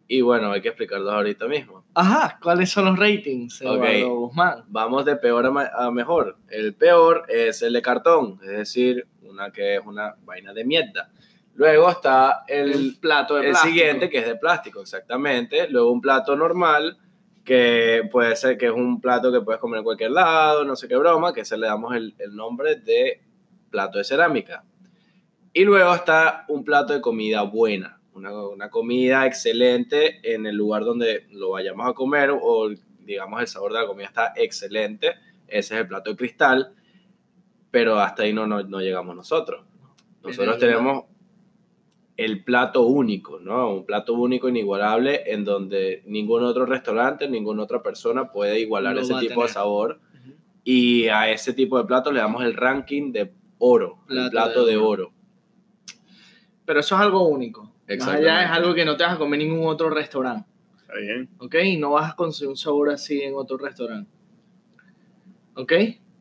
Y 0.09 0.21
bueno, 0.21 0.53
hay 0.53 0.61
que 0.61 0.69
explicarlos 0.69 1.13
ahorita 1.13 1.49
mismo. 1.49 1.85
Ajá, 1.95 2.39
¿cuáles 2.41 2.71
son 2.71 2.85
los 2.85 2.99
ratings, 2.99 3.61
Ok. 3.63 3.85
Eduardo 3.85 4.15
Guzmán? 4.15 4.65
Vamos 4.69 5.05
de 5.05 5.17
peor 5.17 5.47
a, 5.47 5.91
mejor. 5.91 6.37
El 6.49 6.75
peor 6.75 7.25
es 7.29 7.63
el 7.63 7.73
de 7.73 7.83
cartón, 7.83 8.39
es 8.43 8.51
decir, 8.51 9.07
una 9.23 9.51
que 9.51 9.77
es 9.77 9.83
una 9.85 10.15
vaina 10.25 10.53
de 10.53 10.65
mierda. 10.65 11.11
Luego 11.55 11.91
está 11.91 12.45
El, 12.47 12.71
el, 12.73 12.97
plato 13.01 13.35
de 13.35 13.47
el 13.47 13.51
plástico. 13.51 13.73
siguiente, 13.75 14.11
que 14.11 14.19
es 14.19 14.27
de 14.27 14.37
plástico, 14.37 14.81
exactamente. 14.81 15.69
Luego 15.71 15.91
un 15.91 16.01
plato 16.01 16.37
normal, 16.37 16.99
que 17.45 18.09
puede 18.13 18.37
ser 18.37 18.59
que 18.59 18.67
es 18.67 18.73
un 18.73 19.01
plato 19.01 19.33
que 19.33 19.41
puedes 19.41 19.61
comer 19.61 19.79
en 19.79 19.85
cualquier 19.85 20.11
lado, 20.13 20.65
no 20.65 20.77
sé 20.77 20.87
qué 20.87 20.97
broma, 20.97 21.33
que 21.33 21.45
se 21.45 21.57
le 21.57 21.67
damos 21.67 21.97
el, 21.97 22.15
el 22.19 22.37
nombre 22.37 22.77
de 22.77 23.23
plato 23.71 23.99
de 23.99 24.05
cerámica. 24.05 24.65
Y 25.53 25.65
luego 25.65 25.95
está 25.95 26.45
un 26.49 26.63
plato 26.65 26.93
de 26.93 27.01
comida 27.01 27.43
buena, 27.43 27.96
una, 28.17 28.33
una 28.49 28.71
comida 28.71 29.27
excelente 29.27 30.21
en 30.23 30.47
el 30.47 30.57
lugar 30.57 30.85
donde 30.85 31.27
lo 31.31 31.51
vayamos 31.51 31.89
a 31.89 31.93
comer 31.93 32.31
o 32.31 32.71
digamos 33.07 33.41
el 33.41 33.47
sabor 33.47 33.73
de 33.73 33.81
la 33.81 33.87
comida 33.87 34.07
está 34.07 34.33
excelente. 34.37 35.15
Ese 35.47 35.75
es 35.75 35.81
el 35.81 35.87
plato 35.87 36.11
de 36.11 36.17
cristal, 36.17 36.75
pero 37.71 38.01
hasta 38.01 38.25
ahí 38.25 38.33
no, 38.33 38.47
no, 38.47 38.63
no 38.65 38.81
llegamos 38.81 39.15
nosotros. 39.15 39.65
Nosotros 40.23 40.59
tenemos 40.59 41.05
el 42.17 42.43
plato 42.43 42.83
único, 42.83 43.39
¿no? 43.39 43.75
Un 43.75 43.87
plato 43.87 44.15
único, 44.15 44.49
inigualable, 44.49 45.33
en 45.33 45.45
donde 45.45 46.03
ningún 46.07 46.43
otro 46.43 46.67
restaurante, 46.67 47.29
ninguna 47.29 47.63
otra 47.63 47.83
persona 47.83 48.33
puede 48.33 48.59
igualar 48.61 48.99
ese 48.99 49.15
tipo 49.17 49.43
de 49.43 49.49
sabor. 49.49 50.01
Y 50.65 51.07
a 51.07 51.31
ese 51.31 51.53
tipo 51.53 51.79
de 51.79 51.85
platos 51.85 52.13
le 52.13 52.19
damos 52.19 52.43
el 52.43 52.55
ranking 52.55 53.13
de 53.13 53.33
oro, 53.59 53.99
el 54.09 54.17
Plato 54.17 54.31
plato 54.31 54.65
de 54.65 54.73
de 54.73 54.79
oro. 54.79 54.89
oro. 54.89 55.13
Pero 56.65 56.81
eso 56.81 56.97
es 56.97 57.01
algo 57.01 57.29
único. 57.29 57.73
Más 57.89 58.09
allá 58.09 58.45
es 58.45 58.51
algo 58.51 58.75
que 58.75 58.85
no 58.85 58.97
te 58.97 59.05
vas 59.05 59.15
a 59.15 59.19
comer 59.19 59.41
en 59.41 59.49
ningún 59.49 59.69
otro 59.69 59.91
restaurante. 59.91 60.49
Está 60.81 60.95
bien. 60.97 61.29
¿Ok? 61.39 61.55
Y 61.65 61.77
no 61.77 61.93
vas 61.93 62.13
a 62.13 62.17
conseguir 62.17 62.49
un 62.51 62.57
sabor 62.57 62.91
así 62.91 63.23
en 63.23 63.35
otro 63.35 63.57
restaurante. 63.59 64.11
¿Ok? 65.55 65.73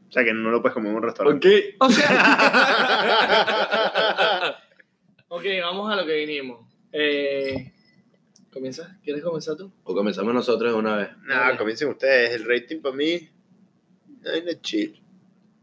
O 0.08 0.12
sea, 0.12 0.24
que 0.24 0.34
no 0.34 0.50
lo 0.52 0.62
puedes 0.62 0.74
comer 0.74 0.92
en 0.92 0.98
un 0.98 1.04
restaurante. 1.04 1.76
O 1.80 1.90
sea. 1.90 2.08
ok, 5.28 5.44
vamos 5.62 5.92
a 5.92 5.96
lo 5.96 6.06
que 6.06 6.16
vinimos. 6.18 6.68
Eh, 6.92 7.72
¿Comienza? 8.52 8.98
¿Quieres 9.04 9.24
comenzar 9.24 9.56
tú? 9.58 9.72
O 9.84 9.94
comenzamos 9.94 10.34
nosotros 10.34 10.72
de 10.72 10.78
una 10.80 10.96
vez. 10.96 11.10
Nada, 11.24 11.58
comiencen 11.58 11.90
ustedes. 11.90 12.32
El 12.34 12.46
rating 12.48 12.82
para 12.82 12.96
mí. 12.96 13.30
No 14.22 14.32
es 14.32 14.62
chill. 14.62 15.02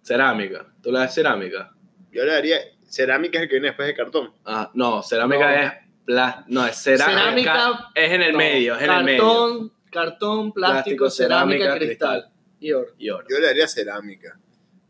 Cerámica. 0.03 0.67
¿Tú 0.83 0.93
le 0.93 0.99
das 0.99 1.15
cerámica? 1.15 1.73
Yo 2.11 2.25
le 2.25 2.33
daría. 2.33 2.59
Cerámica 2.85 3.39
es 3.39 3.45
el 3.45 3.49
que 3.49 3.55
viene 3.55 3.69
después 3.69 3.89
de 3.89 3.95
cartón. 3.95 4.33
Ah, 4.45 4.71
no, 4.75 5.03
cerámica 5.03 5.51
No. 5.51 5.63
es 5.67 5.73
plas- 6.07 6.45
no, 6.49 6.67
es 6.67 6.77
cerámica. 6.77 7.21
Cerámica- 7.21 7.91
es 7.95 8.11
en 8.13 8.23
el 8.23 8.33
No, 8.33 8.39
medio, 8.39 8.77
es 8.77 8.83
en 8.83 8.91
el 8.91 9.05
medio. 9.05 9.19
Cartón, 9.23 9.73
cartón, 9.91 10.53
plástico, 10.53 11.05
Plástico, 11.07 11.11
cerámica, 11.11 11.65
cerámica, 11.65 11.87
cristal. 11.87 12.31
Y 12.61 12.73
oro. 12.73 12.89
Y 12.99 13.11
oro. 13.11 13.27
Yo 13.29 13.39
le 13.39 13.47
daría 13.47 13.67
cerámica. 13.69 14.39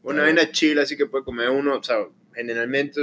Una 0.02 0.26
Está 0.28 0.34
vaina 0.40 0.52
chill, 0.52 0.78
así 0.78 0.96
que 0.96 1.06
puede 1.06 1.24
comer 1.24 1.48
uno. 1.50 1.78
O 1.78 1.82
sea, 1.82 1.96
generalmente 2.34 3.00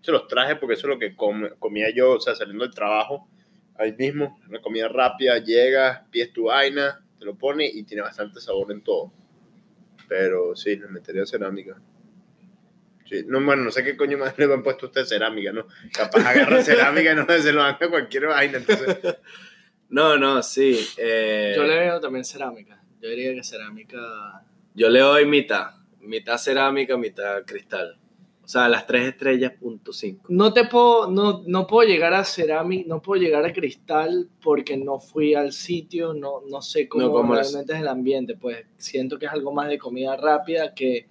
se 0.00 0.10
los 0.12 0.26
traje 0.26 0.56
porque 0.56 0.74
eso 0.74 0.88
es 0.88 0.94
lo 0.94 0.98
que 0.98 1.14
comía 1.14 1.90
yo, 1.94 2.12
o 2.12 2.20
sea, 2.20 2.34
saliendo 2.34 2.64
del 2.64 2.74
trabajo. 2.74 3.28
Ahí 3.76 3.92
mismo, 3.92 4.38
una 4.48 4.60
comida 4.60 4.88
rápida, 4.88 5.38
llegas, 5.38 6.02
pides 6.10 6.32
tu 6.32 6.44
vaina, 6.44 7.00
te 7.18 7.24
lo 7.24 7.34
pones 7.36 7.74
y 7.74 7.84
tiene 7.84 8.02
bastante 8.02 8.40
sabor 8.40 8.72
en 8.72 8.82
todo. 8.82 9.12
Pero 10.08 10.54
sí, 10.56 10.76
le 10.76 10.88
metería 10.88 11.24
cerámica. 11.24 11.80
Sí, 13.08 13.24
no, 13.26 13.44
bueno, 13.44 13.62
no 13.64 13.70
sé 13.70 13.82
qué 13.84 13.96
coño 13.96 14.16
más 14.18 14.36
le 14.38 14.44
han 14.52 14.62
puesto 14.62 14.86
a 14.86 14.88
usted 14.88 15.04
cerámica, 15.04 15.52
¿no? 15.52 15.66
Capaz 15.92 16.24
agarra 16.26 16.62
cerámica 16.64 17.12
y 17.12 17.16
no 17.16 17.26
se 17.26 17.52
lo 17.52 17.62
haga 17.62 17.88
cualquier 17.90 18.26
vaina. 18.26 18.58
Entonces, 18.58 18.98
No, 19.88 20.16
no, 20.16 20.42
sí. 20.42 20.78
eh, 20.96 21.52
Yo 21.54 21.64
le 21.64 21.76
veo 21.78 22.00
también 22.00 22.24
cerámica. 22.24 22.82
Yo 23.00 23.10
diría 23.10 23.34
que 23.34 23.42
cerámica. 23.44 23.98
yo 24.74 24.88
le 24.88 25.00
doy 25.00 25.26
mitad. 25.26 25.72
Mitad 26.00 26.38
cerámica, 26.38 26.96
mitad 26.96 27.42
cristal. 27.44 27.98
O 28.44 28.48
sea, 28.48 28.68
las 28.68 28.86
tres 28.86 29.06
estrellas, 29.08 29.52
punto 29.60 29.92
cinco. 29.92 30.24
No 30.30 30.52
te 30.52 30.64
puedo, 30.64 31.10
no, 31.10 31.42
no 31.46 31.66
puedo 31.66 31.86
llegar 31.88 32.12
a 32.14 32.24
cerámica, 32.24 32.88
no 32.88 33.00
puedo 33.02 33.20
llegar 33.22 33.44
a 33.44 33.52
cristal 33.52 34.28
porque 34.42 34.76
no 34.76 34.98
fui 34.98 35.34
al 35.34 35.52
sitio, 35.52 36.12
no, 36.14 36.40
no 36.48 36.60
sé 36.62 36.88
cómo, 36.88 37.04
No, 37.06 37.12
cómo 37.12 37.36
es. 37.36 37.50
realmente 37.52 37.74
es 37.74 37.80
el 37.80 37.88
ambiente. 37.88 38.34
Pues 38.36 38.64
siento 38.78 39.18
que 39.18 39.26
es 39.26 39.32
algo 39.32 39.52
más 39.52 39.68
de 39.68 39.78
comida 39.78 40.16
rápida 40.16 40.74
que 40.74 41.06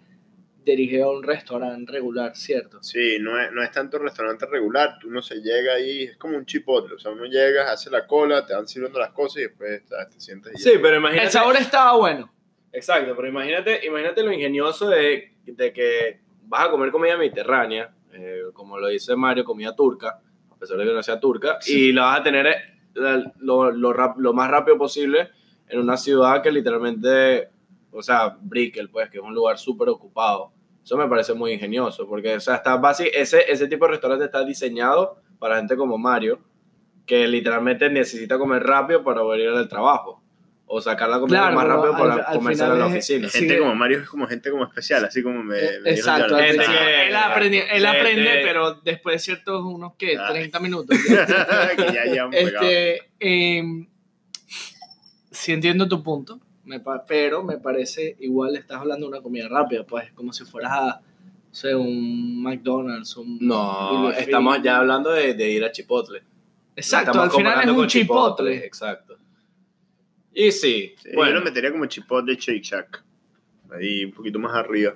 dirigido 0.64 1.10
a 1.10 1.18
un 1.18 1.24
restaurante 1.24 1.92
regular, 1.92 2.36
¿cierto? 2.36 2.82
sí, 2.84 3.18
no 3.20 3.40
es, 3.42 3.52
no 3.52 3.64
es 3.64 3.72
tanto 3.72 3.98
restaurante 3.98 4.46
regular, 4.46 4.98
uno 5.06 5.22
se 5.22 5.36
llega 5.42 5.74
ahí, 5.74 6.04
es 6.04 6.18
como 6.18 6.38
un 6.38 6.46
chipotle, 6.46 6.96
o 6.96 7.00
sea, 7.00 7.12
uno 7.12 7.26
llega, 7.26 7.72
hace 7.72 7.90
la 7.90 8.06
cola, 8.06 8.46
te 8.46 8.54
van 8.54 8.68
sirviendo 8.68 9.00
las 9.00 9.12
cosas 9.12 9.38
y 9.38 9.42
después 9.48 9.84
te, 9.86 9.96
te 10.12 10.20
sientas 10.20 10.54
y 10.54 10.58
Sí, 10.58 10.72
pero 10.82 10.98
imagínate. 10.98 11.26
El 11.28 11.32
sabor 11.32 11.56
estaba 11.58 11.98
bueno. 11.98 12.32
Exacto, 12.72 13.14
pero 13.16 13.28
imagínate, 13.28 13.86
imagínate 13.86 14.24
lo 14.24 14.32
ingenioso 14.32 14.88
de, 14.88 15.34
de 15.46 15.74
que 15.74 16.20
vas 16.44 16.68
a 16.68 16.72
comer 16.72 16.92
comida 16.92 17.18
mediterránea, 17.18 17.94
eh, 18.14 18.42
como 18.54 18.78
lo 18.78 18.88
dice 18.88 19.16
Mario, 19.16 19.44
comida 19.44 19.76
turca, 19.76 20.20
a 20.52 20.56
pesar 20.58 20.78
de 20.78 20.86
que 20.86 20.94
no 20.94 21.02
sea 21.04 21.20
turca, 21.20 21.58
y 21.66 21.92
la 21.92 22.04
vas 22.04 22.20
a 22.20 22.24
tener 22.24 22.56
la- 22.94 23.34
lo, 23.40 23.72
lo, 23.72 23.94
rap- 23.94 24.18
lo 24.20 24.32
más 24.34 24.50
rápido 24.52 24.78
posible 24.78 25.30
en 25.70 25.80
una 25.80 25.98
ciudad 25.98 26.42
que 26.44 26.52
literalmente, 26.52 27.50
o 27.92 28.02
sea, 28.02 28.38
Brickell, 28.42 28.90
pues, 28.90 29.10
que 29.10 29.18
es 29.18 29.24
un 29.24 29.34
lugar 29.34 29.58
súper 29.58 29.90
ocupado. 29.90 30.52
Eso 30.84 30.98
me 30.98 31.08
parece 31.08 31.34
muy 31.34 31.54
ingenioso, 31.54 32.08
porque, 32.08 32.36
o 32.36 32.40
sea, 32.40 32.56
está 32.56 32.76
basi- 32.80 33.12
ese, 33.14 33.52
ese 33.52 33.68
tipo 33.68 33.86
de 33.86 33.92
restaurante 33.92 34.26
está 34.26 34.44
diseñado 34.44 35.22
para 35.40 35.58
gente 35.58 35.76
como 35.76 35.98
Mario, 35.98 36.40
que 37.06 37.28
literalmente 37.28 37.90
necesita 37.90 38.38
comer 38.38 38.64
rápido 38.64 39.04
para 39.04 39.22
volver 39.22 39.50
al 39.50 39.68
trabajo. 39.68 40.20
O 40.74 40.80
sacar 40.80 41.10
la 41.10 41.20
comida 41.20 41.40
Claro, 41.40 41.56
más 41.58 41.68
rápido 41.68 41.94
al- 41.96 42.00
para 42.00 42.14
al 42.30 42.36
comerse 42.38 42.64
en 42.64 42.70
final 42.70 42.80
la 42.80 42.86
es- 42.86 42.92
oficina. 42.94 43.28
Sí. 43.28 43.40
Gente 43.40 43.60
como 43.60 43.76
Mario 43.76 44.00
es 44.00 44.08
como 44.10 44.26
gente 44.26 44.50
como 44.50 44.64
especial, 44.64 45.04
así 45.04 45.22
como 45.22 45.44
me, 45.44 45.56
me 45.56 45.62
dijo 45.68 45.86
Exacto, 45.88 46.34
al 46.38 46.44
Gente 46.46 46.66
que- 46.66 47.08
él, 47.10 47.14
aprendi- 47.16 47.64
él 47.74 47.82
de- 47.82 47.88
aprende, 47.90 48.22
de- 48.38 48.42
pero 48.46 48.76
después 48.76 49.16
de 49.16 49.20
ciertos 49.20 49.66
unos 49.66 49.96
que 49.98 50.16
Ah. 50.18 50.30
30 50.32 50.60
minutos. 50.62 50.98
que 51.76 52.16
ya 52.16 52.30
pegado. 52.30 52.32
este, 52.32 53.02
em, 53.20 53.86
sí 55.30 55.52
entiendo 55.52 55.88
tu 55.90 56.02
punto, 56.02 56.40
me 56.66 56.80
pa- 56.80 57.06
pero 57.06 57.44
me 57.44 57.58
parece 57.58 58.16
igual 58.20 58.56
estás 58.56 58.80
hablando 58.80 59.06
de 59.08 59.12
una 59.14 59.22
comida 59.22 59.48
rápida, 59.48 59.84
pues 59.84 60.12
como 60.14 60.32
si 60.34 60.46
fueras 60.46 60.72
a, 60.74 61.02
sé, 61.52 61.76
un 61.76 62.42
McDonald's, 62.42 63.16
un 63.18 63.38
No, 63.42 64.12
estamos 64.12 64.62
ya 64.62 64.78
hablando 64.78 65.12
de, 65.12 65.34
de 65.34 65.50
ir 65.52 65.64
a 65.64 65.72
Chipotle. 65.72 66.24
Exacto, 66.76 67.12
Estamos 67.12 67.34
al 67.34 67.38
final 67.38 67.70
es 67.70 67.76
un 67.76 67.88
chipotle. 67.88 68.66
Exacto. 68.66 69.18
Y 70.34 70.52
sí, 70.52 70.94
Sí, 70.98 71.10
bueno, 71.14 71.40
Yo 71.40 71.44
metería 71.44 71.72
como 71.72 71.86
Chipotle 71.86 72.36
Shake 72.36 72.64
Shack. 72.64 73.04
Ahí 73.72 74.06
un 74.06 74.12
poquito 74.14 74.40
más 74.40 74.54
arriba. 74.56 74.96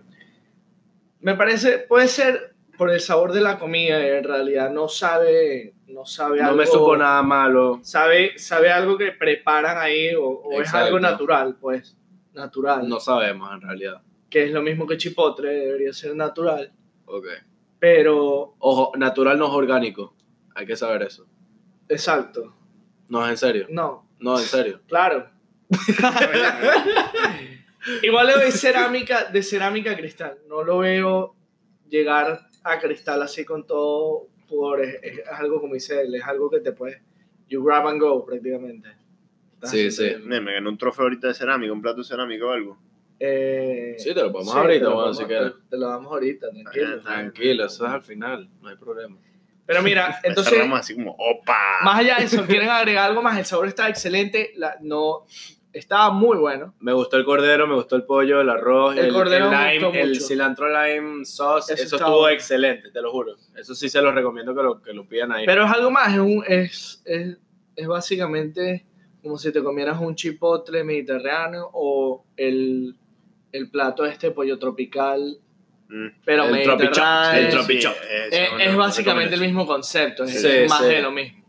Me 1.19 1.35
parece, 1.35 1.79
puede 1.79 2.07
ser 2.07 2.54
por 2.77 2.91
el 2.91 2.99
sabor 2.99 3.31
de 3.33 3.41
la 3.41 3.57
comida, 3.59 4.05
en 4.05 4.23
realidad 4.23 4.69
no 4.71 4.87
sabe, 4.87 5.73
no 5.87 6.05
sabe 6.05 6.39
no 6.41 6.45
algo. 6.47 6.57
me 6.57 6.65
supo 6.65 6.95
nada 6.97 7.21
malo. 7.23 7.79
Sabe, 7.83 8.37
sabe 8.37 8.71
algo 8.71 8.97
que 8.97 9.11
preparan 9.11 9.77
ahí 9.77 10.13
o, 10.15 10.25
o 10.25 10.61
es 10.61 10.73
algo 10.73 10.99
natural, 10.99 11.55
pues, 11.59 11.97
natural. 12.33 12.87
No 12.87 12.99
sabemos 12.99 13.51
en 13.53 13.61
realidad. 13.61 14.01
Que 14.29 14.45
es 14.45 14.51
lo 14.51 14.61
mismo 14.61 14.85
que 14.87 14.97
chipotle, 14.97 15.49
debería 15.49 15.93
ser 15.93 16.15
natural, 16.15 16.71
Ok. 17.05 17.25
pero 17.79 18.55
Ojo, 18.59 18.91
natural 18.97 19.37
no 19.39 19.47
es 19.47 19.53
orgánico. 19.53 20.13
Hay 20.55 20.65
que 20.65 20.75
saber 20.75 21.03
eso. 21.03 21.25
exacto. 21.89 22.53
No 23.07 23.23
es 23.23 23.31
en 23.31 23.37
serio. 23.37 23.67
No, 23.69 24.07
No, 24.19 24.37
en 24.39 24.45
serio. 24.45 24.81
claro. 24.87 25.29
Igual 28.01 28.27
le 28.27 28.37
veo 28.37 28.51
cerámica, 28.51 29.25
de 29.25 29.43
cerámica 29.43 29.95
cristal. 29.95 30.39
No 30.47 30.63
lo 30.63 30.79
veo 30.79 31.35
llegar 31.87 32.47
a 32.65 32.79
cristal 32.79 33.21
así 33.21 33.45
con 33.45 33.65
todo 33.65 34.27
por 34.49 34.81
es, 34.81 34.95
es 35.01 35.21
algo 35.29 35.61
como 35.61 35.73
dice 35.75 36.01
él, 36.01 36.15
es 36.15 36.23
algo 36.23 36.49
que 36.49 36.59
te 36.59 36.71
puedes 36.71 37.01
you 37.47 37.63
grab 37.63 37.87
and 37.87 38.01
go 38.01 38.25
prácticamente. 38.25 38.89
Sí, 39.63 39.89
sí. 39.91 40.15
Me, 40.23 40.41
me 40.41 40.53
ganó 40.53 40.69
un 40.69 40.77
trofeo 40.77 41.03
ahorita 41.05 41.27
de 41.27 41.33
cerámica, 41.33 41.71
un 41.73 41.81
plato 41.81 41.97
de 41.97 42.03
cerámica 42.03 42.45
o 42.45 42.51
algo. 42.51 42.77
Eh, 43.19 43.95
Sí, 43.97 44.13
te 44.13 44.21
lo 44.21 44.31
podemos 44.31 44.53
sí, 44.53 44.59
ahorita, 44.59 44.89
bueno, 44.89 45.13
si 45.13 45.23
quieres. 45.25 45.53
Te, 45.53 45.69
te 45.69 45.77
lo 45.77 45.87
damos 45.87 46.11
ahorita, 46.11 46.49
tranquilo. 46.49 47.01
Tranquilo, 47.01 47.65
eso 47.65 47.85
es 47.85 47.91
al 47.91 48.01
final. 48.03 48.49
No 48.61 48.69
hay 48.69 48.75
problema. 48.75 49.17
Pero 49.65 49.81
mira, 49.81 50.19
entonces, 50.23 50.53
Cerramos 50.53 50.79
así 50.79 50.93
como, 50.95 51.15
¡opa! 51.17 51.57
más 51.83 51.99
allá 51.99 52.17
de 52.17 52.25
eso, 52.25 52.45
quieren 52.45 52.69
agregar 52.69 53.09
algo 53.09 53.21
más, 53.21 53.37
el 53.39 53.45
sabor 53.45 53.67
está 53.67 53.89
excelente, 53.89 54.51
la, 54.55 54.77
no, 54.81 55.25
estaba 55.77 56.09
muy 56.11 56.37
bueno. 56.37 56.73
Me 56.79 56.93
gustó 56.93 57.17
el 57.17 57.25
cordero, 57.25 57.67
me 57.67 57.75
gustó 57.75 57.95
el 57.95 58.03
pollo, 58.03 58.41
el 58.41 58.49
arroz, 58.49 58.97
El 58.97 59.05
el, 59.05 59.13
cordero 59.13 59.49
me 59.51 59.73
lime, 59.75 60.01
el 60.01 60.21
cilantro 60.21 60.67
lime 60.69 61.25
sauce. 61.25 61.73
Eso 61.73 61.83
Eso, 61.83 61.95
estuvo 61.97 62.19
bueno. 62.19 62.35
excelente, 62.35 62.91
te 62.91 63.01
lo 63.01 63.11
juro. 63.11 63.35
Eso 63.55 63.75
sí 63.75 63.89
se 63.89 64.01
los 64.01 64.13
recomiendo 64.15 64.55
que 64.55 64.63
lo, 64.63 64.81
que 64.81 64.93
lo 64.93 65.07
pidan 65.07 65.31
ahí. 65.31 65.45
Pero 65.45 65.65
es 65.65 65.71
algo 65.71 65.91
más, 65.91 66.13
es, 66.13 66.19
un, 66.19 66.43
es, 66.47 67.01
es, 67.05 67.37
es 67.75 67.87
básicamente 67.87 68.85
como 69.21 69.37
si 69.37 69.51
te 69.51 69.63
comieras 69.63 69.99
un 69.99 70.15
chipotle 70.15 70.83
mediterráneo 70.83 71.69
o 71.73 72.25
el, 72.37 72.95
el 73.51 73.69
plato 73.71 74.05
este 74.05 74.31
pollo 74.31 74.57
tropical, 74.59 75.39
Mm. 75.87 76.07
pero 76.25 76.45
El 76.45 76.51
mediterráneo. 76.51 77.41
el 77.41 77.49
tropichop. 77.51 77.93
Sí, 77.93 78.07
Es, 78.31 78.49
es 78.59 78.71
no, 78.71 78.77
básicamente 78.79 79.29
no 79.37 79.43
el 79.43 79.47
mismo 79.49 79.67
concepto, 79.67 80.23
es 80.23 80.41
Sí, 80.41 80.67
más 80.67 80.79
sí. 80.79 80.85
de 80.87 81.01
lo 81.03 81.11
mismo. 81.11 81.45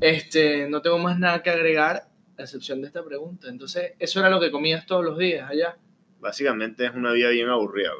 Este, 0.00 0.68
no 0.68 0.80
tengo 0.80 0.98
más 0.98 1.18
nada 1.18 1.42
que 1.42 1.50
agregar, 1.50 2.07
a 2.38 2.42
excepción 2.42 2.80
de 2.80 2.86
esta 2.86 3.04
pregunta. 3.04 3.48
Entonces, 3.48 3.92
eso 3.98 4.20
era 4.20 4.30
lo 4.30 4.40
que 4.40 4.50
comías 4.50 4.86
todos 4.86 5.04
los 5.04 5.18
días 5.18 5.50
allá. 5.50 5.76
Básicamente 6.20 6.86
es 6.86 6.94
una 6.94 7.12
vida 7.12 7.28
bien 7.30 7.48
aburrida, 7.48 7.90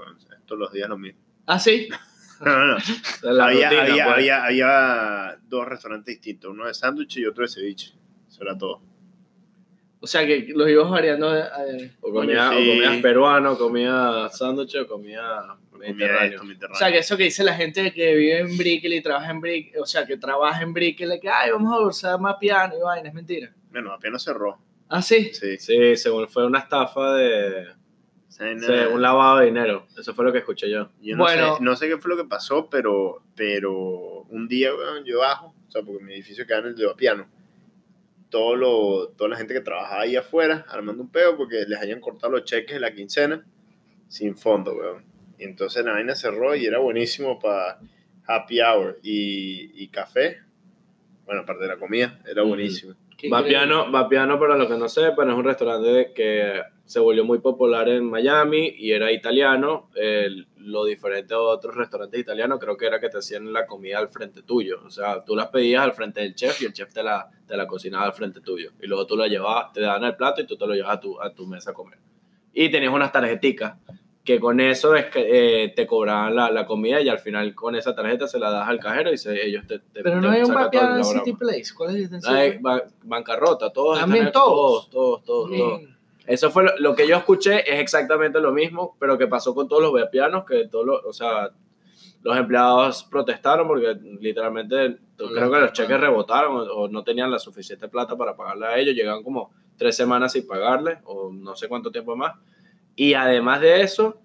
Todos 0.47 0.61
los 0.61 0.73
días 0.73 0.89
lo 0.89 0.99
mismo. 0.99 1.21
¿Ah, 1.47 1.59
sí? 1.59 1.89
No, 2.41 2.57
no, 2.57 2.67
no. 2.69 2.77
Había, 3.43 3.69
rutina, 3.69 3.83
había, 3.83 4.05
pues. 4.05 4.15
había, 4.17 4.45
había 4.45 5.39
dos 5.49 5.67
restaurantes 5.67 6.15
distintos, 6.15 6.53
uno 6.53 6.67
de 6.69 6.73
sándwich 6.75 7.17
y 7.17 7.27
otro 7.27 7.43
de 7.43 7.49
ceviche. 7.49 7.95
Eso 8.29 8.43
era 8.45 8.57
todo. 8.57 8.81
O 9.99 10.07
sea, 10.07 10.25
que 10.25 10.47
los 10.55 10.69
ibas 10.71 10.89
variando. 10.89 11.37
eh, 11.37 11.91
O 12.01 12.13
comía, 12.13 12.51
sí. 12.51 12.55
o 12.55 12.59
comías 12.75 13.03
peruano, 13.03 13.59
comía 13.59 14.29
sándwich 14.31 14.77
o 14.77 14.87
comía 14.87 15.21
mediterráneo. 15.77 16.41
O 16.71 16.75
sea, 16.77 16.93
que 16.93 16.99
eso 16.99 17.17
que 17.17 17.25
dice 17.25 17.43
la 17.43 17.55
gente 17.57 17.93
que 17.93 18.15
vive 18.15 18.39
en 18.39 18.57
Brickell 18.57 18.93
y 18.93 19.03
trabaja 19.03 19.33
en 19.33 19.41
Brickell, 19.41 19.81
o 19.83 19.87
sea, 19.87 20.07
que 20.07 20.17
trabaja 20.17 20.63
en 20.63 20.73
Brickell, 20.73 21.19
que, 21.21 21.29
ay, 21.29 21.51
vamos 21.51 21.75
a 21.75 21.81
usar 21.85 22.21
más 22.21 22.37
piano 22.37 22.75
y 22.79 22.81
vaina, 22.81 23.09
es 23.09 23.15
mentira. 23.15 23.53
Bueno, 23.71 23.93
apenas 23.93 24.23
cerró. 24.23 24.59
¿Ah, 24.89 25.03
sí? 25.03 25.31
Sí. 25.35 25.59
Sí, 25.59 25.97
según 25.97 26.29
fue 26.29 26.47
una 26.47 26.61
estafa 26.61 27.15
de 27.15 27.69
O 28.29 28.31
sea, 28.31 28.59
sí, 28.59 28.67
un 28.93 29.03
lavado 29.03 29.39
de 29.39 29.47
dinero. 29.47 29.87
Eso 29.99 30.15
fue 30.15 30.25
lo 30.25 30.33
que 30.33 30.39
escuché 30.39 30.71
yo. 30.71 30.91
Yo 31.01 31.17
no, 31.17 31.25
Bueno. 31.25 31.57
sé, 31.57 31.63
no 31.63 31.77
sé 31.77 31.89
qué 31.89 31.99
fue 31.99 32.11
lo 32.11 32.17
que 32.17 32.29
pasó, 32.29 32.69
pero, 32.71 33.23
pero 33.37 34.23
un 34.31 34.49
día, 34.49 34.75
weón, 34.75 35.05
yo 35.05 35.19
bajo, 35.19 35.55
o 35.67 35.71
sea, 35.71 35.83
porque 35.83 36.03
mi 36.03 36.15
edificio 36.15 36.47
queda 36.47 36.59
en 36.59 36.67
el 36.67 36.75
de 36.77 36.89
piano. 36.97 37.27
Todo 38.31 38.57
lo, 38.57 39.09
toda 39.17 39.31
la 39.31 39.37
gente 39.37 39.55
que 39.55 39.61
trabajaba 39.61 40.03
ahí 40.03 40.17
afuera, 40.17 40.65
armando 40.69 41.03
un 41.03 41.11
peo 41.11 41.37
porque 41.37 41.65
les 41.67 41.81
habían 41.81 42.01
cortado 42.01 42.33
los 42.33 42.45
cheques 42.45 42.75
de 42.75 42.81
la 42.81 42.93
quincena 42.95 43.45
sin 44.09 44.37
fondo, 44.37 44.75
weón. 44.75 45.05
Y 45.39 45.45
entonces 45.45 45.85
la 45.85 45.93
vaina 45.93 46.15
cerró 46.15 46.55
y 46.55 46.67
era 46.67 46.79
buenísimo 46.79 47.39
para 47.39 47.79
happy 48.27 48.61
hour 48.61 48.99
y, 49.03 49.83
y 49.83 49.89
café. 49.89 50.39
Bueno, 51.25 51.43
aparte 51.43 51.63
de 51.65 51.69
la 51.69 51.77
comida, 51.77 52.19
era 52.27 52.43
buenísimo. 52.43 52.95
Vapiano, 53.29 53.91
Vapiano, 53.91 54.39
para 54.39 54.57
los 54.57 54.69
que 54.69 54.77
no 54.77 54.89
sepan, 54.89 55.31
es 55.31 55.35
un 55.35 55.45
restaurante 55.45 56.13
que 56.15 56.63
se 56.85 57.01
volvió 57.01 57.25
muy 57.25 57.41
popular 57.41 57.89
en 57.89 58.05
Miami 58.05 58.75
y 58.79 58.93
era 58.93 59.11
italiano. 59.11 59.91
Lo 60.57 60.85
diferente 60.85 61.35
a 61.35 61.39
otros 61.39 61.75
restaurantes 61.75 62.21
italianos 62.21 62.59
creo 62.61 62.77
que 62.77 62.87
era 62.87 63.01
que 63.01 63.09
te 63.09 63.19
hacían 63.19 63.53
la 63.53 63.67
comida 63.67 63.99
al 63.99 64.09
frente 64.09 64.43
tuyo. 64.43 64.81
O 64.85 64.91
sea, 64.91 65.25
tú 65.25 65.35
las 65.35 65.49
pedías 65.49 65.83
al 65.83 65.95
frente 65.95 66.21
del 66.21 66.35
chef 66.35 66.63
y 66.63 66.67
el 66.67 66.73
chef 66.73 66.93
te 66.93 67.03
la, 67.03 67.29
te 67.47 67.57
la 67.57 67.67
cocinaba 67.67 68.05
al 68.05 68.13
frente 68.13 68.41
tuyo. 68.41 68.71
Y 68.81 68.87
luego 68.87 69.07
tú 69.07 69.17
la 69.17 69.27
llevabas, 69.27 69.73
te 69.73 69.81
daban 69.81 70.05
el 70.05 70.15
plato 70.15 70.41
y 70.41 70.47
tú 70.47 70.57
te 70.57 70.67
lo 70.67 70.75
llevabas 70.75 70.99
a 70.99 71.01
tu, 71.01 71.21
a 71.21 71.35
tu 71.35 71.47
mesa 71.47 71.73
a 71.73 71.75
comer. 71.75 71.99
Y 72.53 72.71
tenías 72.71 72.93
unas 72.93 73.11
tarjeticas 73.11 73.79
que 74.29 74.39
con 74.41 74.61
eso 74.61 74.95
es 74.95 75.07
que 75.07 75.65
eh, 75.65 75.69
te 75.71 75.87
cobraban 75.87 76.37
la, 76.37 76.51
la 76.51 76.67
comida 76.67 77.01
y 77.01 77.09
al 77.09 77.19
final 77.19 77.55
con 77.55 77.75
esa 77.77 77.95
tarjeta 77.95 78.27
se 78.29 78.39
la 78.39 78.51
das 78.51 78.69
al 78.69 78.79
cajero 78.79 79.11
y 79.11 79.17
se- 79.17 79.43
ellos 79.47 79.67
te, 79.67 79.79
te 79.79 80.03
Pero 80.03 80.21
te 80.21 80.27
no 80.27 80.31
hay 80.31 80.43
un 80.43 80.51
el 80.51 80.99
en. 80.99 81.05
City 81.05 81.33
Place. 81.33 81.73
¿Cuál 81.75 81.97
es 81.97 82.13
el 82.13 82.21
hay 82.27 82.59
ba- 82.59 82.85
bancarrota, 83.05 83.73
todos. 83.73 83.99
También 83.99 84.27
están- 84.27 84.43
todos. 84.43 84.91
Todos, 84.91 85.25
todos, 85.25 85.49
todos, 85.51 85.59
todos. 85.59 85.81
Eso 86.27 86.51
fue 86.51 86.65
lo, 86.65 86.77
lo 86.79 86.95
que 86.95 87.09
yo 87.09 87.17
escuché, 87.17 87.61
es 87.73 87.81
exactamente 87.81 88.39
lo 88.39 88.53
mismo, 88.53 88.97
pero 89.01 89.17
que 89.17 89.27
pasó 89.27 89.55
con 89.55 89.67
todos 89.67 89.81
los 89.83 89.93
vapianos, 89.95 90.45
que 90.45 90.69
todos 90.69 90.85
los, 90.85 91.05
o 91.07 91.13
sea, 91.15 91.49
los 92.23 92.37
empleados 92.37 93.05
protestaron 93.05 93.67
porque 93.67 93.97
literalmente 94.21 94.99
No 95.19 95.29
creo 95.33 95.51
que 95.51 95.59
los 95.61 95.73
cheques 95.73 95.99
rebotaron 95.99 96.55
o, 96.57 96.63
o 96.65 96.89
no 96.89 97.03
tenían 97.03 97.31
la 97.31 97.39
suficiente 97.39 97.89
plata 97.89 98.15
para 98.15 98.37
pagarle 98.37 98.67
a 98.67 98.79
ellos, 98.79 98.95
llegaban 98.95 99.23
como 99.23 99.51
tres 99.79 99.97
semanas 99.97 100.33
sin 100.33 100.47
pagarle 100.47 100.99
o 101.05 101.31
no 101.33 101.57
sé 101.57 101.67
cuánto 101.67 101.91
tiempo 101.91 102.15
más. 102.15 102.35
Y 103.01 103.15
además 103.15 103.61
de 103.61 103.83
eso, 103.83 104.21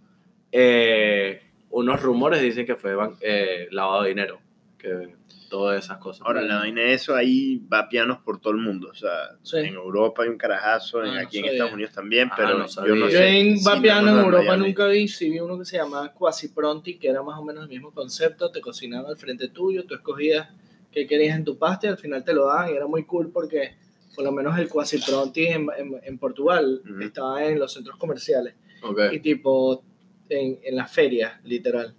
eh, 0.51 1.41
unos 1.69 2.01
rumores 2.01 2.41
dicen 2.41 2.65
que 2.65 2.75
fue 2.75 2.95
eh, 3.21 3.67
lavado 3.69 4.01
de 4.01 4.09
dinero, 4.09 4.39
que 4.79 5.13
todas 5.47 5.85
esas 5.85 5.99
cosas. 5.99 6.25
Ahora, 6.25 6.41
la 6.41 6.57
vaina 6.57 6.81
de 6.81 6.93
eso, 6.93 7.15
ahí 7.15 7.61
va 7.71 7.87
pianos 7.87 8.17
por 8.25 8.39
todo 8.41 8.53
el 8.53 8.59
mundo. 8.59 8.89
O 8.91 8.95
sea, 8.95 9.11
Sí. 9.43 9.57
en 9.57 9.75
Europa 9.75 10.23
hay 10.23 10.29
un 10.29 10.37
carajazo, 10.39 11.03
en- 11.03 11.11
Ah, 11.11 11.13
no 11.21 11.27
aquí 11.27 11.37
en 11.37 11.43
sabía. 11.43 11.51
Estados 11.51 11.73
Unidos 11.73 11.91
también, 11.93 12.29
Ah, 12.31 12.35
pero 12.35 12.49
no 12.49 12.65
yo 12.87 12.95
no 12.95 13.07
sé. 13.07 13.13
Yo 13.13 13.19
en 13.19 13.57
Sí, 13.59 13.63
Vapiano 13.63 14.11
me 14.13 14.19
en 14.19 14.25
Europa 14.25 14.43
Miami. 14.45 14.65
nunca 14.69 14.87
vi, 14.87 15.07
sí 15.07 15.29
vi 15.29 15.39
uno 15.39 15.59
que 15.59 15.65
se 15.65 15.77
llamaba 15.77 16.11
Quasi 16.11 16.47
Pronti, 16.49 16.97
que 16.97 17.07
era 17.09 17.21
más 17.21 17.37
o 17.37 17.43
menos 17.43 17.65
el 17.65 17.69
mismo 17.69 17.91
concepto, 17.91 18.49
te 18.49 18.59
cocinaban 18.61 19.05
al 19.11 19.17
frente 19.17 19.49
tuyo, 19.49 19.85
tú 19.85 19.93
escogías 19.93 20.49
qué 20.91 21.05
querías 21.05 21.37
en 21.37 21.43
tu 21.45 21.57
pasta 21.59 21.85
y 21.85 21.89
al 21.91 21.97
final 21.99 22.23
te 22.23 22.33
lo 22.33 22.45
daban 22.47 22.69
y 22.71 22.75
era 22.75 22.87
muy 22.87 23.03
cool 23.05 23.29
porque 23.31 23.75
por 24.15 24.23
lo 24.23 24.31
menos 24.31 24.57
el 24.59 24.69
Quasi 24.69 24.97
Pronti 24.99 25.45
en, 25.47 25.67
en- 25.77 25.99
en 26.03 26.17
Portugal 26.17 26.81
Ujú. 26.83 27.01
estaba 27.01 27.43
en 27.45 27.57
los 27.59 27.73
centros 27.73 27.97
comerciales 27.97 28.55
Ok. 28.83 28.99
y 29.13 29.19
tipo 29.19 29.83
en, 30.29 30.59
en 30.63 30.75
las 30.75 30.91
ferias, 30.91 31.33
literal. 31.43 31.95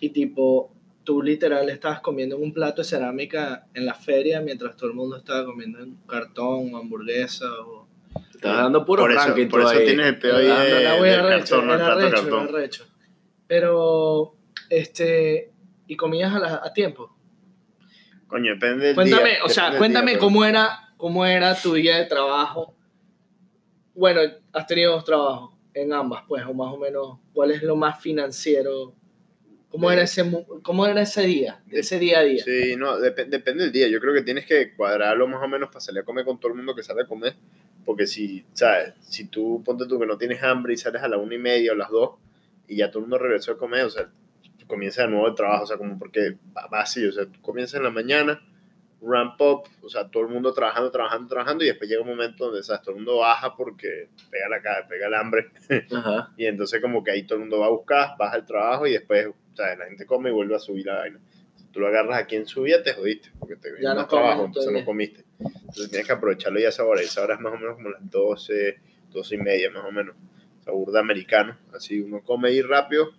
Y 0.00 0.10
tipo, 0.10 0.72
tú 1.04 1.22
literal 1.22 1.68
estabas 1.70 2.00
comiendo 2.00 2.36
en 2.36 2.42
un 2.42 2.52
plato 2.52 2.82
de 2.82 2.88
cerámica 2.88 3.66
en 3.74 3.86
la 3.86 3.94
feria 3.94 4.40
mientras 4.40 4.76
todo 4.76 4.90
el 4.90 4.94
mundo 4.96 5.16
estaba 5.16 5.44
comiendo 5.44 5.80
en 5.80 5.96
cartón 6.06 6.74
o 6.74 6.78
hamburguesa 6.78 7.46
o... 7.66 7.86
Estás 8.34 8.56
dando 8.58 8.84
puro 8.84 9.02
por 9.04 9.12
eso, 9.12 9.34
por 9.50 9.60
eso 9.62 9.68
ahí. 9.70 9.86
tienes 9.86 10.06
el 10.06 10.18
peo 10.18 10.36
ahí 10.36 10.46
Ah, 10.50 10.60
de, 10.62 10.70
del 10.74 10.86
arrecho, 11.20 11.56
cartón, 11.60 11.70
era 11.70 11.86
arrecho, 11.92 12.06
era 12.08 12.20
cartón. 12.20 12.48
arrecho. 12.48 12.84
Pero, 13.46 14.36
este, 14.70 15.50
y 15.86 15.96
comías 15.96 16.34
a, 16.34 16.38
la- 16.38 16.60
a 16.64 16.72
tiempo. 16.72 17.14
Coño, 18.26 18.52
depende 18.54 18.86
del 18.86 18.94
Cuéntame, 18.94 19.30
día. 19.30 19.38
o 19.44 19.48
sea, 19.48 19.76
cuéntame 19.78 20.12
día, 20.12 20.20
cómo 20.20 20.44
era, 20.44 20.92
cómo 20.96 21.24
era 21.24 21.54
tu 21.54 21.72
día 21.74 21.96
de 21.98 22.04
trabajo. 22.06 22.74
Bueno, 23.94 24.20
has 24.52 24.66
tenido 24.66 24.92
dos 24.92 25.04
trabajos 25.04 25.53
en 25.74 25.92
ambas, 25.92 26.22
pues, 26.28 26.44
o 26.46 26.54
más 26.54 26.72
o 26.72 26.78
menos, 26.78 27.18
¿cuál 27.32 27.50
es 27.50 27.62
lo 27.62 27.76
más 27.76 28.00
financiero? 28.00 28.94
¿Cómo 29.68 29.90
era 29.90 30.02
ese, 30.02 30.22
cómo 30.62 30.86
era 30.86 31.02
ese 31.02 31.22
día, 31.22 31.60
ese 31.68 31.98
día 31.98 32.20
a 32.20 32.22
día? 32.22 32.44
Sí, 32.44 32.76
no, 32.76 32.96
dep- 33.00 33.26
depende 33.26 33.64
del 33.64 33.72
día. 33.72 33.88
Yo 33.88 34.00
creo 34.00 34.14
que 34.14 34.22
tienes 34.22 34.46
que 34.46 34.72
cuadrarlo 34.74 35.26
más 35.26 35.42
o 35.42 35.48
menos 35.48 35.68
para 35.68 35.80
salir 35.80 36.02
a 36.02 36.04
comer 36.04 36.24
con 36.24 36.38
todo 36.38 36.52
el 36.52 36.56
mundo 36.56 36.76
que 36.76 36.84
sale 36.84 37.02
a 37.02 37.06
comer. 37.06 37.34
Porque 37.84 38.06
si, 38.06 38.44
¿sabes? 38.52 38.94
Si 39.00 39.26
tú, 39.26 39.62
ponte 39.64 39.86
tú 39.86 39.98
que 39.98 40.06
no 40.06 40.16
tienes 40.16 40.42
hambre 40.44 40.74
y 40.74 40.76
sales 40.76 41.02
a 41.02 41.08
la 41.08 41.18
una 41.18 41.34
y 41.34 41.38
media 41.38 41.72
o 41.72 41.74
las 41.74 41.90
dos 41.90 42.10
y 42.68 42.76
ya 42.76 42.88
todo 42.88 43.00
el 43.00 43.02
mundo 43.08 43.18
regresó 43.18 43.52
a 43.52 43.58
comer, 43.58 43.84
o 43.84 43.90
sea, 43.90 44.08
tú 44.58 44.66
comienzas 44.66 45.06
de 45.06 45.10
nuevo 45.10 45.26
el 45.26 45.34
trabajo, 45.34 45.64
o 45.64 45.66
sea, 45.66 45.76
como 45.76 45.98
porque 45.98 46.36
va 46.56 46.66
va 46.72 46.80
así, 46.82 47.04
o 47.04 47.12
sea, 47.12 47.26
tú 47.26 47.40
comienzas 47.42 47.78
en 47.78 47.82
la 47.84 47.90
mañana, 47.90 48.40
ramp 49.04 49.40
up, 49.40 49.62
o 49.82 49.88
sea, 49.88 50.08
todo 50.08 50.24
el 50.24 50.30
mundo 50.30 50.52
trabajando, 50.52 50.90
trabajando, 50.90 51.28
trabajando 51.28 51.64
y 51.64 51.68
después 51.68 51.88
llega 51.88 52.02
un 52.02 52.08
momento 52.08 52.46
donde, 52.46 52.62
¿sabes? 52.62 52.82
Todo 52.82 52.92
el 52.92 52.96
mundo 52.96 53.18
baja 53.18 53.54
porque 53.54 54.08
pega 54.30 54.48
la 54.48 54.62
cara, 54.62 54.86
pega 54.88 55.06
el 55.06 55.14
hambre 55.14 55.50
Ajá. 55.94 56.32
y 56.36 56.46
entonces 56.46 56.80
como 56.80 57.04
que 57.04 57.10
ahí 57.10 57.24
todo 57.24 57.36
el 57.36 57.40
mundo 57.40 57.60
va 57.60 57.66
a 57.66 57.70
buscar, 57.70 58.16
baja 58.18 58.36
el 58.36 58.44
trabajo 58.44 58.86
y 58.86 58.92
después, 58.92 59.26
o 59.26 59.56
sea, 59.56 59.76
la 59.76 59.86
gente 59.86 60.06
come 60.06 60.30
y 60.30 60.32
vuelve 60.32 60.56
a 60.56 60.58
subir 60.58 60.86
la 60.86 60.96
vaina. 60.96 61.20
Si 61.56 61.64
tú 61.66 61.80
lo 61.80 61.88
agarras 61.88 62.18
aquí 62.18 62.36
en 62.36 62.46
subida, 62.46 62.82
te 62.82 62.94
jodiste, 62.94 63.30
porque 63.38 63.56
te 63.56 63.70
Ya 63.80 63.90
no 63.90 64.00
más 64.00 64.08
trabajo, 64.08 64.44
entonces 64.44 64.72
no 64.72 64.84
comiste. 64.84 65.24
Entonces 65.38 65.90
tienes 65.90 66.06
que 66.06 66.12
aprovecharlo 66.12 66.58
ya 66.58 66.66
a 66.66 66.70
esa 66.70 66.84
hora, 66.84 67.02
y 67.02 67.04
esa 67.04 67.22
hora 67.22 67.34
es 67.34 67.40
más 67.40 67.52
o 67.52 67.56
menos 67.56 67.76
como 67.76 67.90
las 67.90 68.10
12, 68.10 68.78
12 69.10 69.34
y 69.34 69.38
media 69.38 69.70
más 69.70 69.84
o 69.84 69.92
menos. 69.92 70.16
O 70.60 70.62
sea, 70.64 70.72
burda 70.72 71.00
americano, 71.00 71.58
así 71.74 72.00
uno 72.00 72.22
come 72.22 72.48
ahí 72.48 72.62
rápido. 72.62 73.12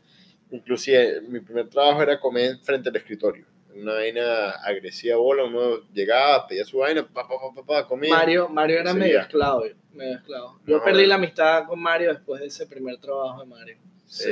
Inclusive 0.52 1.22
mi 1.22 1.40
primer 1.40 1.70
trabajo 1.70 2.02
era 2.02 2.20
comer 2.20 2.58
frente 2.64 2.90
al 2.90 2.96
escritorio. 2.96 3.46
Una 3.76 3.94
vaina 3.94 4.52
agresiva 4.52 5.18
bola, 5.18 5.44
uno 5.44 5.82
llegaba, 5.94 6.48
pedía 6.48 6.64
su 6.66 6.78
vaina, 6.78 7.06
pa, 7.06 7.28
pa, 7.28 7.36
pa, 7.40 7.54
pa, 7.56 7.66
pa, 7.66 7.88
comía. 7.88 8.10
Mario, 8.16 8.48
Mario 8.50 8.80
era 8.80 8.94
medio 8.94 9.20
esclavo, 9.20 9.66
medio 9.94 10.16
esclavo. 10.16 10.60
Yo 10.66 10.78
No, 10.78 10.84
perdí 10.84 11.06
la 11.06 11.16
amistad 11.16 11.66
con 11.68 11.80
Mario 11.82 12.14
después 12.14 12.40
de 12.42 12.48
ese 12.48 12.66
primer 12.68 12.98
trabajo 12.98 13.42
de 13.42 13.48
Mario. 13.48 13.78
Sí. 14.08 14.30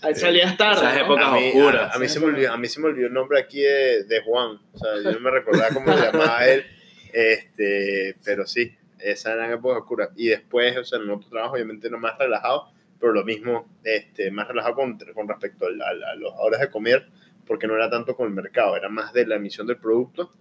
Ahí 0.00 0.14
sí. 0.14 0.20
salías 0.20 0.56
tarde, 0.56 0.80
Esas 0.80 0.96
épocas 1.02 1.26
a 1.26 1.36
oscuras. 1.36 1.92
A, 1.92 1.96
a 1.96 1.98
mí 1.98 2.08
se 2.08 2.18
me 2.20 2.26
olvidó, 2.26 2.52
a 2.52 2.56
mí 2.56 2.66
se 2.68 2.80
me 2.80 2.86
olvidó 2.86 3.08
el 3.08 3.12
nombre 3.12 3.38
aquí 3.40 3.60
de, 3.60 4.04
de 4.04 4.22
Juan. 4.22 4.58
O 4.72 4.78
sea, 4.78 4.94
yo 5.02 5.10
no 5.12 5.20
me 5.20 5.30
recordaba 5.32 5.68
cómo 5.74 5.92
se 5.94 6.04
llamaba 6.06 6.46
él. 6.48 6.64
Este, 7.12 8.16
pero 8.24 8.46
sí, 8.46 8.74
esa 9.00 9.32
eran 9.34 9.52
épocas 9.52 9.78
oscuras. 9.82 10.10
Y 10.16 10.28
después, 10.28 10.76
o 10.78 10.84
sea, 10.84 10.98
en 10.98 11.10
otro 11.10 11.28
trabajo, 11.28 11.54
obviamente 11.54 11.90
no 11.90 11.98
más 11.98 12.16
relajado, 12.18 12.70
pero 13.00 13.12
lo 13.12 13.24
mismo, 13.24 13.68
este, 13.84 14.30
más 14.30 14.48
relajado 14.48 14.74
con, 14.76 14.98
con 15.14 15.28
respecto 15.28 15.66
al- 15.66 15.82
al- 15.82 16.04
a, 16.04 16.14
las 16.14 16.32
horas 16.38 16.60
de 16.60 16.70
comer, 16.70 17.06
porque 17.48 17.66
no 17.66 17.74
era 17.74 17.90
tanto 17.90 18.14
con 18.14 18.28
el 18.28 18.34
mercado, 18.34 18.76
era 18.76 18.88
más 18.88 19.12
de 19.12 19.26
la 19.26 19.36
emisión 19.36 19.66
del 19.66 19.78
producto. 19.78 20.34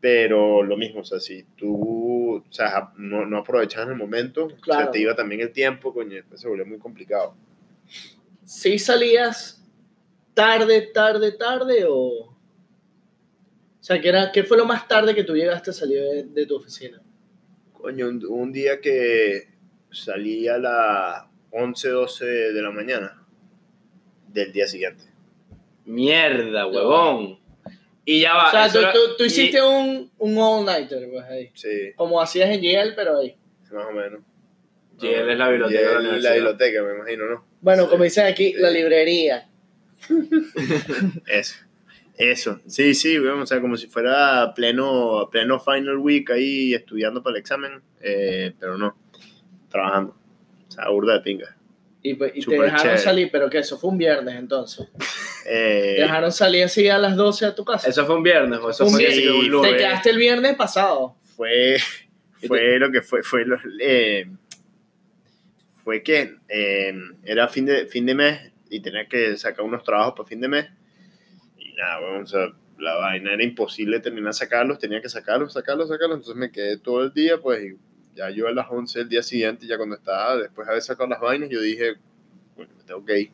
Pero 0.00 0.62
lo 0.62 0.76
mismo, 0.76 1.00
o 1.00 1.04
sea, 1.04 1.18
si 1.18 1.44
tú 1.56 2.36
o 2.36 2.52
sea, 2.52 2.92
no, 2.96 3.24
no 3.24 3.38
aprovechabas 3.38 3.88
el 3.90 3.96
momento, 3.96 4.46
o 4.46 4.48
sea, 4.50 4.58
Claro. 4.58 4.90
te 4.90 4.98
iba 5.00 5.14
también 5.14 5.40
el 5.40 5.52
tiempo, 5.52 5.94
coño, 5.94 6.16
después 6.16 6.40
se 6.40 6.48
volvió 6.48 6.66
muy 6.66 6.78
complicado. 6.78 7.34
¿Sí 8.44 8.78
salías 8.78 9.64
tarde, 10.34 10.90
tarde, 10.92 11.32
tarde 11.32 11.84
o...? 11.88 12.34
O 13.80 13.86
sea, 13.86 14.00
¿qué, 14.00 14.08
era, 14.08 14.32
¿qué 14.32 14.42
fue 14.44 14.56
lo 14.56 14.64
más 14.66 14.88
tarde 14.88 15.14
que 15.14 15.24
tú 15.24 15.34
llegaste 15.34 15.70
a 15.70 15.74
salir 15.74 16.00
de, 16.00 16.22
de 16.24 16.46
tu 16.46 16.56
oficina? 16.56 17.00
Coño, 17.72 18.08
un, 18.08 18.24
un 18.26 18.50
día 18.52 18.80
que 18.80 19.48
salí 19.90 20.48
a 20.48 20.56
las 20.58 21.24
11, 21.50 21.88
12 21.90 22.24
de 22.24 22.62
la 22.62 22.70
mañana 22.70 23.22
del 24.28 24.52
día 24.52 24.66
siguiente. 24.66 25.04
Mierda, 25.84 26.66
huevón. 26.66 27.38
Y 28.06 28.20
ya 28.20 28.34
va. 28.34 28.48
o 28.48 28.50
sea, 28.50 28.70
tú, 28.72 28.78
era- 28.78 28.92
tú- 28.92 29.16
tú 29.16 29.24
y- 29.24 29.26
hiciste 29.28 29.62
un, 29.62 30.10
un 30.18 30.38
all-nighter, 30.38 31.08
pues 31.10 31.24
ahí. 31.24 31.50
Sí, 31.54 31.92
Como 31.96 32.20
hacías 32.20 32.50
en 32.50 32.60
Yale, 32.60 32.92
pero 32.92 33.18
ahí. 33.18 33.36
más 33.72 33.86
o 33.86 33.92
menos. 33.92 34.20
Yale 34.98 35.32
es 35.32 35.38
la 35.38 35.48
biblioteca 35.48 35.80
de 35.80 35.86
la 35.94 36.02
Yale 36.02 36.20
la 36.20 36.32
biblioteca, 36.34 36.82
me 36.82 36.94
imagino, 36.96 37.26
¿no? 37.28 37.44
Bueno, 37.60 37.84
Sí. 37.84 37.88
como 37.90 38.04
dicen 38.04 38.26
aquí, 38.26 38.52
la 38.54 38.70
librería. 38.70 39.48
Eso. 41.26 41.56
Eso. 42.16 42.60
Sí, 42.66 42.94
sí, 42.94 43.18
bueno, 43.18 43.42
o 43.42 43.46
sea, 43.46 43.60
como 43.60 43.76
si 43.76 43.88
fuera 43.88 44.52
pleno, 44.54 45.28
pleno 45.32 45.58
final 45.58 45.96
week 45.98 46.30
ahí 46.30 46.72
estudiando 46.74 47.22
para 47.22 47.36
el 47.36 47.40
examen, 47.40 47.82
eh, 48.00 48.52
pero 48.60 48.78
no, 48.78 48.96
trabajando. 49.68 50.14
O 50.68 50.70
sea, 50.70 50.88
burda 50.90 51.14
de 51.14 51.20
pinga. 51.20 51.53
Y, 52.06 52.14
pues- 52.14 52.32
y 52.34 52.44
te 52.44 52.54
dejaron 52.54 52.76
chévere. 52.82 52.98
salir, 52.98 53.28
pero 53.32 53.48
que 53.48 53.58
eso 53.58 53.78
fue 53.78 53.88
un 53.90 53.96
viernes 53.96 54.34
entonces. 54.36 54.86
Eh, 55.46 55.94
Te 55.96 56.02
dejaron 56.02 56.30
salir 56.32 56.62
así 56.64 56.86
a 56.88 56.98
las 56.98 57.16
12 57.16 57.46
a 57.46 57.54
tu 57.54 57.64
casa. 57.64 57.88
Eso 57.88 58.04
fue 58.04 58.16
un 58.16 58.22
viernes, 58.22 58.58
o 58.60 58.68
eso 58.70 58.84
Un 58.84 58.90
fue 58.92 58.98
viernes. 59.06 59.26
un 59.30 59.34
Te 59.40 59.40
Te 59.44 59.48
lunes. 59.48 59.72
quedaste 59.74 60.10
el 60.10 60.18
viernes 60.18 60.54
pasado. 60.54 61.16
fue, 61.34 61.78
fue 62.46 62.78
lo 62.78 62.92
que 62.92 63.00
fue, 63.00 63.22
fue 63.22 63.46
lo- 63.46 63.56
eh, 63.80 64.26
fue 65.82 66.02
que 66.02 66.36
eh, 66.48 66.94
era 67.24 67.48
fin 67.48 67.66
de, 67.66 67.86
fin 67.86 68.06
de 68.06 68.14
mes 68.14 68.52
y 68.70 68.80
tenía 68.80 69.06
que 69.08 69.36
sacar 69.36 69.64
unos 69.64 69.82
trabajos 69.82 70.14
para 70.16 70.28
fin 70.28 70.40
de 70.40 70.48
mes 70.48 70.66
y 71.58 71.72
nada, 71.74 72.00
bueno, 72.00 72.22
o 72.22 72.26
sea, 72.26 72.48
la 72.78 72.94
vaina 72.96 73.32
era 73.34 73.42
imposible 73.44 74.00
terminar 74.00 74.34
sacarlos, 74.34 74.78
tenía 74.78 75.00
que 75.00 75.08
sacarlos, 75.08 75.52
sacarlos, 75.52 75.88
sacarlos, 75.88 76.18
entonces 76.18 76.36
me 76.36 76.50
quedé 76.50 76.78
todo 76.78 77.02
el 77.02 77.12
día, 77.12 77.38
pues 77.38 77.62
y 77.64 77.76
ya 78.14 78.30
yo 78.30 78.48
a 78.48 78.52
las 78.52 78.66
11 78.70 79.00
del 79.00 79.08
día 79.08 79.22
siguiente, 79.22 79.66
ya 79.66 79.76
cuando 79.76 79.96
estaba, 79.96 80.36
después 80.36 80.66
de 80.66 80.72
haber 80.72 80.82
sacado 80.82 81.08
las 81.08 81.20
vainas, 81.20 81.48
yo 81.50 81.60
dije, 81.60 81.94
bueno, 82.56 82.72
me 82.76 82.84
tengo 82.84 83.04
que 83.04 83.20
ir, 83.20 83.30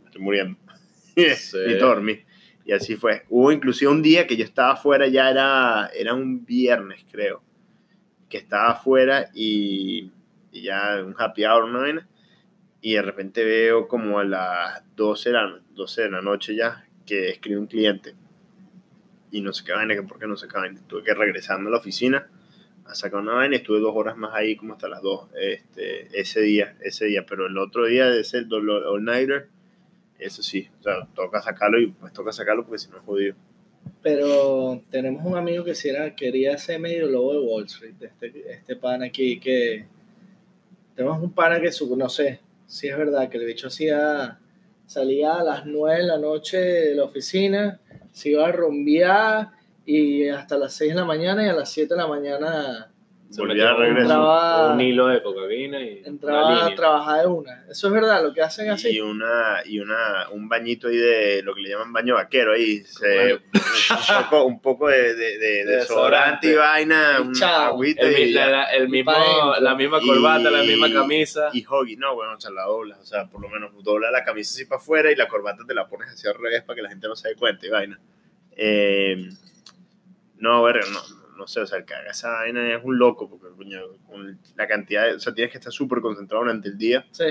me 0.00 0.06
estoy 0.06 0.22
muriendo. 0.22 0.58
Sí. 1.36 1.58
y 1.58 1.74
dormí. 1.74 2.24
Y 2.64 2.72
así 2.72 2.96
fue. 2.96 3.24
Hubo 3.28 3.52
inclusive 3.52 3.88
un 3.88 4.02
día 4.02 4.26
que 4.26 4.36
yo 4.36 4.44
estaba 4.44 4.72
afuera, 4.72 5.06
ya 5.06 5.30
era, 5.30 5.88
era 5.94 6.12
un 6.12 6.44
viernes, 6.44 7.04
creo, 7.08 7.40
que 8.28 8.38
estaba 8.38 8.70
afuera 8.70 9.30
y, 9.32 10.10
y 10.50 10.62
ya 10.62 11.04
un 11.04 11.14
happy 11.16 11.44
hour, 11.44 11.64
una 11.64 11.78
vaina, 11.78 12.08
y 12.80 12.94
de 12.94 13.02
repente 13.02 13.44
veo 13.44 13.86
como 13.86 14.18
a 14.18 14.24
las 14.24 14.82
12 14.96 15.28
de 15.28 15.32
la, 15.34 15.60
12 15.74 16.02
de 16.02 16.10
la 16.10 16.20
noche 16.20 16.56
ya 16.56 16.84
que 17.06 17.28
escribe 17.28 17.60
un 17.60 17.66
cliente. 17.66 18.16
Y 19.30 19.40
no 19.40 19.52
sé 19.52 19.64
qué 19.64 19.72
vaina, 19.72 19.94
que 19.94 20.02
por 20.02 20.18
qué 20.18 20.26
no 20.26 20.36
sé 20.36 20.48
qué 20.48 20.56
vaina. 20.56 20.80
Tuve 20.88 21.04
que 21.04 21.14
regresando 21.14 21.68
a 21.68 21.72
la 21.72 21.78
oficina 21.78 22.28
a 22.86 22.94
sacar 22.94 23.20
una 23.20 23.34
vaina 23.34 23.56
estuve 23.56 23.80
dos 23.80 23.94
horas 23.94 24.16
más 24.16 24.34
ahí 24.34 24.56
como 24.56 24.74
hasta 24.74 24.88
las 24.88 25.02
2 25.02 25.28
este, 25.40 26.20
ese 26.20 26.40
día, 26.40 26.76
ese 26.82 27.06
día. 27.06 27.24
Pero 27.26 27.46
el 27.46 27.56
otro 27.58 27.86
día 27.86 28.08
de 28.10 28.20
ese 28.20 28.42
dolor 28.42 28.84
all-nighter, 28.86 29.48
eso 30.18 30.42
sí, 30.42 30.68
o 30.80 30.82
sea, 30.82 31.06
toca 31.14 31.40
sacarlo 31.40 31.80
y 31.80 31.88
pues 31.88 32.12
toca 32.12 32.32
sacarlo 32.32 32.64
porque 32.64 32.78
si 32.78 32.90
no 32.90 32.98
es 32.98 33.02
jodido. 33.04 33.34
Pero 34.02 34.82
tenemos 34.90 35.24
un 35.24 35.36
amigo 35.36 35.64
que 35.64 35.74
si 35.74 35.88
era, 35.88 36.14
quería 36.14 36.56
ser 36.58 36.80
medio 36.80 37.06
lobo 37.06 37.32
de 37.32 37.40
Wall 37.40 37.64
Street, 37.64 37.94
este, 38.00 38.52
este 38.52 38.76
pana 38.76 39.06
aquí 39.06 39.38
que... 39.40 39.86
Tenemos 40.94 41.20
un 41.20 41.32
pana 41.32 41.60
que, 41.60 41.72
su, 41.72 41.96
no 41.96 42.08
sé, 42.08 42.40
si 42.66 42.86
es 42.88 42.96
verdad, 42.96 43.28
que 43.28 43.38
el 43.38 43.46
bicho 43.46 43.66
hacía, 43.66 44.38
salía 44.86 45.34
a 45.34 45.42
las 45.42 45.66
9 45.66 45.98
de 45.98 46.06
la 46.06 46.18
noche 46.18 46.58
de 46.58 46.94
la 46.94 47.04
oficina, 47.04 47.80
se 48.12 48.30
iba 48.30 48.46
a 48.46 48.52
rumbear 48.52 49.50
y 49.86 50.28
hasta 50.28 50.56
las 50.56 50.72
6 50.74 50.90
de 50.94 51.00
la 51.00 51.04
mañana 51.04 51.44
y 51.44 51.48
a 51.48 51.52
las 51.52 51.70
7 51.72 51.94
de 51.94 52.00
la 52.00 52.06
mañana 52.06 52.90
Se 53.30 53.40
Volví 53.40 53.54
metió 53.54 53.68
a 53.68 53.74
regreso. 53.76 54.00
Entraba- 54.02 54.72
un 54.74 54.80
hilo 54.80 55.08
de 55.08 55.22
cocaína 55.22 55.80
y 55.82 56.02
entraba 56.04 56.66
a 56.66 56.74
trabajar 56.74 57.22
de 57.22 57.26
una. 57.26 57.64
Eso 57.68 57.88
es 57.88 57.92
verdad, 57.92 58.22
lo 58.22 58.32
que 58.32 58.40
hacen 58.42 58.66
Y 58.66 58.68
así. 58.70 59.00
una, 59.00 59.56
y 59.64 59.80
una, 59.80 60.28
un 60.30 60.48
bañito 60.48 60.86
ahí 60.88 60.96
de 60.96 61.42
lo 61.42 61.52
que 61.54 61.62
le 61.62 61.70
llaman 61.70 61.92
baño 61.92 62.14
vaquero 62.14 62.52
ahí. 62.52 62.78
se- 62.84 63.34
un, 63.34 63.40
poco, 64.30 64.44
un 64.44 64.60
poco 64.60 64.88
de, 64.88 65.14
de, 65.14 65.38
de, 65.38 65.64
de 65.64 65.76
desodorante 65.76 66.52
y 66.52 66.54
vaina, 66.54 67.16
Y 67.18 67.22
una 67.26 67.66
agüita 67.66 68.02
El, 68.06 68.18
y, 68.20 68.32
la, 68.32 68.46
la- 68.48 68.64
el 68.72 68.88
mismo, 68.88 69.12
la 69.60 69.74
misma 69.74 69.98
Y- 70.00 70.06
corbata, 70.06 70.50
la 70.50 70.62
misma 70.62 70.92
camisa. 70.92 71.50
y 71.52 71.64
hoggy. 71.68 71.96
No, 71.96 72.14
bueno, 72.14 72.34
o 72.36 72.40
sea, 72.40 72.52
la 72.52 72.62
doblas. 72.64 73.00
O 73.00 73.04
sea, 73.04 73.26
por 73.26 73.40
lo 73.42 73.48
menos 73.48 73.72
dobla 73.82 74.10
la 74.12 74.22
camisa 74.22 74.54
así 74.54 74.64
para 74.66 74.80
afuera 74.80 75.10
y 75.10 75.16
la 75.16 75.26
corbata 75.26 75.64
te 75.66 75.74
la 75.74 75.88
pones 75.88 76.08
hacia 76.08 76.30
al 76.30 76.36
revés 76.38 76.62
para 76.62 76.76
que 76.76 76.82
la 76.82 76.88
gente 76.88 77.08
no 77.08 77.16
se 77.16 77.30
dé 77.30 77.34
cuenta 77.34 77.66
y 77.66 77.70
vaina. 77.70 77.98
Eh, 78.56 79.28
no, 80.44 80.62
verga, 80.62 80.84
no, 80.92 81.00
no 81.38 81.46
sé, 81.46 81.60
o 81.60 81.66
sea, 81.66 81.78
el 81.78 81.84
haga 81.84 82.10
esa 82.10 82.30
vaina 82.32 82.74
es 82.74 82.84
un 82.84 82.98
loco 82.98 83.28
porque, 83.28 83.48
coño, 83.56 83.80
con 84.06 84.38
la 84.56 84.66
cantidad 84.66 85.06
de, 85.06 85.14
o 85.14 85.18
sea, 85.18 85.32
tienes 85.34 85.50
que 85.50 85.58
estar 85.58 85.72
súper 85.72 86.00
concentrado 86.00 86.44
durante 86.44 86.68
el 86.68 86.76
día 86.76 87.06
Sí. 87.10 87.24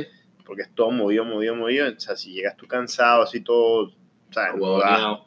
porque 0.45 0.63
es 0.63 0.71
todo 0.73 0.91
movido, 0.91 1.23
movido, 1.23 1.55
movido. 1.55 1.87
O 1.95 1.99
sea, 1.99 2.15
si 2.15 2.33
llegas 2.33 2.57
tú 2.57 2.67
cansado, 2.67 3.21
así 3.23 3.41
todo, 3.41 3.89
o 4.29 4.33
sea, 4.33 4.53
no 4.53 4.79
das, 4.79 5.19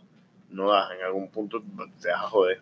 no 0.51 0.71
das, 0.73 0.91
en 0.99 1.05
algún 1.05 1.29
punto 1.31 1.63
te 2.03 2.09
vas 2.11 2.23
a 2.25 2.29
joder. 2.29 2.61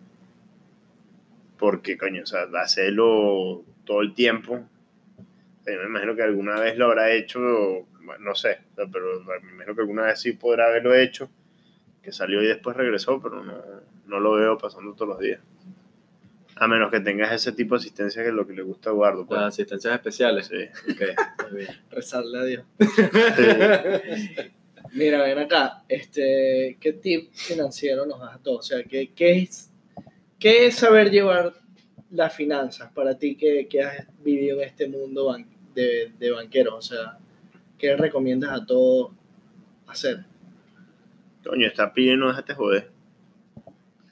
Porque, 1.59 1.97
coño, 1.97 2.23
o 2.23 2.27
sea, 2.27 2.43
hacerlo 2.61 3.63
todo 3.85 4.01
el 4.03 4.13
tiempo, 4.15 4.61
eh, 5.67 5.77
me 5.79 5.87
imagino 5.87 6.15
que 6.15 6.23
alguna 6.23 6.61
vez 6.61 6.77
lo 6.77 6.87
habrá 6.87 7.11
hecho, 7.13 7.39
no 7.41 8.35
sé, 8.35 8.59
pero 8.77 9.23
me 9.43 9.53
imagino 9.53 9.75
que 9.75 9.81
alguna 9.81 10.03
vez 10.03 10.21
sí 10.21 10.33
podrá 10.33 10.67
haberlo 10.67 10.95
hecho, 10.95 11.31
que 12.03 12.13
salió 12.13 12.43
y 12.43 12.47
después 12.47 12.77
regresó, 12.77 13.21
pero 13.23 13.43
no, 13.43 13.55
no 14.07 14.21
lo 14.21 14.33
veo 14.33 14.59
pasando 14.59 14.93
todos 14.95 15.09
los 15.11 15.19
días. 15.21 15.41
A 16.57 16.69
menos 16.69 16.91
que 16.91 17.01
tengas 17.01 17.33
ese 17.33 17.51
tipo 17.53 17.75
de 17.75 17.81
asistencia 17.81 18.23
que 18.23 18.29
es 18.29 18.35
lo 18.35 18.47
que 18.47 18.53
le 18.53 18.63
gusta 18.63 18.91
a 18.91 18.93
Eduardo. 18.93 19.27
pues. 19.27 19.41
Las 19.41 19.49
asistencias 19.55 19.93
especiales. 19.95 20.47
Sí. 20.47 20.93
Ok, 20.93 21.51
muy 21.51 21.61
bien. 21.63 21.71
Rezarle 21.91 22.39
a 22.39 22.45
Dios. 22.45 22.65
Sí. 22.79 24.43
Mira, 24.93 25.23
ven 25.23 25.39
acá, 25.39 25.83
este, 25.89 26.77
¿qué 26.81 26.93
tip 26.93 27.33
financiero 27.33 28.07
nos 28.07 28.21
das 28.21 28.35
a 28.35 28.39
todos? 28.39 28.61
O 28.61 28.63
sea, 28.63 28.85
¿qué, 28.85 29.11
qué 29.13 29.39
es, 29.39 29.71
¿Qué 30.39 30.67
es 30.67 30.77
saber 30.77 31.11
llevar 31.11 31.55
las 32.11 32.33
finanzas 32.35 32.93
para 32.93 33.19
ti 33.19 33.35
que, 33.35 33.67
que 33.67 33.83
has 33.83 34.07
vivido 34.23 34.61
en 34.61 34.69
este 34.69 34.87
mundo 34.89 35.27
ban- 35.27 35.49
de, 35.75 36.13
de 36.19 36.31
banqueros? 36.31 36.75
O 36.75 36.83
sea, 36.83 37.19
¿qué 37.79 37.97
recomiendas 37.97 38.53
a 38.53 38.65
todos 38.65 39.11
hacer? 39.89 40.25
Coño, 41.45 41.67
está 41.67 41.93
pidiendo, 41.93 42.29
déjate 42.29 42.55
joder. 42.55 42.91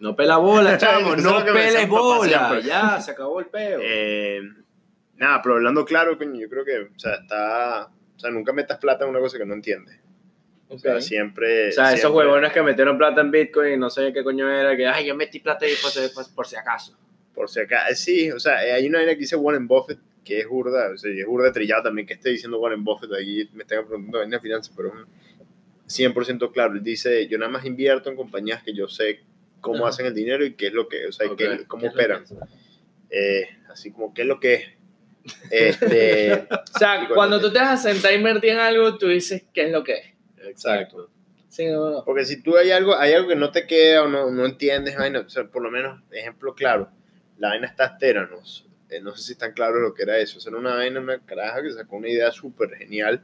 No 0.03 0.16
pela 0.16 0.36
bola, 0.36 0.76
chamo, 0.78 1.14
no 1.16 1.44
papá 1.44 1.86
bola. 1.86 2.61
Ya, 2.61 3.00
se 3.00 3.12
acabó 3.12 3.38
el 3.40 3.46
peo. 3.46 3.78
Eh, 3.80 4.40
nada, 5.16 5.40
pero 5.42 5.55
hablando 5.55 5.84
claro, 5.84 6.18
coño, 6.18 6.40
yo 6.40 6.48
creo 6.48 6.64
que, 6.64 6.78
o 6.94 6.98
sea, 6.98 7.14
está. 7.14 7.88
O 8.16 8.18
sea, 8.18 8.30
nunca 8.30 8.53
metas 8.53 8.78
plata 8.78 9.05
en 9.05 9.11
una 9.11 9.20
cosa 9.20 9.38
que 9.38 9.46
no 9.46 9.55
entiendes. 9.55 9.98
O 10.68 10.78
sea, 10.78 11.00
siempre. 11.00 11.68
o 11.68 11.72
sea, 11.72 11.88
esos 11.90 12.00
siempre- 12.00 12.18
huevones 12.26 12.53
que 12.53 12.62
metieron 12.62 12.98
plata 12.98 13.20
en 13.20 13.30
Bitcoin 13.30 13.74
y 13.74 13.76
no 13.76 13.90
sé 13.90 14.12
qué 14.12 14.24
coño 14.24 14.50
era, 14.50 14.76
que, 14.76 14.86
ay, 14.86 15.07
yo 15.07 15.14
metí 15.14 15.38
plata 15.38 15.66
ahí 15.66 15.74
por, 15.80 15.90
si- 15.90 16.34
por- 16.34 16.46
si 16.46 16.57
acaso. 16.57 16.96
Por 17.34 17.48
si 17.48 17.61
acá, 17.61 17.88
eh, 17.88 17.94
sí, 17.94 18.30
o 18.30 18.40
sea, 18.40 18.64
eh, 18.66 18.72
hay 18.72 18.86
una 18.88 18.98
vaina 18.98 19.12
que 19.12 19.20
dice 19.20 19.36
Warren 19.36 19.66
Buffett, 19.68 19.98
que 20.24 20.40
es 20.40 20.48
burda, 20.48 20.90
o 20.92 20.96
sea, 20.96 21.12
y 21.12 21.20
es 21.20 21.26
burda 21.26 21.53
trillado 21.53 21.84
también 21.84 22.07
que 22.07 22.14
esté 22.14 22.30
diciendo 22.30 22.59
Warren 22.59 22.82
Buffett, 22.84 23.12
ahí 23.12 23.48
me 23.55 23.62
están 23.62 23.86
preguntando 23.86 24.18
vaina 24.18 24.36
de 24.36 24.42
finanzas, 24.42 24.72
pero 24.76 24.88
es 24.88 24.94
un 24.94 25.07
100% 26.14 26.50
claro, 26.53 26.74
él 26.74 26.82
dice, 26.82 27.26
yo 27.28 27.38
nada 27.38 27.50
más 27.50 27.64
invierto 27.64 28.11
en 28.11 28.16
compañías 28.16 28.62
que 28.62 28.74
yo 28.74 28.88
sé 28.88 29.20
cómo 29.63 29.79
Ajá. 29.85 29.89
hacen 29.89 30.05
el 30.07 30.15
dinero 30.15 30.45
y 30.45 30.53
qué 30.55 30.67
es 30.67 30.75
lo 30.75 30.87
que, 30.89 31.07
o 31.07 31.13
sea, 31.13 31.27
y 31.27 31.31
Ok, 31.31 31.39
qué- 31.39 31.57
¿Qué 31.59 31.65
cómo 31.67 31.83
que 31.85 31.89
operan? 31.89 32.25
Eh, 33.09 33.49
así 33.71 33.91
como 33.93 34.13
qué 34.13 34.23
es 34.23 34.29
lo 34.29 34.39
que 34.39 34.55
es. 34.55 34.65
Este, 35.51 36.33
O 36.75 36.79
sea, 36.79 36.97
cuando 36.99 37.15
cuando 37.15 37.39
te- 37.41 37.47
tú 37.47 37.53
te 37.55 37.59
vas 37.61 37.87
a 37.87 37.93
sentar 37.93 38.13
a 38.13 38.15
invertir 38.15 38.51
en 38.51 38.59
algo, 38.61 38.99
tú 38.99 39.09
dices 39.09 39.45
qué 39.55 39.67
es 39.67 39.73
lo 39.73 39.83
que 39.85 39.95
es. 39.95 40.07
Exacto. 40.47 41.11
Sí, 41.49 41.67
no, 41.67 41.91
no. 41.91 42.05
Porque 42.05 42.25
si 42.25 42.43
tú 42.43 42.57
hay 42.57 42.71
algo, 42.71 42.97
hay 42.97 43.13
algo 43.13 43.29
que 43.29 43.37
no 43.37 43.51
te 43.53 43.67
queda 43.67 44.05
o 44.05 44.09
no, 44.09 44.31
no 44.31 44.47
entiendes, 44.47 44.97
vaina, 44.97 45.21
o 45.21 45.29
sea, 45.29 45.45
por 45.45 45.63
lo 45.63 45.71
menos, 45.71 46.01
ejemplo 46.11 46.55
claro, 46.55 46.91
la 47.39 47.49
vaina 47.49 47.67
está 47.67 47.99
Teranos. 47.99 48.67
Eh, 48.89 49.01
no 49.01 49.15
sé 49.17 49.23
si 49.23 49.33
están 49.33 49.53
claros 49.53 49.81
lo 49.81 49.95
que 49.95 50.03
era 50.03 50.19
eso. 50.19 50.39
O 50.39 50.41
sea, 50.41 50.51
era 50.51 50.59
una 50.59 50.75
vaina, 50.75 51.01
una 51.01 51.19
caraja 51.25 51.63
que 51.63 51.71
sacó 51.73 51.97
una 51.97 52.09
idea 52.09 52.31
súper 52.33 52.75
genial, 52.77 53.23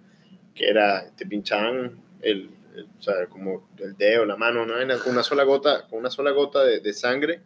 que 0.54 0.68
era, 0.68 1.10
te 1.16 1.26
pinchaban 1.26 2.00
el- 2.20 2.50
o 2.98 3.02
sea, 3.02 3.26
como 3.26 3.68
el 3.78 3.96
dedo, 3.96 4.24
la 4.24 4.36
mano, 4.36 4.62
una 4.62 4.74
vaina, 4.76 4.98
con 4.98 5.12
una 5.12 5.22
sola 5.22 5.44
gota, 5.44 5.86
con 5.88 5.98
una 6.00 6.10
sola 6.10 6.30
gota 6.32 6.62
de, 6.64 6.80
de 6.80 6.92
sangre, 6.92 7.40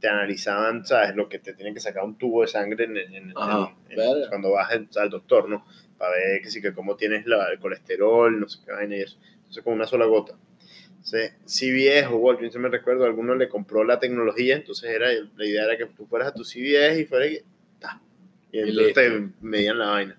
te 0.00 0.08
analizaban, 0.08 0.84
¿sabes? 0.84 1.16
Lo 1.16 1.28
que 1.28 1.38
te 1.38 1.54
tienen 1.54 1.72
que 1.74 1.80
sacar 1.80 2.04
un 2.04 2.16
tubo 2.18 2.42
de 2.42 2.48
sangre 2.48 2.84
en, 2.84 2.96
en- 2.96 3.14
en- 3.14 3.32
Ajá, 3.36 3.74
en- 3.88 3.96
verga. 3.96 4.28
cuando 4.28 4.50
vas 4.52 4.70
al, 4.70 4.88
al 4.96 5.10
doctor, 5.10 5.48
¿no? 5.48 5.64
Para 5.96 6.12
ver 6.12 6.42
que 6.42 6.50
sí, 6.50 6.60
que 6.60 6.74
cómo 6.74 6.96
tienes 6.96 7.26
la- 7.26 7.48
el 7.50 7.58
colesterol, 7.58 8.38
no 8.38 8.48
sé 8.48 8.58
qué 8.64 8.72
vaina 8.72 8.96
y 8.96 9.00
eso. 9.00 9.18
Entonces, 9.38 9.62
con 9.64 9.72
una 9.72 9.86
sola 9.86 10.04
gota. 10.06 10.34
Entonces, 10.90 11.34
CVS 11.46 12.08
o 12.08 12.16
Walgreens, 12.16 12.52
yo 12.54 12.60
me 12.60 12.68
recuerdo, 12.68 13.04
alguno 13.04 13.34
le 13.36 13.48
compró 13.48 13.84
la 13.84 13.98
tecnología, 14.00 14.56
entonces 14.56 14.90
era, 14.90 15.08
la 15.36 15.46
idea 15.46 15.64
era 15.64 15.76
que 15.78 15.86
tú 15.86 16.04
fueras 16.06 16.28
a 16.28 16.34
tu 16.34 16.42
CVS 16.44 17.00
y 17.00 17.04
fuera 17.06 17.26
y, 17.26 17.38
ta, 17.78 18.00
y 18.50 18.58
entonces 18.58 18.92
te 18.94 19.28
medían 19.40 19.78
la 19.78 19.86
vaina. 19.86 20.18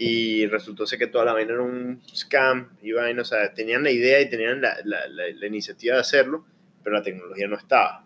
Y 0.00 0.46
resultó 0.46 0.86
ser 0.86 0.98
que 0.98 1.08
toda 1.08 1.24
la 1.24 1.32
vaina 1.32 1.54
era 1.54 1.62
un 1.62 2.00
scam 2.14 2.68
y 2.82 2.92
vaina, 2.92 3.22
o 3.22 3.24
sea, 3.24 3.52
tenían 3.52 3.82
la 3.82 3.90
idea 3.90 4.20
y 4.20 4.30
tenían 4.30 4.60
la, 4.62 4.76
la, 4.84 5.08
la, 5.08 5.24
la 5.34 5.46
iniciativa 5.46 5.96
de 5.96 6.00
hacerlo, 6.02 6.46
pero 6.84 6.94
la 6.94 7.02
tecnología 7.02 7.48
no 7.48 7.56
estaba. 7.56 8.04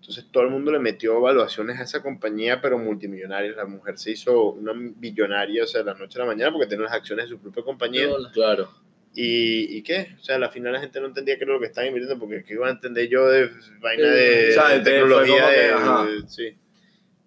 Entonces 0.00 0.26
todo 0.32 0.42
el 0.42 0.50
mundo 0.50 0.72
le 0.72 0.80
metió 0.80 1.16
evaluaciones 1.16 1.78
a 1.78 1.84
esa 1.84 2.02
compañía, 2.02 2.60
pero 2.60 2.76
multimillonarias. 2.78 3.54
La 3.56 3.64
mujer 3.66 3.96
se 3.96 4.10
hizo 4.10 4.50
una 4.50 4.72
billonaria, 4.74 5.62
o 5.62 5.66
sea, 5.68 5.82
de 5.84 5.92
la 5.92 5.94
noche 5.94 6.18
a 6.18 6.22
la 6.22 6.26
mañana, 6.26 6.50
porque 6.50 6.66
tenía 6.66 6.84
las 6.86 6.94
acciones 6.94 7.26
de 7.26 7.30
su 7.30 7.38
propia 7.40 7.62
compañía. 7.62 8.08
Claro. 8.32 8.68
¿Y, 9.14 9.76
¿Y 9.76 9.82
qué? 9.82 10.16
O 10.18 10.24
sea, 10.24 10.36
al 10.36 10.50
final 10.50 10.72
la 10.72 10.80
gente 10.80 10.98
no 11.00 11.06
entendía 11.06 11.36
qué 11.38 11.44
era 11.44 11.52
lo 11.52 11.60
que 11.60 11.66
estaban 11.66 11.86
invirtiendo, 11.88 12.18
porque 12.18 12.42
¿qué 12.42 12.54
iba 12.54 12.66
a 12.66 12.72
entender 12.72 13.08
yo 13.08 13.28
de 13.28 13.50
vaina 13.80 14.08
de, 14.10 14.48
O 14.50 14.52
sea, 14.54 14.68
de 14.70 14.78
de- 14.78 14.84
tecnología? 14.84 15.46
de- 15.48 16.12
de- 16.22 16.28
sí. 16.28 16.56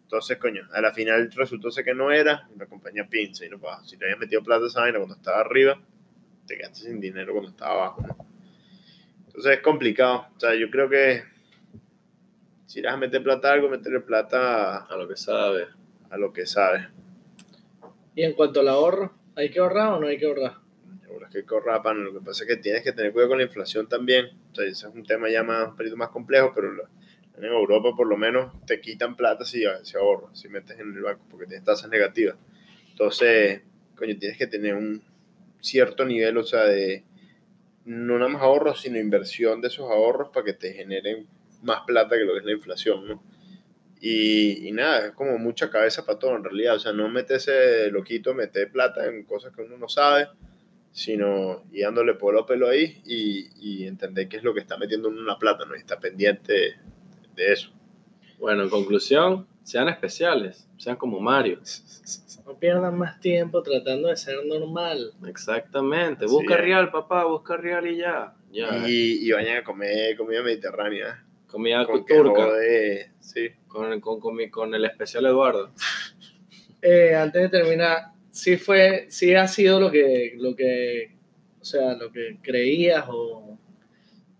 Entonces, 0.06 0.38
coño, 0.38 0.68
a 0.72 0.82
la 0.82 0.91
final 0.93 1.30
resultó 1.34 1.72
ser 1.72 1.84
que 1.84 1.93
no 1.95 2.12
era, 2.12 2.47
la 2.58 2.68
compañía 2.68 3.08
pinza 3.10 3.43
y 3.45 3.49
no 3.49 3.60
pasa. 3.60 3.84
Si 3.86 3.97
te 3.97 4.06
habías 4.06 4.20
metido 4.20 4.41
plata 4.43 4.64
a 4.64 4.68
esa 4.68 4.82
vaina 4.82 4.99
cuando 4.99 5.16
estaba 5.16 5.39
arriba, 5.41 5.82
te 6.47 6.56
quedaste 6.58 6.82
sin 6.82 6.99
dinero 7.01 7.34
cuando 7.34 7.49
estaba 7.49 7.72
abajo, 7.74 8.01
¿no? 8.08 8.16
Entonces 9.26 9.53
es 9.53 9.62
complicado. 9.62 10.28
O 10.36 10.39
sea, 10.39 10.53
yo 10.56 10.70
creo 10.70 10.88
que 10.89 11.24
si 12.68 12.82
vas 12.82 12.93
a 12.93 12.97
meter 12.97 13.24
plata 13.24 13.49
a 13.49 13.53
algo, 13.53 13.68
meterle 13.70 13.99
plata 14.01 14.78
a, 14.78 14.86
A 14.86 14.97
lo 14.97 15.08
que 15.08 15.16
sabe. 15.18 15.68
a 16.10 16.18
lo 16.18 16.32
que 16.34 16.45
sabes. 16.45 16.88
Y 18.16 18.24
en 18.24 18.34
cuanto 18.34 18.60
al 18.62 18.68
ahorro, 18.70 19.14
¿hay 19.36 19.49
que 19.49 19.60
ahorrar 19.60 19.93
o 19.93 19.99
no 19.99 20.08
hay 20.08 20.18
que 20.18 20.26
ahorrar? 20.28 20.58
Ahora 21.10 21.28
es 21.28 21.34
que 21.34 21.43
corra, 21.45 21.82
pan, 21.82 22.03
lo 22.03 22.14
que 22.14 22.20
pasa 22.26 22.43
es 22.43 22.49
que 22.49 22.58
tienes 22.58 22.84
que 22.84 22.91
tener 22.91 23.12
cuidado 23.12 23.30
con 23.30 23.38
la 23.39 23.43
inflación 23.43 23.88
también. 23.88 24.28
O 24.51 24.56
sea, 24.56 24.66
ese 24.66 24.88
es 24.88 24.93
un 24.93 25.03
tema 25.03 25.30
ya 25.30 25.43
más, 25.43 25.70
un 25.70 25.76
poquito 25.76 25.97
más 25.97 26.10
complejo, 26.10 26.51
pero 26.53 26.72
lo- 26.72 26.88
en 27.38 27.46
Europa 27.46 27.92
por 27.96 28.08
lo 28.08 28.18
menos 28.18 28.54
te 28.66 28.80
quitan 28.80 29.16
plata 29.16 29.46
si, 29.46 29.64
si 29.84 29.98
ahorras, 29.98 30.40
si 30.40 30.50
metes 30.50 30.80
en 30.80 30.94
el 30.94 31.02
banco, 31.02 31.26
porque 31.30 31.48
tienes 31.48 31.66
tasas 31.66 31.90
negativas. 31.90 32.38
Entonces, 32.92 33.62
coño, 33.96 34.18
tienes 34.18 34.38
que 34.38 34.48
tener 34.48 34.76
un 34.76 35.02
cierto 35.60 36.06
nivel, 36.06 36.38
o 36.38 36.44
sea, 36.44 36.64
de 36.66 37.04
no 37.86 38.18
nada 38.18 38.30
más 38.30 38.42
ahorros, 38.42 38.82
sino 38.82 38.98
inversión 38.98 39.62
de 39.62 39.68
esos 39.68 39.90
ahorros 39.90 40.30
para 40.30 40.46
que 40.46 40.54
te 40.54 40.74
generen 40.74 41.28
más 41.62 41.82
plata 41.86 42.16
que 42.16 42.24
lo 42.24 42.34
que 42.34 42.40
es 42.40 42.46
la 42.46 42.52
inflación, 42.52 43.08
¿no? 43.08 43.24
Y, 44.00 44.68
y 44.68 44.72
nada, 44.72 45.08
es 45.08 45.12
como 45.14 45.38
mucha 45.38 45.70
cabeza 45.70 46.06
para 46.06 46.20
todo 46.20 46.36
en 46.36 46.44
realidad. 46.44 46.76
O 46.76 46.80
sea, 46.80 46.94
no 46.94 47.10
meterse 47.10 47.90
loquito, 47.92 48.34
meter 48.34 48.72
plata 48.72 49.06
en 49.08 49.24
cosas 49.24 49.54
que 49.56 49.62
uno 49.62 49.78
no 49.78 49.88
sabe, 49.88 50.28
sino 50.92 51.64
y 51.72 51.82
dándole 51.82 52.14
polo 52.14 52.42
a 52.42 52.46
pelo 52.46 52.70
ahí 52.70 53.02
y, 53.06 53.50
y 53.60 53.88
entender 53.88 54.28
qué 54.28 54.38
es 54.38 54.44
lo 54.44 54.54
que 54.54 54.60
está 54.60 54.78
metiendo 54.78 55.10
uno 55.10 55.22
en 55.22 55.28
la 55.28 55.40
plata, 55.40 55.66
¿no? 55.66 55.76
Y 55.76 55.80
está 55.80 56.00
pendiente 56.00 56.76
de 57.36 57.54
eso. 57.54 57.72
Bueno, 58.40 58.64
en 58.64 58.70
conclusión, 58.70 59.48
sean 59.64 59.90
especiales, 59.90 60.68
sean 60.78 60.96
como 60.96 61.20
Mario. 61.20 61.60
No 62.46 62.58
pierdan 62.60 62.98
más 62.98 63.20
tiempo 63.20 63.64
tratando 63.64 64.08
de 64.10 64.16
ser 64.18 64.36
normal. 64.46 65.14
Exactamente. 65.28 66.26
Busca 66.28 66.58
real, 66.58 66.92
papá, 66.92 67.26
busca 67.26 67.58
real 67.58 67.88
y 67.88 67.98
ya. 67.98 68.36
Ya. 68.52 68.88
Y, 68.88 69.28
y 69.28 69.32
vayan 69.32 69.58
a 69.58 69.64
comer 69.64 70.16
comida 70.16 70.42
mediterránea. 70.44 71.24
Comida 71.48 71.86
con 71.86 72.06
turca. 72.06 72.44
jode, 72.46 73.12
sí. 73.20 73.50
Con, 73.68 74.00
con, 74.00 74.20
con, 74.20 74.36
mi- 74.36 74.50
con 74.50 74.74
el 74.76 74.86
especial 74.86 75.26
Eduardo. 75.26 75.72
Eh, 76.82 77.16
antes 77.16 77.42
de 77.42 77.50
terminar, 77.50 78.12
sí 78.30 78.58
fue, 78.58 79.08
sí 79.10 79.34
ha 79.34 79.48
sido 79.48 79.80
lo 79.80 79.90
que, 79.90 80.34
lo 80.38 80.56
que, 80.56 81.16
o 81.60 81.66
sea, 81.66 81.96
lo 81.96 82.12
que 82.12 82.38
creías 82.44 83.06
o 83.08 83.58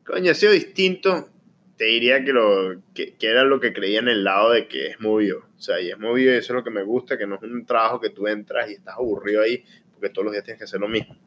Coño, 0.06 0.32
ha 0.32 0.36
sido 0.36 0.52
distinto. 0.52 1.30
Te 1.78 1.86
diría 1.86 2.24
que, 2.24 2.32
lo, 2.32 2.82
que, 2.94 3.16
que 3.16 3.28
era 3.28 3.44
lo 3.44 3.60
que 3.60 3.74
creía 3.74 4.00
en 4.00 4.08
el 4.08 4.24
lado 4.24 4.52
de 4.52 4.68
que 4.68 4.88
es 4.88 5.00
movido. 5.00 5.46
O 5.58 5.62
sea, 5.62 5.82
y 5.82 5.90
es 5.90 6.00
movido 6.00 6.34
y 6.34 6.38
eso 6.38 6.54
es 6.54 6.56
lo 6.56 6.64
que 6.64 6.70
me 6.70 6.84
gusta, 6.84 7.18
que 7.18 7.28
no 7.28 7.36
es 7.36 7.44
un 7.44 7.66
trabajo 7.66 8.00
que 8.00 8.10
tú 8.10 8.28
entras 8.28 8.70
y 8.70 8.74
estás 8.74 8.96
aburrido 8.96 9.42
ahí, 9.42 9.64
porque 9.92 10.10
todos 10.10 10.26
los 10.26 10.32
días 10.32 10.44
tienes 10.44 10.60
que 10.60 10.66
hacer 10.66 10.80
lo 10.80 10.88
mismo. 10.88 11.18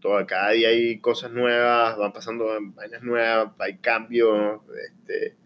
Todo, 0.00 0.24
cada 0.26 0.50
día 0.50 0.68
hay 0.68 0.98
cosas 0.98 1.30
nuevas, 1.30 1.96
van 1.96 2.12
pasando 2.12 2.46
vainas 2.74 3.02
nuevas, 3.02 3.52
hay 3.58 3.78
cambios. 3.78 4.60
Este, 4.84 5.36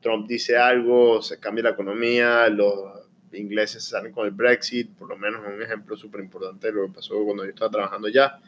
Trump 0.00 0.26
dice 0.26 0.56
algo, 0.56 1.22
se 1.22 1.38
cambia 1.38 1.64
la 1.64 1.70
economía, 1.70 2.48
los 2.48 3.02
ingleses 3.32 3.84
salen 3.84 4.12
con 4.12 4.26
el 4.26 4.32
Brexit, 4.32 4.90
por 4.96 5.08
lo 5.08 5.16
menos 5.16 5.40
un 5.46 5.62
ejemplo 5.62 5.96
súper 5.96 6.20
importante 6.20 6.68
de 6.68 6.72
lo 6.72 6.86
que 6.86 6.94
pasó 6.94 7.22
cuando 7.24 7.44
yo 7.44 7.50
estaba 7.50 7.70
trabajando 7.70 8.08
ya 8.08 8.40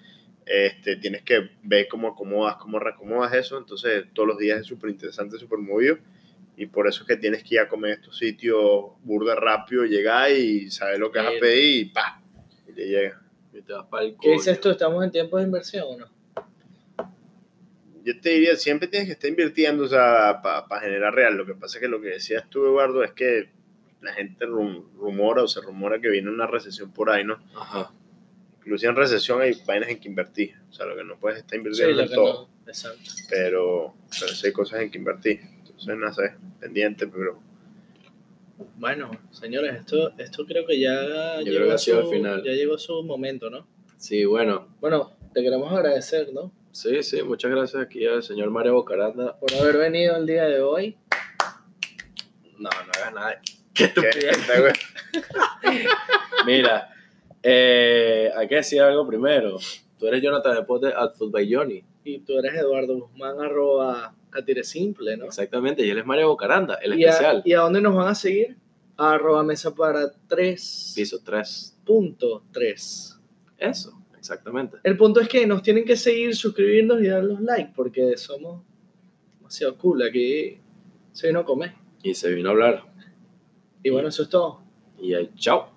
este, 0.47 0.97
tienes 0.97 1.23
que 1.23 1.51
ver 1.63 1.89
cómo 1.89 2.09
acomodas, 2.09 2.57
cómo 2.57 2.79
reacomodas 2.79 3.33
eso, 3.35 3.59
entonces 3.59 4.05
todos 4.13 4.29
los 4.29 4.39
días 4.39 4.61
es 4.61 4.67
súper 4.67 4.91
interesante, 4.91 5.39
súper 5.39 5.59
movido, 5.59 5.99
y 6.57 6.67
por 6.67 6.87
eso 6.87 7.03
es 7.03 7.09
que 7.09 7.17
tienes 7.17 7.43
que 7.43 7.57
ir 7.57 7.61
a 7.61 7.69
comer 7.69 7.93
a 7.93 7.95
estos 7.95 8.17
sitios 8.19 8.59
burda 9.03 9.35
rápido, 9.35 9.85
llegar 9.85 10.31
y 10.31 10.71
saber 10.71 10.99
lo 10.99 11.11
que 11.11 11.19
vas 11.19 11.29
a 11.29 11.41
pedir 11.41 11.87
y 11.87 11.91
pa, 11.91 12.23
y 12.69 12.73
te 12.73 12.87
llega. 12.87 13.21
Y 13.53 13.63
te 13.63 13.73
vas 13.73 13.87
para 13.87 14.05
el 14.05 14.17
¿Qué 14.21 14.31
dices 14.33 14.61
tú? 14.61 14.71
¿Estamos 14.71 15.03
en 15.05 15.11
tiempos 15.13 15.41
de 15.41 15.47
inversión 15.47 15.85
o 15.89 15.97
no? 15.97 16.07
Yo 18.05 18.21
te 18.21 18.31
diría, 18.31 18.55
siempre 18.57 18.87
tienes 18.89 19.09
que 19.09 19.13
estar 19.15 19.31
invirtiendo, 19.31 19.85
o 19.85 19.89
sea, 19.89 20.41
para 20.43 20.81
generar 20.81 21.15
real. 21.15 21.37
Lo 21.37 21.47
que 21.47 21.55
pasa 21.55 21.79
es 21.79 21.83
que 21.83 21.89
lo 21.89 22.01
que 22.03 22.09
decías 22.09 22.45
tú, 22.51 22.67
Eduardo, 22.67 23.03
es 23.03 23.13
que 23.13 23.49
la 24.03 24.13
gente 24.13 24.45
rum- 24.45 24.85
rumora 24.99 25.43
o 25.43 25.49
se 25.49 25.63
rumora 25.63 25.99
que 26.01 26.11
viene 26.11 26.29
una 26.29 26.47
recesión 26.47 26.93
por 26.93 27.09
ahí, 27.09 27.25
¿no? 27.25 27.39
Ajá. 27.57 27.91
Inclusive 28.65 28.91
en 28.91 28.97
recesión 28.97 29.41
hay 29.43 29.53
vainas 29.67 29.91
en 29.91 30.01
que 30.01 30.09
invertir, 30.09 30.55
o 30.71 30.73
sea, 30.73 30.87
lo 30.87 30.97
que 30.97 31.05
no 31.05 31.17
puedes 31.19 31.39
estar 31.39 31.51
Sí, 31.53 31.57
invirtiendo 31.59 32.03
en 32.03 32.09
que 32.09 32.15
todo. 32.15 32.49
no. 32.49 32.55
Exacto. 32.71 33.11
pero, 33.29 33.95
pero 34.19 34.33
sí 34.33 34.47
hay 34.47 34.53
cosas 34.53 34.81
en 34.81 34.91
que 34.91 34.97
invertir. 34.99 35.41
Entonces, 35.59 35.97
no 35.97 36.13
sé, 36.15 36.35
pendiente, 36.61 37.07
pero 37.07 37.41
Bueno, 38.77 39.11
señores, 39.33 39.77
esto, 39.81 40.13
esto 40.19 40.47
creo 40.47 40.65
que 40.67 40.79
ya 40.81 41.41
Yo 41.41 41.53
llegó 41.53 41.67
que 41.69 41.73
a 41.75 41.79
su- 41.79 42.11
final. 42.11 42.43
Ya 42.43 42.53
llegó 42.53 42.79
su 42.79 43.03
momento, 43.03 43.51
¿no? 43.51 43.67
Sí, 43.99 44.25
bueno. 44.25 44.69
Bueno, 44.81 45.13
te 45.35 45.43
queremos 45.43 45.71
agradecer, 45.73 46.33
¿no? 46.33 46.51
Sí, 46.73 47.03
sí, 47.03 47.23
muchas 47.23 47.51
gracias 47.51 47.83
aquí 47.83 48.07
al 48.07 48.23
señor 48.23 48.51
Mario 48.51 48.75
Bocaranda. 48.75 49.37
Por 49.39 49.53
haber 49.55 49.77
venido 49.77 50.17
el 50.17 50.27
día 50.27 50.45
de 50.45 50.61
hoy. 50.63 50.97
No, 52.59 52.71
no 52.71 52.91
hagas 52.97 53.13
nada. 53.15 53.41
Qué 53.75 53.93
¿qué? 53.93 54.73
Mira, 56.47 56.94
eh, 57.47 58.31
hay 58.35 58.49
que 58.49 58.57
decir 58.57 58.81
algo 58.81 59.07
primero. 59.07 59.59
Tú 59.99 60.07
eres 60.07 60.23
Jonathan 60.23 60.55
Deporte 60.55 60.87
at 60.89 61.15
Football 61.15 61.47
Johnny. 61.49 61.85
Y 62.03 62.21
tú 62.21 62.39
eres 62.39 62.55
Eduardo 62.55 62.99
Guzmán, 62.99 63.39
arroba 63.39 64.15
a 64.33 64.45
Tire 64.45 64.65
Simple, 64.65 65.17
¿no? 65.17 65.27
Exactamente, 65.27 65.85
y 65.85 65.91
él 65.91 65.99
es 65.99 66.07
Mario 66.07 66.29
Bocaranda, 66.29 66.75
el 66.77 66.99
¿Y 66.99 67.05
a, 67.05 67.11
especial. 67.11 67.43
¿Y 67.45 67.53
a 67.53 67.61
dónde 67.61 67.81
nos 67.81 67.95
van 67.95 68.09
a 68.09 68.15
seguir? 68.15 68.57
Arroba 68.97 69.43
mesa 69.43 69.75
para 69.75 70.13
3.3. 70.29 70.95
Piso 70.95 71.21
3. 71.23 73.21
Eso, 73.59 74.03
exactamente. 74.19 74.79
El 74.83 74.97
punto 74.97 75.21
es 75.21 75.29
que 75.29 75.47
nos 75.47 75.63
tienen 75.63 75.85
que 75.85 75.97
seguir, 75.97 76.35
suscribirnos 76.35 77.03
y 77.03 77.09
dar 77.09 77.25
los 77.25 77.41
likes 77.41 77.73
porque 77.77 78.17
somos 78.17 78.63
demasiado 79.39 79.77
cool. 79.77 80.03
Aquí 80.03 80.59
se 81.13 81.27
vino 81.29 81.41
a 81.41 81.45
comer. 81.45 81.73
Y 82.03 82.15
se 82.15 82.33
vino 82.35 82.49
a 82.49 82.53
hablar. 82.53 82.85
Y 83.83 83.91
bueno, 83.91 84.09
eso 84.09 84.23
es 84.23 84.29
todo. 84.31 84.63
Y 84.99 85.15
ahí, 85.15 85.31
chao. 85.37 85.74